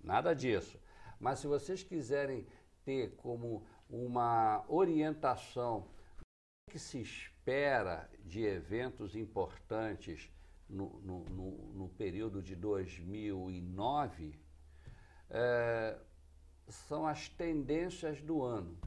Nada 0.03 0.35
disso. 0.35 0.79
Mas 1.19 1.39
se 1.39 1.47
vocês 1.47 1.83
quiserem 1.83 2.47
ter 2.85 3.17
como 3.17 3.67
uma 3.89 4.65
orientação 4.69 5.89
que 6.71 6.79
se 6.79 7.01
espera 7.01 8.09
de 8.25 8.45
eventos 8.45 9.17
importantes 9.17 10.31
no, 10.69 11.01
no, 11.01 11.25
no, 11.25 11.51
no 11.73 11.89
período 11.89 12.43
de 12.43 12.55
2009, 12.55 14.39
é, 15.31 15.99
são 16.69 17.07
as 17.07 17.29
tendências 17.29 18.21
do 18.21 18.43
ano. 18.43 18.79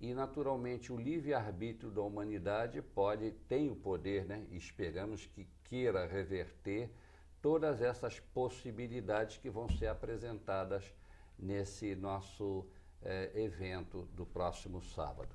E, 0.00 0.14
naturalmente, 0.14 0.92
o 0.92 0.96
livre-arbítrio 0.96 1.90
da 1.90 2.00
humanidade 2.00 2.80
pode, 2.80 3.32
tem 3.48 3.70
o 3.70 3.76
poder, 3.76 4.24
né? 4.24 4.46
Esperamos 4.50 5.26
que 5.26 5.46
queira 5.64 6.06
reverter 6.06 6.90
todas 7.42 7.82
essas 7.82 8.18
possibilidades 8.18 9.36
que 9.36 9.50
vão 9.50 9.68
ser 9.68 9.88
apresentadas 9.88 10.84
nesse 11.38 11.94
nosso 11.94 12.66
é, 13.02 13.30
evento 13.34 14.04
do 14.12 14.24
próximo 14.24 14.82
sábado. 14.82 15.34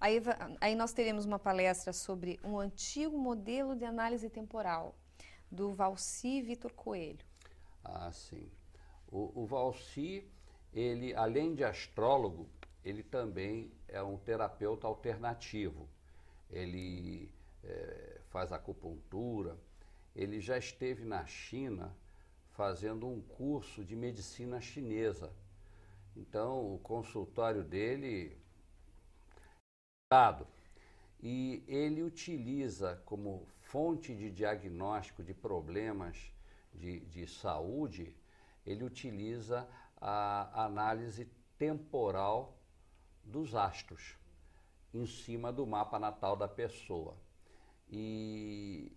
Aí, 0.00 0.20
aí 0.60 0.74
nós 0.74 0.92
teremos 0.92 1.24
uma 1.24 1.38
palestra 1.38 1.92
sobre 1.92 2.38
um 2.44 2.58
antigo 2.58 3.16
modelo 3.16 3.74
de 3.74 3.84
análise 3.84 4.28
temporal, 4.28 4.94
do 5.50 5.72
Valci 5.72 6.42
Vitor 6.42 6.72
Coelho. 6.72 7.24
Ah, 7.82 8.10
sim. 8.12 8.50
O, 9.14 9.42
o 9.42 9.46
Valci, 9.46 10.28
ele, 10.72 11.14
além 11.14 11.54
de 11.54 11.62
astrólogo, 11.62 12.48
ele 12.84 13.04
também 13.04 13.70
é 13.86 14.02
um 14.02 14.18
terapeuta 14.18 14.88
alternativo. 14.88 15.88
Ele 16.50 17.32
é, 17.62 18.20
faz 18.30 18.50
acupuntura, 18.50 19.56
ele 20.16 20.40
já 20.40 20.58
esteve 20.58 21.04
na 21.04 21.24
China 21.26 21.96
fazendo 22.54 23.06
um 23.06 23.20
curso 23.20 23.84
de 23.84 23.94
medicina 23.94 24.60
chinesa. 24.60 25.32
Então, 26.16 26.74
o 26.74 26.80
consultório 26.80 27.62
dele 27.62 28.36
dado. 30.12 30.44
E 31.22 31.62
ele 31.68 32.02
utiliza 32.02 33.00
como 33.04 33.46
fonte 33.60 34.12
de 34.12 34.28
diagnóstico 34.28 35.22
de 35.22 35.32
problemas 35.32 36.32
de, 36.74 36.98
de 37.06 37.28
saúde, 37.28 38.16
ele 38.66 38.84
utiliza 38.84 39.68
a 39.96 40.64
análise 40.64 41.30
temporal 41.58 42.58
dos 43.22 43.54
astros 43.54 44.16
em 44.92 45.06
cima 45.06 45.52
do 45.52 45.66
mapa 45.66 45.98
natal 45.98 46.36
da 46.36 46.46
pessoa. 46.46 47.16
E 47.88 48.92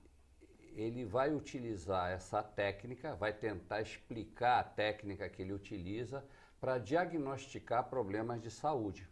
ele 0.75 1.03
vai 1.03 1.33
utilizar 1.33 2.11
essa 2.11 2.43
técnica, 2.43 3.15
vai 3.15 3.33
tentar 3.33 3.81
explicar 3.81 4.59
a 4.59 4.63
técnica 4.63 5.27
que 5.27 5.41
ele 5.41 5.53
utiliza 5.53 6.23
para 6.59 6.77
diagnosticar 6.77 7.89
problemas 7.89 8.41
de 8.41 8.51
saúde, 8.51 9.09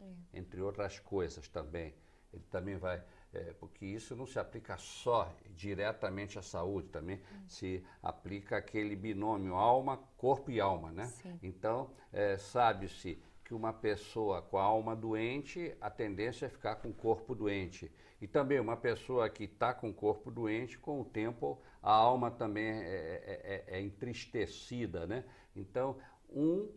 é. 0.00 0.04
entre 0.34 0.60
outras 0.60 0.98
coisas 0.98 1.48
também. 1.48 1.94
Ele 2.32 2.44
também 2.48 2.76
vai, 2.76 3.02
é, 3.32 3.52
porque 3.58 3.86
isso 3.86 4.16
não 4.16 4.26
se 4.26 4.38
aplica 4.38 4.76
só 4.76 5.32
diretamente 5.54 6.38
à 6.38 6.42
saúde, 6.42 6.88
também 6.88 7.16
hum. 7.16 7.44
se 7.46 7.84
aplica 8.02 8.56
aquele 8.56 8.96
binômio 8.96 9.54
alma, 9.54 9.98
corpo 10.16 10.50
e 10.50 10.60
alma, 10.60 10.90
né? 10.90 11.06
Sim. 11.06 11.38
Então, 11.42 11.90
é, 12.12 12.36
sabe-se 12.36 13.22
que 13.44 13.54
uma 13.54 13.72
pessoa 13.72 14.42
com 14.42 14.58
a 14.58 14.62
alma 14.62 14.94
doente, 14.94 15.76
a 15.80 15.90
tendência 15.90 16.46
é 16.46 16.48
ficar 16.48 16.76
com 16.76 16.88
o 16.88 16.94
corpo 16.94 17.34
doente. 17.34 17.90
E 18.20 18.26
também 18.26 18.60
uma 18.60 18.76
pessoa 18.76 19.28
que 19.28 19.44
está 19.44 19.74
com 19.74 19.90
o 19.90 19.94
corpo 19.94 20.30
doente, 20.30 20.78
com 20.78 21.00
o 21.00 21.04
tempo 21.04 21.60
a 21.82 21.92
alma 21.92 22.30
também 22.30 22.68
é, 22.68 22.84
é, 22.84 23.64
é, 23.66 23.78
é 23.78 23.80
entristecida, 23.80 25.06
né? 25.06 25.24
Então, 25.56 25.96
um 26.28 26.70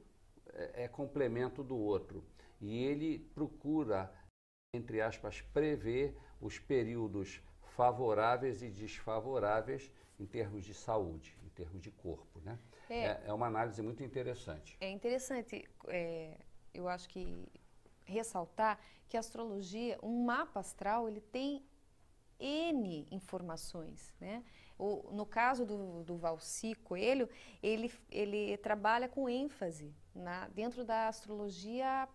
é, 0.53 0.85
é 0.85 0.87
complemento 0.87 1.63
do 1.63 1.77
outro. 1.77 2.23
E 2.61 2.83
ele 2.85 3.19
procura, 3.35 4.11
entre 4.73 5.01
aspas, 5.01 5.41
prever 5.41 6.17
os 6.45 6.59
períodos 6.59 7.41
favoráveis 7.75 8.61
e 8.61 8.69
desfavoráveis 8.69 9.91
em 10.19 10.25
termos 10.25 10.63
de 10.63 10.73
saúde, 10.73 11.35
em 11.43 11.49
termos 11.49 11.81
de 11.81 11.89
corpo, 11.89 12.39
né? 12.41 12.59
É, 12.89 13.05
é, 13.05 13.23
é 13.27 13.33
uma 13.33 13.47
análise 13.47 13.81
muito 13.81 14.03
interessante. 14.03 14.77
É 14.79 14.89
interessante. 14.89 15.67
É 15.87 16.37
eu 16.73 16.87
acho 16.89 17.07
que 17.07 17.47
ressaltar 18.05 18.79
que 19.07 19.15
a 19.15 19.19
astrologia, 19.19 19.97
um 20.01 20.25
mapa 20.25 20.59
astral, 20.59 21.07
ele 21.07 21.21
tem 21.21 21.63
N 22.39 23.07
informações, 23.11 24.13
né? 24.19 24.43
O, 24.77 25.11
no 25.11 25.25
caso 25.25 25.65
do, 25.65 26.03
do 26.03 26.17
Valci 26.17 26.73
Coelho, 26.73 27.29
ele, 27.61 27.93
ele 28.09 28.57
trabalha 28.57 29.07
com 29.07 29.29
ênfase 29.29 29.93
na, 30.15 30.47
dentro 30.49 30.83
da 30.83 31.07
astrologia 31.07 32.09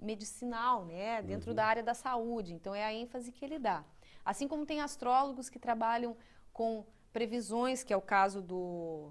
medicinal, 0.00 0.84
né? 0.84 1.22
Dentro 1.22 1.50
uhum. 1.50 1.56
da 1.56 1.66
área 1.66 1.82
da 1.82 1.94
saúde. 1.94 2.54
Então, 2.54 2.74
é 2.74 2.84
a 2.84 2.92
ênfase 2.92 3.32
que 3.32 3.44
ele 3.44 3.58
dá. 3.58 3.84
Assim 4.24 4.46
como 4.46 4.66
tem 4.66 4.80
astrólogos 4.80 5.48
que 5.48 5.58
trabalham 5.58 6.16
com 6.52 6.84
previsões, 7.12 7.82
que 7.82 7.92
é 7.92 7.96
o 7.96 8.02
caso 8.02 8.42
do, 8.42 9.10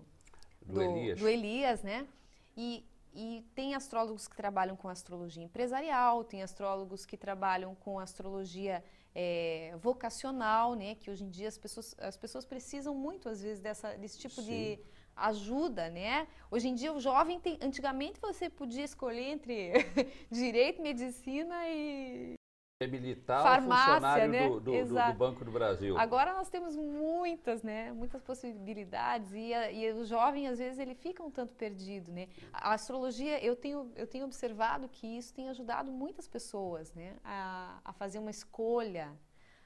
do, 0.61 0.73
do 0.73 0.81
Elias. 0.81 1.19
do 1.19 1.27
Elias, 1.27 1.83
né? 1.83 2.07
E 2.55 2.85
e 3.19 3.43
tem 3.55 3.73
astrólogos 3.73 4.27
que 4.27 4.35
trabalham 4.35 4.75
com 4.75 4.87
astrologia 4.87 5.43
empresarial, 5.43 6.23
tem 6.23 6.43
astrólogos 6.43 7.03
que 7.03 7.17
trabalham 7.17 7.73
com 7.73 7.97
astrologia 7.97 8.83
é, 9.15 9.75
vocacional, 9.79 10.75
né? 10.75 10.93
Que 10.93 11.09
hoje 11.09 11.23
em 11.23 11.29
dia 11.31 11.47
as 11.47 11.57
pessoas, 11.57 11.95
as 11.97 12.15
pessoas 12.15 12.45
precisam 12.45 12.93
muito, 12.93 13.27
às 13.27 13.41
vezes, 13.41 13.59
dessa, 13.59 13.97
desse 13.97 14.19
tipo 14.19 14.35
Sim. 14.35 14.45
de 14.45 14.79
ajuda, 15.17 15.89
né? 15.89 16.27
Hoje 16.49 16.67
em 16.67 16.75
dia 16.75 16.93
o 16.93 16.99
jovem 16.99 17.39
tem, 17.39 17.57
antigamente 17.61 18.19
você 18.21 18.49
podia 18.49 18.83
escolher 18.83 19.31
entre 19.31 19.71
direito, 20.31 20.81
medicina 20.81 21.67
e 21.69 22.37
militar 22.85 23.41
farmácia, 23.41 23.93
funcionário 23.93 24.31
né? 24.31 24.47
do, 24.47 24.59
do, 24.59 24.85
do, 24.85 25.13
Banco 25.17 25.43
do 25.43 25.51
Brasil. 25.51 25.97
Agora 25.97 26.33
nós 26.33 26.47
temos 26.47 26.75
muitas, 26.75 27.63
né? 27.63 27.91
Muitas 27.91 28.21
possibilidades 28.21 29.33
e, 29.33 29.51
a, 29.51 29.71
e, 29.71 29.91
o 29.93 30.05
jovem 30.05 30.47
às 30.47 30.59
vezes 30.59 30.77
ele 30.77 30.93
fica 30.93 31.23
um 31.23 31.31
tanto 31.31 31.55
perdido, 31.55 32.11
né? 32.11 32.27
A 32.53 32.73
astrologia 32.73 33.43
eu 33.43 33.55
tenho 33.55 33.91
eu 33.95 34.05
tenho 34.05 34.25
observado 34.25 34.87
que 34.87 35.07
isso 35.17 35.33
tem 35.33 35.49
ajudado 35.49 35.91
muitas 35.91 36.27
pessoas, 36.27 36.93
né? 36.93 37.15
A, 37.23 37.79
a 37.83 37.93
fazer 37.93 38.19
uma 38.19 38.29
escolha, 38.29 39.11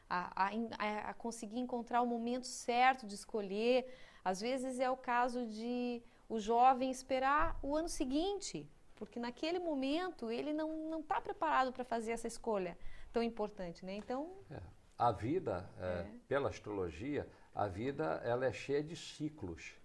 a, 0.10 0.48
a, 0.48 1.10
a 1.10 1.14
conseguir 1.14 1.60
encontrar 1.60 2.02
o 2.02 2.08
momento 2.08 2.48
certo 2.48 3.06
de 3.06 3.16
escolher. 3.16 3.86
Às 4.24 4.42
vezes 4.42 4.80
é 4.80 4.90
o 4.90 4.98
caso 4.98 5.46
de 5.48 6.02
o 6.30 6.40
jovem 6.40 6.90
esperar 6.90 7.60
o 7.62 7.76
ano 7.76 7.90
seguinte, 7.90 8.70
porque 8.96 9.20
naquele 9.20 9.60
momento 9.60 10.32
ele 10.32 10.54
não 10.54 11.00
está 11.00 11.20
preparado 11.20 11.74
para 11.74 11.84
fazer 11.84 12.12
essa 12.12 12.28
escolha 12.28 12.78
tão 13.12 13.22
importante, 13.22 13.86
né? 13.86 13.96
Então 13.96 14.32
é. 14.50 14.60
a 14.98 15.12
vida, 15.12 15.70
é, 15.80 15.86
é. 15.86 16.12
pela 16.28 16.50
astrologia, 16.50 17.28
a 17.54 17.68
vida 17.68 18.22
ela 18.24 18.46
é 18.46 18.54
cheia 18.54 18.84
de 18.84 18.96
ciclos 18.96 19.76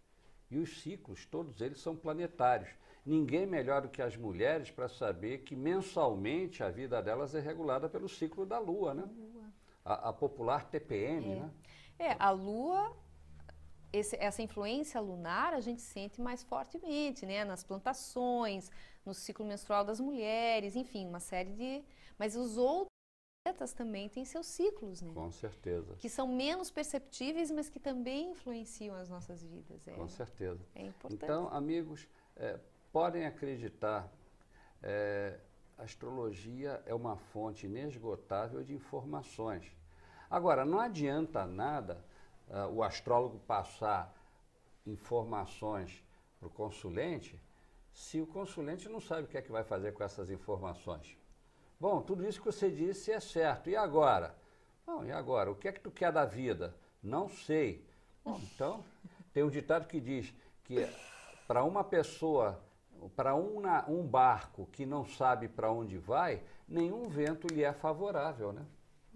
e 0.50 0.58
os 0.58 0.80
ciclos 0.80 1.26
todos 1.26 1.60
eles 1.60 1.80
são 1.80 1.96
planetários. 1.96 2.70
Ninguém 3.04 3.46
melhor 3.46 3.82
do 3.82 3.88
que 3.88 4.02
as 4.02 4.16
mulheres 4.16 4.70
para 4.70 4.88
saber 4.88 5.38
que 5.38 5.54
mensalmente 5.54 6.62
a 6.62 6.70
vida 6.70 7.00
delas 7.02 7.34
é 7.34 7.40
regulada 7.40 7.88
pelo 7.88 8.08
ciclo 8.08 8.44
da 8.44 8.58
Lua, 8.58 8.94
né? 8.94 9.04
Lua. 9.16 9.44
A, 9.84 10.08
a, 10.08 10.12
popular 10.12 10.64
TPM, 10.68 11.32
é. 11.32 11.34
né? 11.36 11.50
É, 11.98 12.16
a 12.18 12.30
Lua 12.30 12.92
esse, 13.92 14.16
essa 14.16 14.42
influência 14.42 15.00
lunar 15.00 15.54
a 15.54 15.60
gente 15.60 15.82
sente 15.82 16.20
mais 16.20 16.42
fortemente, 16.42 17.24
né? 17.24 17.44
Nas 17.44 17.64
plantações, 17.64 18.70
no 19.04 19.14
ciclo 19.14 19.44
menstrual 19.44 19.84
das 19.84 20.00
mulheres, 20.00 20.76
enfim, 20.76 21.06
uma 21.06 21.20
série 21.20 21.50
de. 21.50 21.84
Mas 22.18 22.36
os 22.36 22.56
outros 22.56 22.88
planetas 23.44 23.72
também 23.72 24.08
têm 24.08 24.24
seus 24.24 24.46
ciclos, 24.46 25.00
né? 25.00 25.12
Com 25.14 25.30
certeza. 25.30 25.94
Que 25.96 26.08
são 26.08 26.26
menos 26.26 26.70
perceptíveis, 26.70 27.50
mas 27.50 27.68
que 27.68 27.78
também 27.78 28.32
influenciam 28.32 28.96
as 28.96 29.08
nossas 29.08 29.42
vidas. 29.42 29.86
É, 29.86 29.92
Com 29.92 30.08
certeza. 30.08 30.64
É 30.74 30.86
importante. 30.86 31.22
Então, 31.22 31.48
amigos, 31.48 32.08
é, 32.34 32.58
podem 32.92 33.24
acreditar. 33.24 34.12
É, 34.82 35.38
a 35.78 35.82
astrologia 35.82 36.82
é 36.86 36.94
uma 36.94 37.16
fonte 37.16 37.66
inesgotável 37.66 38.62
de 38.62 38.74
informações. 38.74 39.70
Agora, 40.28 40.64
não 40.64 40.80
adianta 40.80 41.46
nada 41.46 42.04
uh, 42.48 42.68
o 42.72 42.82
astrólogo 42.82 43.38
passar 43.40 44.14
informações 44.86 46.04
para 46.38 46.48
o 46.48 46.50
consulente 46.50 47.40
se 47.92 48.20
o 48.20 48.26
consulente 48.26 48.88
não 48.88 49.00
sabe 49.00 49.22
o 49.22 49.26
que 49.26 49.38
é 49.38 49.42
que 49.42 49.50
vai 49.50 49.64
fazer 49.64 49.92
com 49.92 50.04
essas 50.04 50.30
informações. 50.30 51.16
Bom, 51.80 52.00
tudo 52.02 52.26
isso 52.26 52.38
que 52.38 52.46
você 52.46 52.70
disse 52.70 53.10
é 53.10 53.20
certo. 53.20 53.70
E 53.70 53.76
agora? 53.76 54.34
Bom, 54.86 55.04
e 55.04 55.10
agora? 55.10 55.50
O 55.50 55.56
que 55.56 55.68
é 55.68 55.72
que 55.72 55.80
tu 55.80 55.90
quer 55.90 56.12
da 56.12 56.24
vida? 56.24 56.74
Não 57.02 57.28
sei. 57.28 57.84
Bom, 58.24 58.38
então, 58.42 58.84
tem 59.32 59.42
um 59.42 59.50
ditado 59.50 59.86
que 59.86 60.00
diz 60.00 60.32
que 60.64 60.86
para 61.46 61.64
uma 61.64 61.84
pessoa, 61.84 62.60
para 63.14 63.34
um, 63.34 64.06
barco 64.06 64.66
que 64.72 64.84
não 64.84 65.04
sabe 65.04 65.48
para 65.48 65.70
onde 65.70 65.96
vai, 65.96 66.42
nenhum 66.68 67.08
vento 67.08 67.46
lhe 67.46 67.62
é 67.62 67.72
favorável, 67.72 68.52
né? 68.52 68.66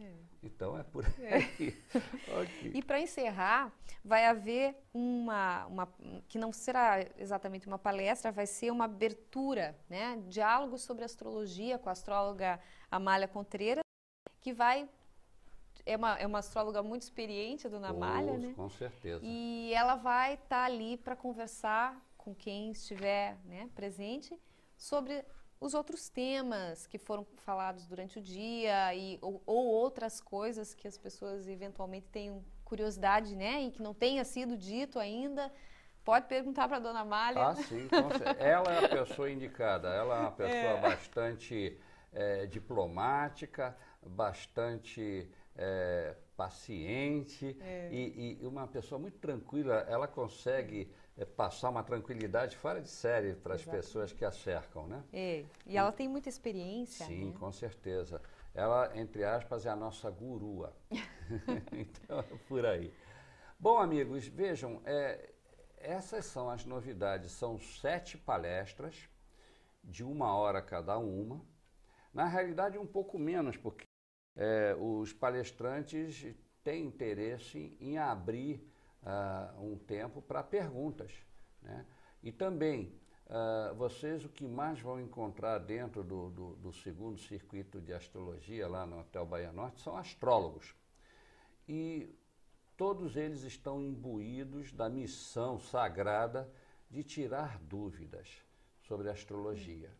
É. 0.01 0.12
Então 0.42 0.76
é 0.78 0.82
por 0.82 1.05
é. 1.20 1.34
aí. 1.34 1.76
É. 1.94 1.98
okay. 2.42 2.72
E 2.74 2.82
para 2.82 3.01
encerrar, 3.01 3.72
vai 4.05 4.26
haver 4.26 4.74
uma, 4.92 5.66
uma, 5.66 5.88
que 6.28 6.38
não 6.38 6.53
será 6.53 7.05
exatamente 7.18 7.66
uma 7.66 7.78
palestra, 7.78 8.32
vai 8.32 8.46
ser 8.46 8.70
uma 8.70 8.86
abertura, 8.86 9.78
né? 9.88 10.22
Diálogo 10.28 10.78
sobre 10.78 11.05
astrologia 11.05 11.78
com 11.78 11.88
a 11.88 11.92
astróloga 11.92 12.61
Amália 12.90 13.28
Contreira, 13.28 13.80
que 14.40 14.53
vai 14.53 14.88
é 15.86 15.96
uma, 15.96 16.18
é 16.18 16.26
uma 16.26 16.38
astróloga 16.38 16.82
muito 16.82 17.03
experiente, 17.03 17.66
a 17.66 17.70
dona 17.70 17.88
Amália, 17.88 18.38
né? 18.38 18.53
Com 18.55 18.68
certeza. 18.68 19.20
E 19.24 19.72
ela 19.74 19.96
vai 19.96 20.34
estar 20.34 20.48
tá 20.48 20.64
ali 20.64 20.96
para 20.96 21.16
conversar 21.16 22.01
com 22.16 22.34
quem 22.34 22.70
estiver 22.70 23.36
né, 23.44 23.68
presente 23.74 24.38
sobre 24.76 25.24
os 25.61 25.74
outros 25.74 26.08
temas 26.08 26.86
que 26.86 26.96
foram 26.96 27.26
falados 27.36 27.86
durante 27.86 28.18
o 28.18 28.22
dia 28.22 28.94
e, 28.94 29.18
ou, 29.20 29.42
ou, 29.44 29.66
outras 29.66 30.18
coisas 30.18 30.72
que 30.72 30.88
as 30.88 30.96
pessoas 30.96 31.46
eventualmente 31.46 32.08
tenham 32.08 32.42
curiosidade, 32.64 33.36
né? 33.36 33.62
E 33.62 33.70
que 33.70 33.82
não 33.82 33.92
tenha 33.92 34.24
sido 34.24 34.56
dito 34.56 34.98
ainda. 34.98 35.52
Pode 36.02 36.26
perguntar 36.26 36.66
para 36.66 36.78
a 36.78 36.80
dona 36.80 37.00
Amália. 37.00 37.48
Ah, 37.48 37.54
sim. 37.54 37.86
ela 38.40 38.72
é 38.72 38.86
a 38.86 38.88
pessoa 38.88 39.30
indicada. 39.30 39.88
Ela 39.88 40.16
é 40.16 40.20
uma 40.20 40.32
pessoa 40.32 40.54
é. 40.54 40.80
bastante 40.80 41.78
é, 42.11 42.46
diplomática, 42.46 43.76
bastante 44.02 45.30
é, 45.54 46.16
paciente 46.34 47.54
é. 47.61 47.88
e, 47.92 48.38
e, 48.40 48.46
uma 48.46 48.66
pessoa 48.66 48.98
muito 48.98 49.18
tranquila. 49.18 49.84
Ela 49.86 50.08
consegue 50.08 50.90
é 51.20 51.24
passar 51.26 51.68
uma 51.68 51.82
tranquilidade 51.82 52.56
fora 52.56 52.80
de 52.80 52.88
série 52.88 53.34
para 53.34 53.54
as 53.54 53.62
pessoas 53.62 54.10
que 54.10 54.24
a 54.24 54.32
cercam, 54.32 54.86
né? 54.86 55.04
É, 55.12 55.44
e 55.66 55.76
ela 55.76 55.92
tem 55.92 56.08
muita 56.08 56.30
experiência. 56.30 57.04
Sim, 57.04 57.26
né? 57.26 57.36
com 57.38 57.52
certeza. 57.52 58.22
Ela, 58.54 58.90
entre 58.98 59.22
aspas, 59.22 59.66
é 59.66 59.68
a 59.68 59.76
nossa 59.76 60.10
gurua. 60.10 60.74
então, 61.72 62.20
é 62.20 62.36
por 62.48 62.64
aí. 62.64 62.90
Bom, 63.58 63.76
amigos, 63.76 64.26
vejam, 64.28 64.80
é, 64.86 65.30
essas 65.76 66.24
são 66.24 66.48
as 66.48 66.64
novidades. 66.64 67.32
São 67.32 67.58
sete 67.58 68.16
palestras, 68.16 69.06
de 69.84 70.02
uma 70.02 70.34
hora 70.34 70.62
cada 70.62 70.96
uma. 70.96 71.44
Na 72.14 72.24
realidade, 72.24 72.78
um 72.78 72.86
pouco 72.86 73.18
menos, 73.18 73.58
porque 73.58 73.84
é, 74.34 74.74
os 74.80 75.12
palestrantes 75.12 76.34
têm 76.64 76.86
interesse 76.86 77.76
em 77.78 77.98
abrir 77.98 78.69
uh, 79.03 79.62
um 79.62 79.76
tempo 79.76 80.20
para 80.22 80.42
perguntas. 80.42 81.12
Né? 81.62 81.86
E 82.22 82.32
também, 82.32 82.94
uh, 83.26 83.74
vocês 83.74 84.24
o 84.24 84.28
que 84.28 84.46
mais 84.46 84.80
vão 84.80 85.01
encontrar 85.01 85.59
dentro 85.59 86.03
do, 86.03 86.30
do, 86.30 86.57
do, 86.57 86.72
segundo 86.72 87.18
circuito 87.18 87.80
de 87.80 87.92
astrologia, 87.92 88.68
lá 88.68 88.86
no 88.86 89.01
Hotel 89.01 89.26
Bahia 89.26 89.53
Norte, 89.53 89.80
são 89.80 89.96
astrólogos. 89.96 90.74
E 91.68 92.14
todos 92.76 93.16
eles 93.16 93.42
estão 93.42 93.80
imbuídos 93.80 94.72
da 94.72 94.88
missão 94.88 95.59
sagrada 95.59 96.51
de 96.90 97.05
tirar 97.05 97.59
dúvidas 97.61 98.28
sobre 98.82 99.09
a 99.09 99.12
astrologia. 99.12 99.90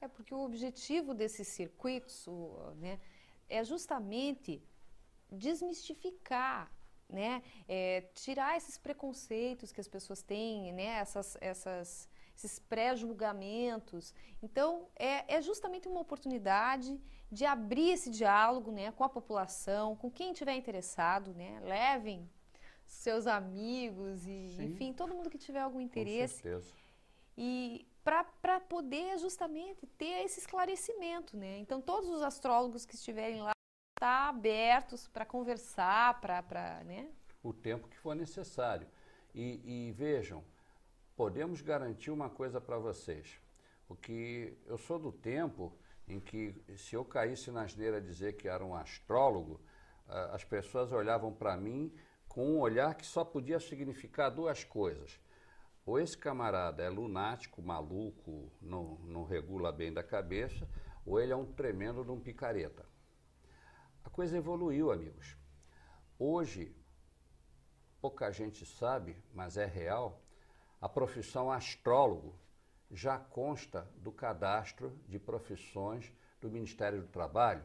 É 0.00 0.08
porque 0.08 0.34
o 0.34 0.44
objetivo 0.44 1.12
desses 1.12 1.48
circuitos 1.48 2.26
né, 2.76 3.00
é 3.48 3.64
justamente 3.64 4.62
desmistificar 5.30 6.72
né? 7.08 7.42
É, 7.66 8.02
tirar 8.14 8.56
esses 8.56 8.76
preconceitos 8.78 9.72
que 9.72 9.80
as 9.80 9.88
pessoas 9.88 10.22
têm, 10.22 10.72
né? 10.72 10.98
Essas, 10.98 11.36
essas, 11.40 12.08
esses 12.36 12.58
pré-julgamentos. 12.58 14.14
Então, 14.42 14.88
é, 14.96 15.36
é 15.36 15.42
justamente 15.42 15.88
uma 15.88 16.00
oportunidade 16.00 17.00
de 17.30 17.44
abrir 17.44 17.90
esse 17.90 18.10
diálogo 18.10 18.70
né, 18.70 18.90
com 18.92 19.04
a 19.04 19.08
população, 19.08 19.94
com 19.96 20.10
quem 20.10 20.32
estiver 20.32 20.54
interessado, 20.54 21.34
né? 21.34 21.60
Levem 21.62 22.28
seus 22.86 23.26
amigos 23.26 24.26
e, 24.26 24.54
Sim. 24.56 24.64
enfim, 24.64 24.92
todo 24.92 25.14
mundo 25.14 25.28
que 25.28 25.38
tiver 25.38 25.60
algum 25.60 25.80
interesse. 25.80 26.36
Com 26.36 26.42
certeza. 26.42 26.74
E 27.36 27.86
para 28.02 28.58
poder 28.60 29.18
justamente 29.18 29.86
ter 29.98 30.24
esse 30.24 30.40
esclarecimento, 30.40 31.36
né? 31.36 31.58
Então, 31.58 31.80
todos 31.80 32.08
os 32.08 32.22
astrólogos 32.22 32.86
que 32.86 32.94
estiverem 32.94 33.42
lá 33.42 33.52
estar 33.98 34.28
abertos 34.28 35.08
para 35.08 35.26
conversar, 35.26 36.20
para. 36.20 36.84
Né? 36.84 37.10
O 37.42 37.52
tempo 37.52 37.88
que 37.88 37.98
for 37.98 38.14
necessário. 38.14 38.86
E, 39.34 39.88
e 39.88 39.92
vejam, 39.92 40.44
podemos 41.16 41.60
garantir 41.60 42.10
uma 42.10 42.30
coisa 42.30 42.60
para 42.60 42.78
vocês. 42.78 43.40
Porque 43.86 44.56
eu 44.66 44.78
sou 44.78 44.98
do 44.98 45.10
tempo 45.10 45.76
em 46.06 46.20
que, 46.20 46.54
se 46.76 46.94
eu 46.94 47.04
caísse 47.04 47.50
na 47.50 47.62
asneira 47.62 48.00
dizer 48.00 48.34
que 48.34 48.48
era 48.48 48.64
um 48.64 48.74
astrólogo, 48.74 49.60
as 50.06 50.44
pessoas 50.44 50.92
olhavam 50.92 51.32
para 51.32 51.56
mim 51.56 51.92
com 52.28 52.46
um 52.46 52.60
olhar 52.60 52.94
que 52.94 53.04
só 53.04 53.24
podia 53.24 53.58
significar 53.58 54.30
duas 54.30 54.64
coisas. 54.64 55.20
Ou 55.84 55.98
esse 55.98 56.16
camarada 56.16 56.82
é 56.82 56.88
lunático, 56.88 57.62
maluco, 57.62 58.50
não, 58.60 58.96
não 59.04 59.24
regula 59.24 59.72
bem 59.72 59.92
da 59.92 60.02
cabeça, 60.02 60.68
ou 61.04 61.18
ele 61.20 61.32
é 61.32 61.36
um 61.36 61.46
tremendo 61.52 62.04
de 62.04 62.10
um 62.10 62.20
picareta 62.20 62.86
coisa 64.10 64.36
evoluiu, 64.36 64.90
amigos. 64.90 65.36
Hoje, 66.18 66.74
pouca 68.00 68.30
gente 68.30 68.64
sabe, 68.64 69.16
mas 69.32 69.56
é 69.56 69.66
real, 69.66 70.22
a 70.80 70.88
profissão 70.88 71.50
astrólogo 71.50 72.38
já 72.90 73.18
consta 73.18 73.82
do 73.96 74.10
cadastro 74.10 74.98
de 75.06 75.18
profissões 75.18 76.12
do 76.40 76.50
Ministério 76.50 77.02
do 77.02 77.08
Trabalho. 77.08 77.64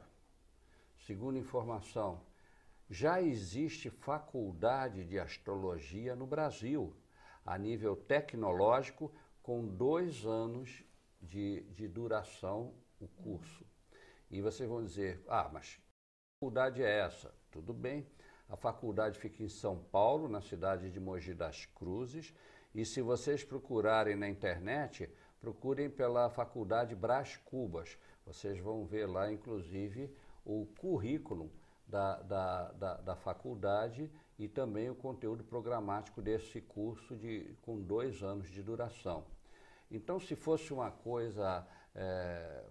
Segundo 1.06 1.38
informação, 1.38 2.22
já 2.90 3.22
existe 3.22 3.90
faculdade 3.90 5.06
de 5.06 5.20
astrologia 5.20 6.16
no 6.16 6.28
Brasil, 6.28 6.96
a 7.46 7.58
nível 7.58 7.96
tecnológico, 7.96 9.14
com 9.42 9.66
dois 9.66 10.26
anos 10.26 10.84
de, 11.22 11.62
de 11.72 11.88
duração 11.88 12.74
o 13.00 13.08
curso. 13.08 13.66
E 14.30 14.42
vocês 14.42 14.68
vão 14.68 14.84
dizer, 14.84 15.24
ah, 15.28 15.50
mas 15.52 15.80
faculdade 16.44 16.84
é 16.84 17.00
essa? 17.00 17.34
Tudo 17.50 17.74
bem. 17.74 18.06
A 18.50 18.58
faculdade 18.58 19.18
fica 19.18 19.42
em 19.42 19.48
São 19.48 19.78
Paulo, 19.78 20.28
na 20.28 20.42
cidade 20.42 20.92
de 20.92 21.00
Mogi 21.00 21.34
das 21.34 21.66
Cruzes. 21.68 22.34
E 22.76 22.84
se 22.84 23.02
vocês 23.02 23.46
procurarem 23.46 24.18
na 24.18 24.28
internet, 24.28 25.10
procurem 25.40 25.90
pela 25.90 26.30
Faculdade 26.30 26.96
Brás 26.96 27.38
Cubas. 27.38 27.98
Vocês 28.26 28.60
vão 28.60 28.86
ver 28.86 29.06
lá, 29.06 29.32
inclusive, 29.32 30.14
o 30.44 30.66
currículo 30.78 31.50
da, 31.88 32.18
da, 32.22 32.72
da, 32.74 32.94
da 32.98 33.16
faculdade 33.16 34.12
e 34.38 34.50
também 34.50 34.90
o 34.90 34.96
conteúdo 34.96 35.46
programático 35.46 36.22
desse 36.22 36.60
curso 36.60 37.16
de, 37.16 37.56
com 37.62 37.80
dois 37.82 38.22
anos 38.22 38.50
de 38.50 38.62
duração. 38.62 39.24
Então, 39.90 40.20
se 40.20 40.36
fosse 40.36 40.74
uma 40.74 40.92
coisa, 40.92 41.66
é, 41.96 42.66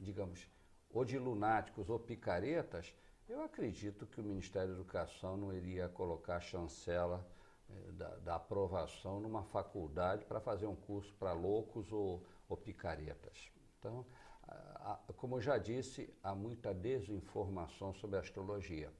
digamos, 0.00 0.48
ou 0.96 1.04
de 1.04 1.18
lunáticos 1.18 1.90
ou 1.90 1.98
picaretas, 1.98 2.94
eu 3.28 3.42
acredito 3.42 4.06
que 4.06 4.18
o 4.18 4.24
Ministério 4.24 4.68
da 4.68 4.74
Educação 4.76 5.36
não 5.36 5.52
iria 5.52 5.90
colocar 5.90 6.36
a 6.36 6.40
chancela 6.40 7.22
é, 7.68 7.92
da, 7.92 8.16
da, 8.16 8.36
aprovação 8.36 9.20
numa 9.20 9.42
faculdade 9.42 10.24
para 10.24 10.40
fazer 10.40 10.66
um 10.66 10.74
curso 10.74 11.12
para 11.18 11.34
loucos 11.34 11.92
ou, 11.92 12.24
ou 12.48 12.56
picaretas. 12.56 13.50
Então, 13.78 14.06
a, 14.48 14.92
a, 14.92 15.12
como 15.12 15.36
eu 15.36 15.42
já 15.42 15.58
disse, 15.58 16.08
há 16.22 16.34
muita 16.34 16.72
desinformação 16.72 17.92
sobre 17.92 18.16
astrologia. 18.18 18.90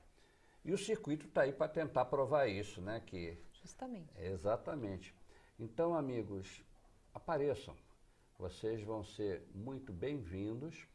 E 0.66 0.74
o 0.74 0.78
circuito 0.78 1.26
está 1.26 1.42
aí 1.42 1.52
para 1.52 1.68
tentar 1.68 2.04
provar 2.04 2.46
isso, 2.46 2.82
né? 2.82 3.00
Que, 3.06 3.38
Justamente. 3.62 4.12
Exatamente. 4.18 5.14
Então, 5.58 5.94
amigos, 5.94 6.62
apareçam. 7.14 7.74
Vocês 8.38 8.82
vão 8.82 9.02
ser 9.02 9.48
muito 9.54 9.94
bem-vindos. 9.94 10.86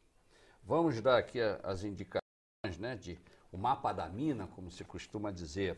Vamos 0.64 1.00
dar 1.00 1.18
aqui 1.18 1.40
as 1.62 1.82
indicações, 1.82 2.78
né, 2.78 2.94
de 2.94 3.18
o 3.50 3.58
mapa 3.58 3.92
da 3.92 4.08
mina, 4.08 4.46
como 4.46 4.70
se 4.70 4.84
costuma 4.84 5.32
dizer. 5.32 5.76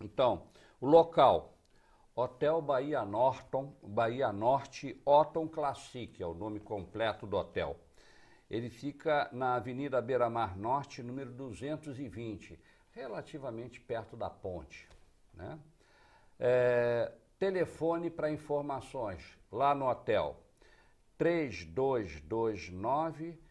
Então, 0.00 0.46
o 0.80 0.86
local, 0.86 1.58
Hotel 2.14 2.62
Bahia 2.62 3.04
Norton, 3.04 3.74
Bahia 3.82 4.32
Norte 4.32 5.02
Otton 5.04 5.48
Classic, 5.48 6.22
é 6.22 6.26
o 6.26 6.32
nome 6.32 6.60
completo 6.60 7.26
do 7.26 7.36
hotel. 7.36 7.76
Ele 8.48 8.70
fica 8.70 9.28
na 9.32 9.56
Avenida 9.56 10.00
Beira 10.00 10.30
Mar 10.30 10.56
Norte, 10.56 11.02
número 11.02 11.32
220, 11.32 12.56
relativamente 12.92 13.80
perto 13.80 14.16
da 14.16 14.30
ponte. 14.30 14.88
Né? 15.34 15.58
É, 16.38 17.12
telefone 17.38 18.10
para 18.10 18.30
informações, 18.30 19.36
lá 19.50 19.74
no 19.74 19.88
hotel 19.88 20.40
3229 21.18 23.47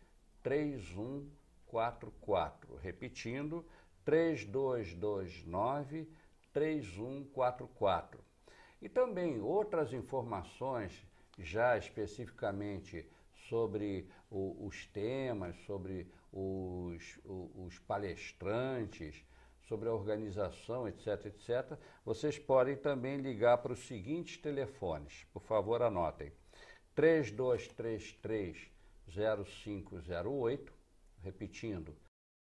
3144. 0.48 2.78
Repetindo, 2.78 3.66
3229 4.06 6.08
3144. 6.54 8.24
E 8.82 8.88
também 8.88 9.42
outras 9.42 9.92
informações, 9.92 11.06
já 11.38 11.78
especificamente 11.78 13.06
sobre 13.50 14.08
o, 14.32 14.66
os 14.66 14.86
temas, 14.86 15.58
sobre 15.66 16.10
os, 16.32 17.20
os 17.26 17.78
palestrantes, 17.80 19.22
sobre 19.68 19.90
a 19.90 19.94
organização, 19.94 20.88
etc, 20.88 21.26
etc, 21.26 21.78
vocês 22.06 22.40
podem 22.40 22.78
também 22.78 23.18
ligar 23.18 23.58
para 23.58 23.74
os 23.74 23.86
seguintes 23.86 24.38
telefones. 24.38 25.26
Por 25.34 25.42
favor, 25.42 25.82
anotem. 25.82 26.32
3233 26.96 28.77
0508, 29.10 30.74
repetindo, 31.22 31.96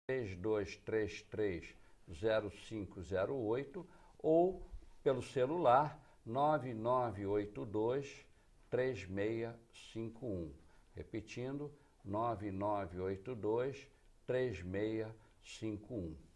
3233 0.07 1.75
0508 2.07 3.85
ou 4.19 4.65
pelo 5.03 5.21
celular 5.21 6.01
9982 6.25 8.25
3651. 8.69 10.53
Repetindo, 10.95 11.69
9982 12.03 13.87
3651 14.25 16.27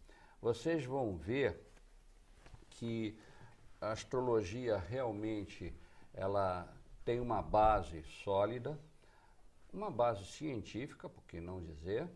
vocês 0.42 0.84
vão 0.84 1.16
ver 1.16 1.56
que 2.68 3.16
a 3.80 3.92
astrologia 3.92 4.76
realmente 4.76 5.72
ela 6.12 6.68
tem 7.04 7.20
uma 7.20 7.40
base 7.40 8.02
sólida, 8.24 8.76
uma 9.72 9.90
base 9.90 10.24
científica, 10.26 11.08
por 11.08 11.24
que 11.24 11.40
não 11.40 11.62
dizer, 11.62 12.08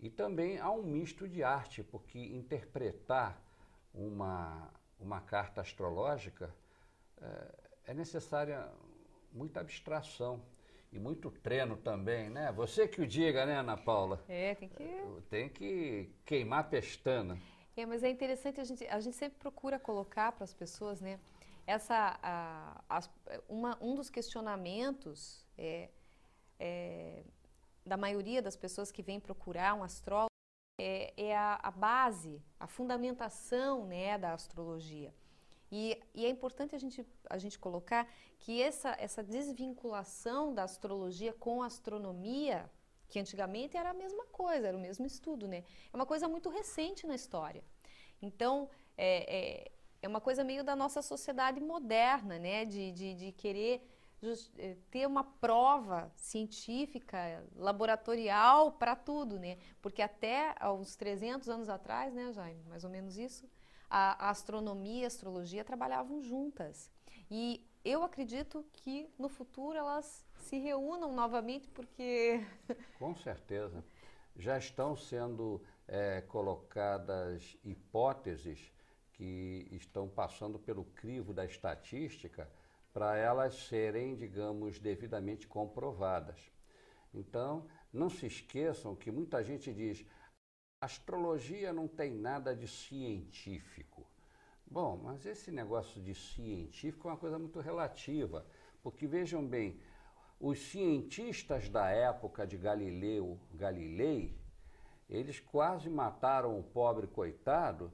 e 0.00 0.10
também 0.10 0.58
há 0.58 0.70
um 0.70 0.82
misto 0.82 1.28
de 1.28 1.42
arte, 1.42 1.82
porque 1.82 2.18
interpretar 2.18 3.40
uma, 3.94 4.70
uma 4.98 5.20
carta 5.20 5.60
astrológica 5.60 6.54
é, 7.20 7.54
é 7.86 7.94
necessária 7.94 8.68
muita 9.32 9.60
abstração 9.60 10.42
e 10.92 10.98
muito 10.98 11.30
treino 11.30 11.76
também, 11.76 12.28
né? 12.30 12.52
Você 12.52 12.86
que 12.86 13.00
o 13.00 13.06
diga, 13.06 13.46
né, 13.46 13.58
Ana 13.58 13.76
Paula? 13.76 14.22
É, 14.28 14.54
tem 14.54 14.68
que... 14.68 14.82
É, 14.82 15.06
tem 15.28 15.48
que 15.48 16.10
queimar 16.24 16.60
a 16.60 16.64
pestana. 16.64 17.38
É, 17.76 17.84
mas 17.84 18.04
é 18.04 18.10
interessante, 18.10 18.60
a 18.60 18.64
gente, 18.64 18.86
a 18.86 19.00
gente 19.00 19.16
sempre 19.16 19.38
procura 19.38 19.78
colocar 19.78 20.30
para 20.32 20.44
as 20.44 20.54
pessoas, 20.54 21.00
né? 21.00 21.18
Essa, 21.66 22.18
a, 22.22 22.84
a, 22.88 23.00
uma, 23.48 23.76
um 23.80 23.94
dos 23.94 24.10
questionamentos 24.10 25.44
é, 25.56 25.88
é, 26.58 27.24
da 27.84 27.96
maioria 27.96 28.40
das 28.40 28.56
pessoas 28.56 28.90
que 28.90 29.02
vêm 29.02 29.20
procurar 29.20 29.74
um 29.74 29.82
astrólogo 29.82 30.28
é, 30.80 31.12
é 31.16 31.36
a, 31.36 31.58
a, 31.62 31.70
base, 31.70 32.42
a 32.58 32.66
fundamentação 32.66 33.86
né, 33.86 34.18
da 34.18 34.32
astrologia. 34.32 35.14
E, 35.70 36.00
e, 36.14 36.24
é 36.24 36.28
importante 36.28 36.74
a 36.74 36.78
gente, 36.78 37.04
a 37.28 37.38
gente 37.38 37.58
colocar 37.58 38.08
que 38.38 38.62
essa, 38.62 38.96
essa 38.98 39.22
desvinculação 39.22 40.54
da 40.54 40.64
astrologia 40.64 41.32
com 41.32 41.62
a 41.62 41.66
astronomia, 41.66 42.70
que 43.08 43.18
antigamente 43.18 43.76
era 43.76 43.90
a 43.90 43.94
mesma 43.94 44.24
coisa, 44.26 44.68
era 44.68 44.76
o 44.76 44.80
mesmo 44.80 45.06
estudo, 45.06 45.48
né? 45.48 45.64
É 45.92 45.96
uma 45.96 46.06
coisa 46.06 46.28
muito 46.28 46.48
recente 46.48 47.06
na 47.06 47.14
história. 47.14 47.62
Então, 48.20 48.68
é, 48.96 49.36
é, 49.36 49.72
é 50.02 50.08
uma 50.08 50.20
coisa 50.20 50.44
meio 50.44 50.62
da 50.62 50.76
nossa 50.76 51.02
sociedade 51.02 51.60
moderna, 51.60 52.38
né? 52.38 52.64
De, 52.64 52.92
de, 52.92 53.14
de 53.14 53.32
querer 53.32 53.82
ter 54.90 55.06
uma 55.06 55.24
prova 55.24 56.12
científica, 56.16 57.44
laboratorial 57.56 58.72
para 58.72 58.96
tudo, 58.96 59.38
né? 59.38 59.58
Porque 59.80 60.02
até 60.02 60.54
uns 60.68 60.96
300 60.96 61.48
anos 61.48 61.68
atrás, 61.68 62.12
né, 62.14 62.32
Jaime? 62.32 62.62
Mais 62.64 62.84
ou 62.84 62.90
menos 62.90 63.16
isso 63.16 63.48
a, 63.94 64.26
a 64.26 64.30
astronomia 64.30 65.02
e 65.02 65.04
a 65.04 65.06
astrologia 65.06 65.64
trabalhavam 65.64 66.20
juntas. 66.20 66.90
E 67.30 67.64
eu 67.84 68.02
acredito 68.02 68.64
que 68.72 69.08
no 69.16 69.28
futuro 69.28 69.78
elas 69.78 70.26
se 70.36 70.58
reúnam 70.58 71.12
novamente 71.12 71.68
porque. 71.68 72.44
Com 72.98 73.14
certeza. 73.14 73.84
Já 74.36 74.58
estão 74.58 74.96
sendo 74.96 75.62
é, 75.86 76.20
colocadas 76.22 77.56
hipóteses 77.62 78.72
que 79.12 79.68
estão 79.70 80.08
passando 80.08 80.58
pelo 80.58 80.84
crivo 80.86 81.32
da 81.32 81.44
estatística 81.44 82.50
para 82.94 83.16
elas 83.16 83.54
serem, 83.66 84.14
digamos, 84.14 84.78
devidamente 84.78 85.48
comprovadas. 85.48 86.40
Então, 87.12 87.66
não 87.92 88.08
se 88.08 88.24
esqueçam 88.26 88.94
que 88.94 89.10
muita 89.10 89.42
gente 89.42 89.74
diz: 89.74 90.06
astrologia 90.80 91.72
não 91.72 91.88
tem 91.88 92.12
nada 92.14 92.54
de 92.54 92.68
científico. 92.68 94.06
Bom, 94.64 94.96
mas 94.96 95.26
esse 95.26 95.50
negócio 95.50 96.00
de 96.00 96.14
científico 96.14 97.08
é 97.08 97.10
uma 97.10 97.18
coisa 97.18 97.38
muito 97.38 97.60
relativa, 97.60 98.46
porque 98.80 99.06
vejam 99.08 99.44
bem, 99.44 99.80
os 100.40 100.58
cientistas 100.58 101.68
da 101.68 101.88
época 101.88 102.46
de 102.46 102.56
Galileu 102.56 103.38
Galilei, 103.52 104.38
eles 105.08 105.40
quase 105.40 105.90
mataram 105.90 106.58
o 106.58 106.62
pobre 106.62 107.06
coitado, 107.06 107.92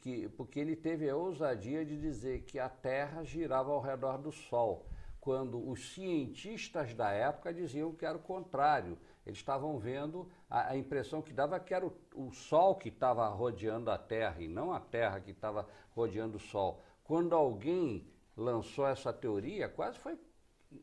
que, 0.00 0.28
porque 0.30 0.60
ele 0.60 0.76
teve 0.76 1.08
a 1.08 1.16
ousadia 1.16 1.84
de 1.84 1.98
dizer 1.98 2.42
que 2.42 2.58
a 2.58 2.68
Terra 2.68 3.24
girava 3.24 3.70
ao 3.70 3.80
redor 3.80 4.18
do 4.18 4.30
Sol, 4.30 4.86
quando 5.20 5.68
os 5.68 5.92
cientistas 5.92 6.94
da 6.94 7.10
época 7.10 7.52
diziam 7.52 7.92
que 7.92 8.06
era 8.06 8.16
o 8.16 8.22
contrário, 8.22 8.98
eles 9.26 9.38
estavam 9.38 9.78
vendo, 9.78 10.28
a, 10.48 10.70
a, 10.70 10.76
impressão 10.76 11.20
que 11.20 11.32
dava 11.32 11.60
que 11.60 11.74
era 11.74 11.86
o, 11.86 11.92
o 12.14 12.32
Sol 12.32 12.74
que 12.74 12.88
estava 12.88 13.28
rodeando 13.28 13.90
a 13.90 13.98
Terra 13.98 14.40
e 14.40 14.48
não 14.48 14.72
a 14.72 14.80
Terra 14.80 15.20
que 15.20 15.30
estava 15.30 15.68
rodeando 15.90 16.36
o 16.36 16.40
Sol. 16.40 16.82
Quando 17.04 17.34
alguém 17.34 18.06
lançou 18.36 18.86
essa 18.86 19.12
teoria, 19.12 19.68
quase 19.68 19.98
foi 19.98 20.18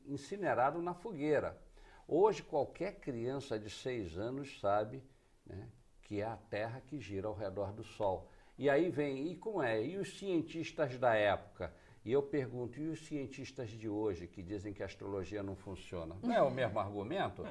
incinerado 0.06 0.82
na 0.82 0.94
fogueira. 0.94 1.60
Hoje, 2.08 2.44
qualquer 2.44 3.00
criança 3.00 3.60
de 3.60 3.70
seis 3.70 4.18
anos 4.18 4.60
sabe 4.60 5.04
né, 5.46 5.68
que 6.04 6.22
é 6.22 6.26
a 6.26 6.38
Terra 6.38 6.82
que 6.82 7.00
gira 7.00 7.28
ao 7.28 7.34
redor 7.34 7.74
do 7.74 7.84
Sol. 7.84 8.30
E 8.58 8.70
aí 8.70 8.90
vem, 8.90 9.32
e 9.32 9.36
como 9.36 9.62
é? 9.62 9.84
E 9.84 9.98
os 9.98 10.18
cientistas 10.18 10.98
da 10.98 11.14
época? 11.14 11.74
E 12.04 12.12
eu 12.12 12.24
pergunto, 12.24 12.80
e 12.80 12.88
os 12.88 13.06
cientistas 13.06 13.70
de 13.70 13.88
hoje 13.88 14.28
que 14.28 14.42
dizem 14.42 14.74
que 14.74 14.82
a 14.82 14.86
astrologia 14.86 15.44
não 15.44 15.56
funciona? 15.56 16.16
Não 16.24 16.34
é 16.34 16.42
o 16.42 16.50
mesmo 16.52 16.80
argumento? 16.80 17.46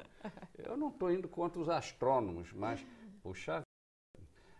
Eu 0.57 0.75
não 0.75 0.89
estou 0.89 1.11
indo 1.11 1.27
contra 1.27 1.61
os 1.61 1.69
astrônomos, 1.69 2.51
mas, 2.51 2.85
puxa 3.21 3.61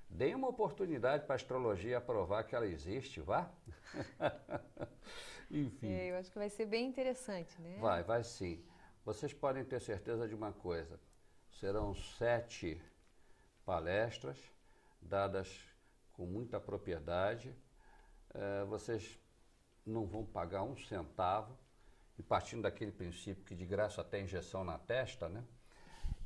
Dê 0.09 0.33
uma 0.33 0.47
oportunidade 0.47 1.25
para 1.25 1.35
a 1.35 1.35
astrologia 1.35 1.99
provar 1.99 2.43
que 2.43 2.55
ela 2.55 2.65
existe, 2.65 3.19
vá? 3.19 3.51
Enfim. 5.51 5.91
É, 5.91 6.11
eu 6.11 6.15
acho 6.15 6.31
que 6.31 6.37
vai 6.37 6.49
ser 6.49 6.65
bem 6.65 6.87
interessante, 6.87 7.59
né? 7.61 7.77
Vai, 7.79 8.03
vai 8.03 8.23
sim. 8.23 8.63
Vocês 9.03 9.33
podem 9.33 9.63
ter 9.63 9.79
certeza 9.81 10.27
de 10.27 10.33
uma 10.33 10.51
coisa: 10.51 10.99
serão 11.51 11.93
sete 11.93 12.81
palestras 13.65 14.39
dadas 15.01 15.76
com 16.17 16.25
muita 16.25 16.59
propriedade. 16.59 17.55
É, 18.33 18.65
vocês 18.65 19.17
não 19.85 20.05
vão 20.05 20.25
pagar 20.25 20.63
um 20.63 20.75
centavo, 20.75 21.57
e 22.17 22.23
partindo 22.23 22.63
daquele 22.63 22.91
princípio 22.91 23.45
que 23.45 23.55
de 23.55 23.65
graça 23.65 24.01
até 24.01 24.19
injeção 24.19 24.63
na 24.63 24.79
testa, 24.79 25.29
né? 25.29 25.43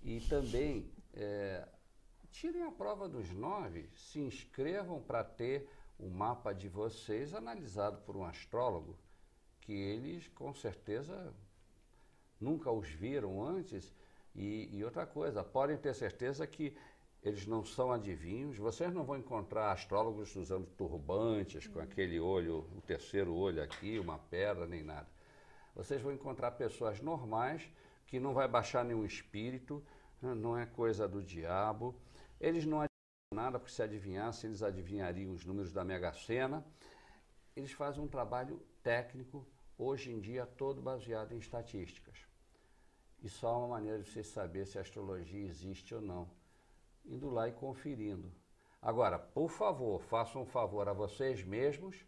E 0.01 0.21
também 0.21 0.89
é, 1.13 1.67
tirem 2.31 2.63
a 2.63 2.71
prova 2.71 3.09
dos 3.09 3.29
nove, 3.31 3.89
se 3.93 4.19
inscrevam 4.19 5.01
para 5.01 5.23
ter 5.23 5.69
o 5.99 6.09
mapa 6.09 6.53
de 6.53 6.69
vocês 6.69 7.33
analisado 7.33 8.01
por 8.03 8.15
um 8.15 8.23
astrólogo, 8.23 8.97
que 9.59 9.73
eles 9.73 10.27
com 10.29 10.53
certeza 10.53 11.33
nunca 12.39 12.71
os 12.71 12.89
viram 12.89 13.43
antes. 13.43 13.93
E, 14.33 14.69
e, 14.71 14.83
outra 14.83 15.05
coisa, 15.05 15.43
podem 15.43 15.77
ter 15.77 15.93
certeza 15.93 16.47
que 16.47 16.75
eles 17.23 17.45
não 17.45 17.63
são 17.63 17.91
adivinhos. 17.91 18.57
Vocês 18.57 18.91
não 18.93 19.03
vão 19.03 19.17
encontrar 19.17 19.71
astrólogos 19.71 20.35
usando 20.35 20.65
turbantes, 20.75 21.67
com 21.67 21.79
aquele 21.79 22.19
olho, 22.19 22.67
o 22.75 22.81
terceiro 22.81 23.33
olho 23.33 23.61
aqui, 23.61 23.99
uma 23.99 24.17
pedra, 24.17 24.65
nem 24.65 24.83
nada. 24.83 25.07
Vocês 25.75 26.01
vão 26.01 26.11
encontrar 26.11 26.51
pessoas 26.51 26.99
normais, 26.99 27.69
que 28.07 28.19
não 28.19 28.33
vai 28.33 28.47
baixar 28.47 28.83
nenhum 28.83 29.05
espírito, 29.05 29.83
não 30.21 30.57
é 30.57 30.65
coisa 30.65 31.07
do 31.07 31.21
diabo. 31.21 31.95
Eles 32.39 32.65
não 32.65 32.79
adivinham 32.79 33.35
nada, 33.35 33.59
porque 33.59 33.73
se 33.73 33.83
adivinhassem, 33.83 34.49
eles 34.49 34.63
adivinhariam 34.63 35.31
os 35.31 35.45
números 35.45 35.71
da 35.71 35.83
Mega 35.83 36.11
Sena. 36.13 36.65
Eles 37.55 37.71
fazem 37.71 38.03
um 38.03 38.07
trabalho 38.07 38.59
técnico, 38.81 39.47
hoje 39.77 40.11
em 40.11 40.19
dia 40.19 40.45
todo 40.45 40.81
baseado 40.81 41.33
em 41.33 41.37
estatísticas. 41.37 42.17
E 43.21 43.29
só 43.29 43.59
uma 43.59 43.67
maneira 43.67 44.01
de 44.01 44.09
você 44.09 44.23
saber 44.23 44.65
se 44.65 44.79
a 44.79 44.81
astrologia 44.81 45.45
existe 45.45 45.93
ou 45.93 46.01
não, 46.01 46.27
indo 47.05 47.29
lá 47.29 47.47
e 47.47 47.51
conferindo. 47.51 48.31
Agora, 48.81 49.19
por 49.19 49.49
favor, 49.49 50.01
façam 50.01 50.41
um 50.41 50.45
favor 50.45 50.87
a 50.89 50.93
vocês 50.93 51.43
mesmos 51.43 52.03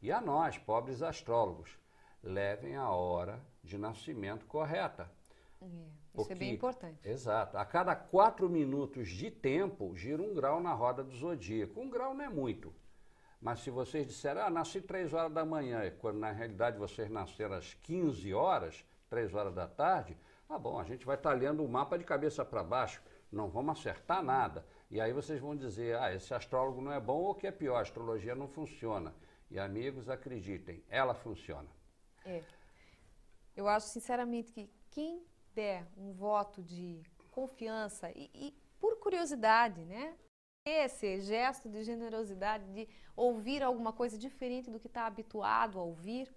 e 0.00 0.12
a 0.12 0.20
nós, 0.20 0.58
pobres 0.58 1.02
astrólogos. 1.02 1.78
Levem 2.22 2.76
a 2.76 2.90
hora 2.90 3.40
de 3.62 3.78
nascimento 3.78 4.44
correta. 4.46 5.10
É, 5.60 5.64
isso 5.64 5.92
Porque, 6.12 6.32
é 6.32 6.36
bem 6.36 6.54
importante. 6.54 7.08
Exato. 7.08 7.56
A 7.56 7.64
cada 7.64 7.96
quatro 7.96 8.48
minutos 8.48 9.08
de 9.08 9.30
tempo, 9.30 9.96
gira 9.96 10.22
um 10.22 10.34
grau 10.34 10.60
na 10.60 10.72
roda 10.72 11.02
do 11.02 11.14
zodíaco. 11.14 11.80
Um 11.80 11.88
grau 11.88 12.12
não 12.14 12.24
é 12.24 12.28
muito. 12.28 12.74
Mas 13.40 13.60
se 13.60 13.70
vocês 13.70 14.06
disserem, 14.06 14.42
ah, 14.42 14.50
nasci 14.50 14.80
três 14.80 15.12
horas 15.12 15.32
da 15.32 15.44
manhã, 15.44 15.90
quando 15.98 16.18
na 16.18 16.30
realidade 16.30 16.78
vocês 16.78 17.10
nasceram 17.10 17.56
às 17.56 17.74
15 17.74 18.32
horas, 18.32 18.84
três 19.08 19.34
horas 19.34 19.52
da 19.52 19.66
tarde, 19.66 20.16
ah, 20.48 20.58
bom, 20.58 20.78
a 20.78 20.84
gente 20.84 21.04
vai 21.04 21.16
estar 21.16 21.32
lendo 21.32 21.64
o 21.64 21.68
mapa 21.68 21.98
de 21.98 22.04
cabeça 22.04 22.44
para 22.44 22.62
baixo, 22.62 23.02
não 23.32 23.48
vamos 23.48 23.78
acertar 23.78 24.22
nada. 24.22 24.64
E 24.90 25.00
aí 25.00 25.12
vocês 25.12 25.40
vão 25.40 25.56
dizer, 25.56 25.96
ah, 25.98 26.14
esse 26.14 26.34
astrólogo 26.34 26.80
não 26.82 26.92
é 26.92 27.00
bom 27.00 27.22
ou 27.22 27.34
que 27.34 27.46
é 27.46 27.50
pior, 27.50 27.76
a 27.76 27.80
astrologia 27.80 28.34
não 28.34 28.46
funciona. 28.46 29.14
E 29.50 29.58
amigos, 29.58 30.08
acreditem, 30.08 30.84
ela 30.88 31.14
funciona. 31.14 31.68
É. 32.24 32.42
Eu 33.56 33.68
acho 33.68 33.88
sinceramente 33.88 34.52
que 34.52 34.70
quem 34.90 35.24
der 35.54 35.86
um 35.96 36.12
voto 36.12 36.62
de 36.62 37.02
confiança 37.30 38.10
e, 38.10 38.30
e 38.34 38.54
por 38.78 38.98
curiosidade, 38.98 39.84
né? 39.84 40.14
Esse 40.64 41.20
gesto 41.20 41.68
de 41.68 41.82
generosidade, 41.82 42.64
de 42.72 42.88
ouvir 43.16 43.62
alguma 43.62 43.92
coisa 43.92 44.16
diferente 44.16 44.70
do 44.70 44.78
que 44.78 44.86
está 44.86 45.06
habituado 45.06 45.78
a 45.78 45.82
ouvir, 45.82 46.32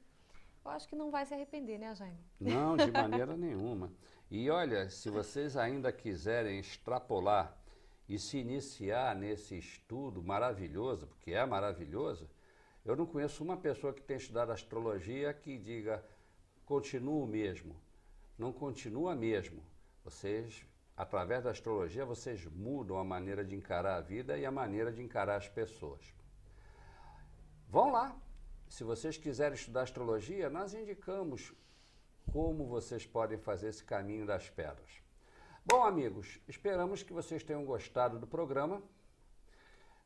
eu 0.63 0.71
acho 0.71 0.87
que 0.87 0.95
não 0.95 1.11
vai 1.11 1.25
se 1.25 1.33
arrepender, 1.33 1.77
né, 1.77 1.93
Jaime? 1.93 2.17
Não, 2.39 2.75
de 2.75 2.91
maneira 2.91 3.37
nenhuma. 3.37 3.91
E 4.29 4.49
olha, 4.49 4.89
se 4.89 5.09
vocês 5.09 5.55
ainda 5.55 5.91
quiserem 5.91 6.59
extrapolar 6.59 7.55
e 8.09 8.17
se 8.17 8.37
iniciar 8.37 9.15
nesse 9.15 9.57
estudo 9.57 10.23
maravilhoso, 10.23 11.07
porque 11.07 11.31
é 11.31 11.45
maravilhoso, 11.45 12.29
eu 12.83 12.95
não 12.95 13.05
conheço 13.05 13.43
uma 13.43 13.57
pessoa 13.57 13.93
que 13.93 14.01
tenha 14.01 14.17
estudado 14.17 14.51
astrologia 14.51 15.33
que 15.33 15.57
diga 15.57 16.03
continua 16.65 17.23
o 17.23 17.27
mesmo. 17.27 17.75
Não 18.37 18.51
continua 18.51 19.15
mesmo. 19.15 19.63
Vocês, 20.03 20.65
através 20.97 21.43
da 21.43 21.51
astrologia, 21.51 22.05
vocês 22.05 22.45
mudam 22.45 22.97
a 22.97 23.03
maneira 23.03 23.43
de 23.45 23.55
encarar 23.55 23.95
a 23.95 24.01
vida 24.01 24.37
e 24.37 24.45
a 24.45 24.51
maneira 24.51 24.91
de 24.91 25.01
encarar 25.01 25.35
as 25.37 25.47
pessoas. 25.47 26.13
Vão 27.69 27.91
lá, 27.91 28.15
se 28.67 28.83
vocês 28.83 29.17
quiserem 29.17 29.55
estudar 29.55 29.83
astrologia, 29.83 30.49
nós 30.49 30.73
indicamos 30.73 31.53
como 32.31 32.65
vocês 32.65 33.05
podem 33.05 33.37
fazer 33.37 33.69
esse 33.69 33.83
caminho 33.83 34.25
das 34.25 34.49
pedras. 34.49 35.01
Bom, 35.65 35.83
amigos, 35.83 36.39
esperamos 36.47 37.01
que 37.01 37.11
vocês 37.11 37.43
tenham 37.43 37.65
gostado 37.65 38.19
do 38.19 38.27
programa. 38.27 38.81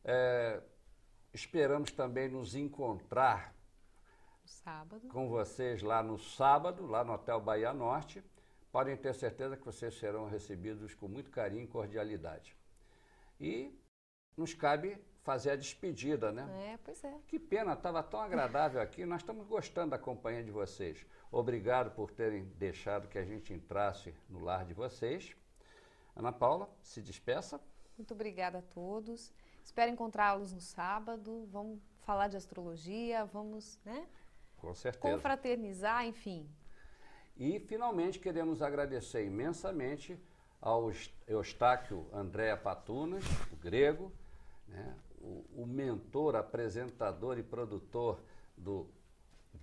É, 0.04 0.62
esperamos 1.34 1.92
também 1.92 2.30
nos 2.30 2.56
encontrar 2.56 3.54
com 5.10 5.28
vocês 5.28 5.82
lá 5.82 6.02
no 6.02 6.18
sábado, 6.18 6.86
lá 6.86 7.04
no 7.04 7.14
Hotel 7.14 7.42
Bahia 7.42 7.74
Norte. 7.74 8.24
Podem 8.72 8.96
ter 8.96 9.14
certeza 9.14 9.58
que 9.58 9.66
vocês 9.66 9.98
serão 9.98 10.28
recebidos 10.28 10.94
com 10.94 11.08
muito 11.08 11.30
carinho 11.30 11.64
e 11.64 11.68
cordialidade. 11.68 12.56
E 13.40 13.78
nos 14.38 14.54
cabe 14.54 14.98
fazer 15.30 15.52
a 15.52 15.56
despedida, 15.56 16.32
né? 16.32 16.74
É, 16.74 16.80
pois 16.84 17.04
é. 17.04 17.14
Que 17.28 17.38
pena, 17.38 17.74
estava 17.74 18.02
tão 18.02 18.20
agradável 18.20 18.82
aqui. 18.82 19.06
Nós 19.06 19.22
estamos 19.22 19.46
gostando 19.46 19.92
da 19.92 20.00
companhia 20.00 20.44
de 20.44 20.50
vocês. 20.50 21.06
Obrigado 21.32 21.92
por 21.92 22.10
terem 22.10 22.46
deixado 22.58 23.08
que 23.08 23.16
a 23.20 23.24
gente 23.24 23.54
entrasse 23.54 24.12
no 24.28 24.40
lar 24.40 24.66
de 24.66 24.74
vocês. 24.74 25.36
Ana 26.16 26.32
Paula, 26.32 26.68
se 26.82 27.00
despeça. 27.00 27.62
Muito 27.96 28.12
obrigada 28.12 28.58
a 28.58 28.62
todos. 28.64 29.32
Espero 29.64 29.92
encontrá-los 29.92 30.52
no 30.52 30.62
sábado. 30.62 31.48
Vamos 31.52 31.80
falar 32.02 32.28
de 32.28 32.36
astrologia, 32.36 33.24
vamos, 33.26 33.80
né? 33.86 34.08
Com 34.58 34.74
certeza. 34.74 35.14
Confraternizar, 35.14 36.08
enfim. 36.08 36.50
E, 37.38 37.60
finalmente, 37.60 38.18
queremos 38.18 38.64
agradecer 38.64 39.24
imensamente 39.24 40.20
ao 40.60 40.92
Eustáquio 41.28 42.10
Andréa 42.12 42.58
Patunas, 42.58 43.24
o 43.54 43.56
grego, 43.56 44.12
né? 44.68 44.96
O, 45.22 45.66
mentor, 45.66 46.36
apresentador 46.36 47.38
e 47.38 47.44
produtor 47.44 48.20
do 48.58 48.88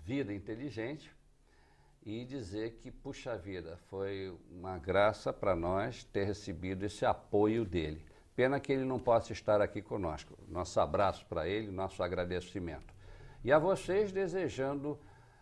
Vida 0.04 0.32
Inteligente, 0.32 1.14
e 2.06 2.24
dizer 2.24 2.74
que, 2.74 2.90
puxa 2.90 3.36
vida, 3.36 3.78
foi 3.90 4.32
uma 4.48 4.78
graça 4.78 5.32
para 5.32 5.56
nós 5.56 6.04
ter 6.04 6.24
recebido 6.24 6.84
esse 6.84 7.04
apoio 7.04 7.64
dele. 7.64 8.04
Pena 8.36 8.60
que 8.60 8.72
ele 8.72 8.84
não 8.84 9.00
possa 9.00 9.32
estar 9.32 9.60
aqui 9.60 9.82
conosco. 9.82 10.38
Nosso 10.46 10.78
abraço 10.78 11.26
para 11.26 11.48
ele, 11.48 11.72
nosso 11.72 12.02
agradecimento. 12.04 12.94
E 13.42 13.50
a 13.50 13.58
vocês, 13.58 14.12
desejando 14.12 14.96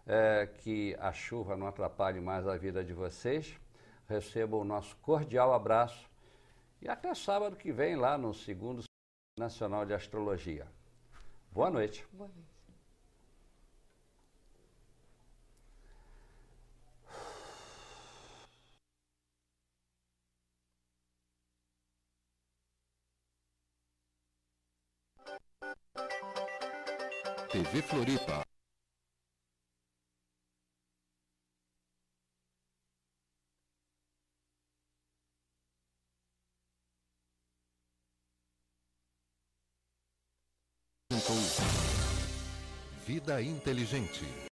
é, 0.07 0.47
que 0.47 0.97
a 0.99 1.12
chuva 1.12 1.55
não 1.55 1.67
atrapalhe 1.67 2.21
mais 2.21 2.47
a 2.47 2.57
vida 2.57 2.83
de 2.83 2.95
vocês, 2.95 3.55
recebam 4.09 4.61
o 4.61 4.65
nosso 4.65 4.97
cordial 4.97 5.53
abraço 5.53 6.09
e 6.81 6.89
até 6.89 7.15
sábado 7.15 7.57
que 7.57 7.73
vem, 7.73 7.97
lá 7.97 8.17
no 8.17 8.33
segundo 8.33 8.83
Nacional 9.37 9.85
de 9.85 9.95
Astrologia. 9.95 10.64
Boa 11.51 11.68
noite. 11.68 12.07
Boa 12.12 12.28
noite. 12.28 12.55
TV 27.51 27.82
Floripa. 27.82 28.53
Vida 43.25 43.41
inteligente. 43.41 44.53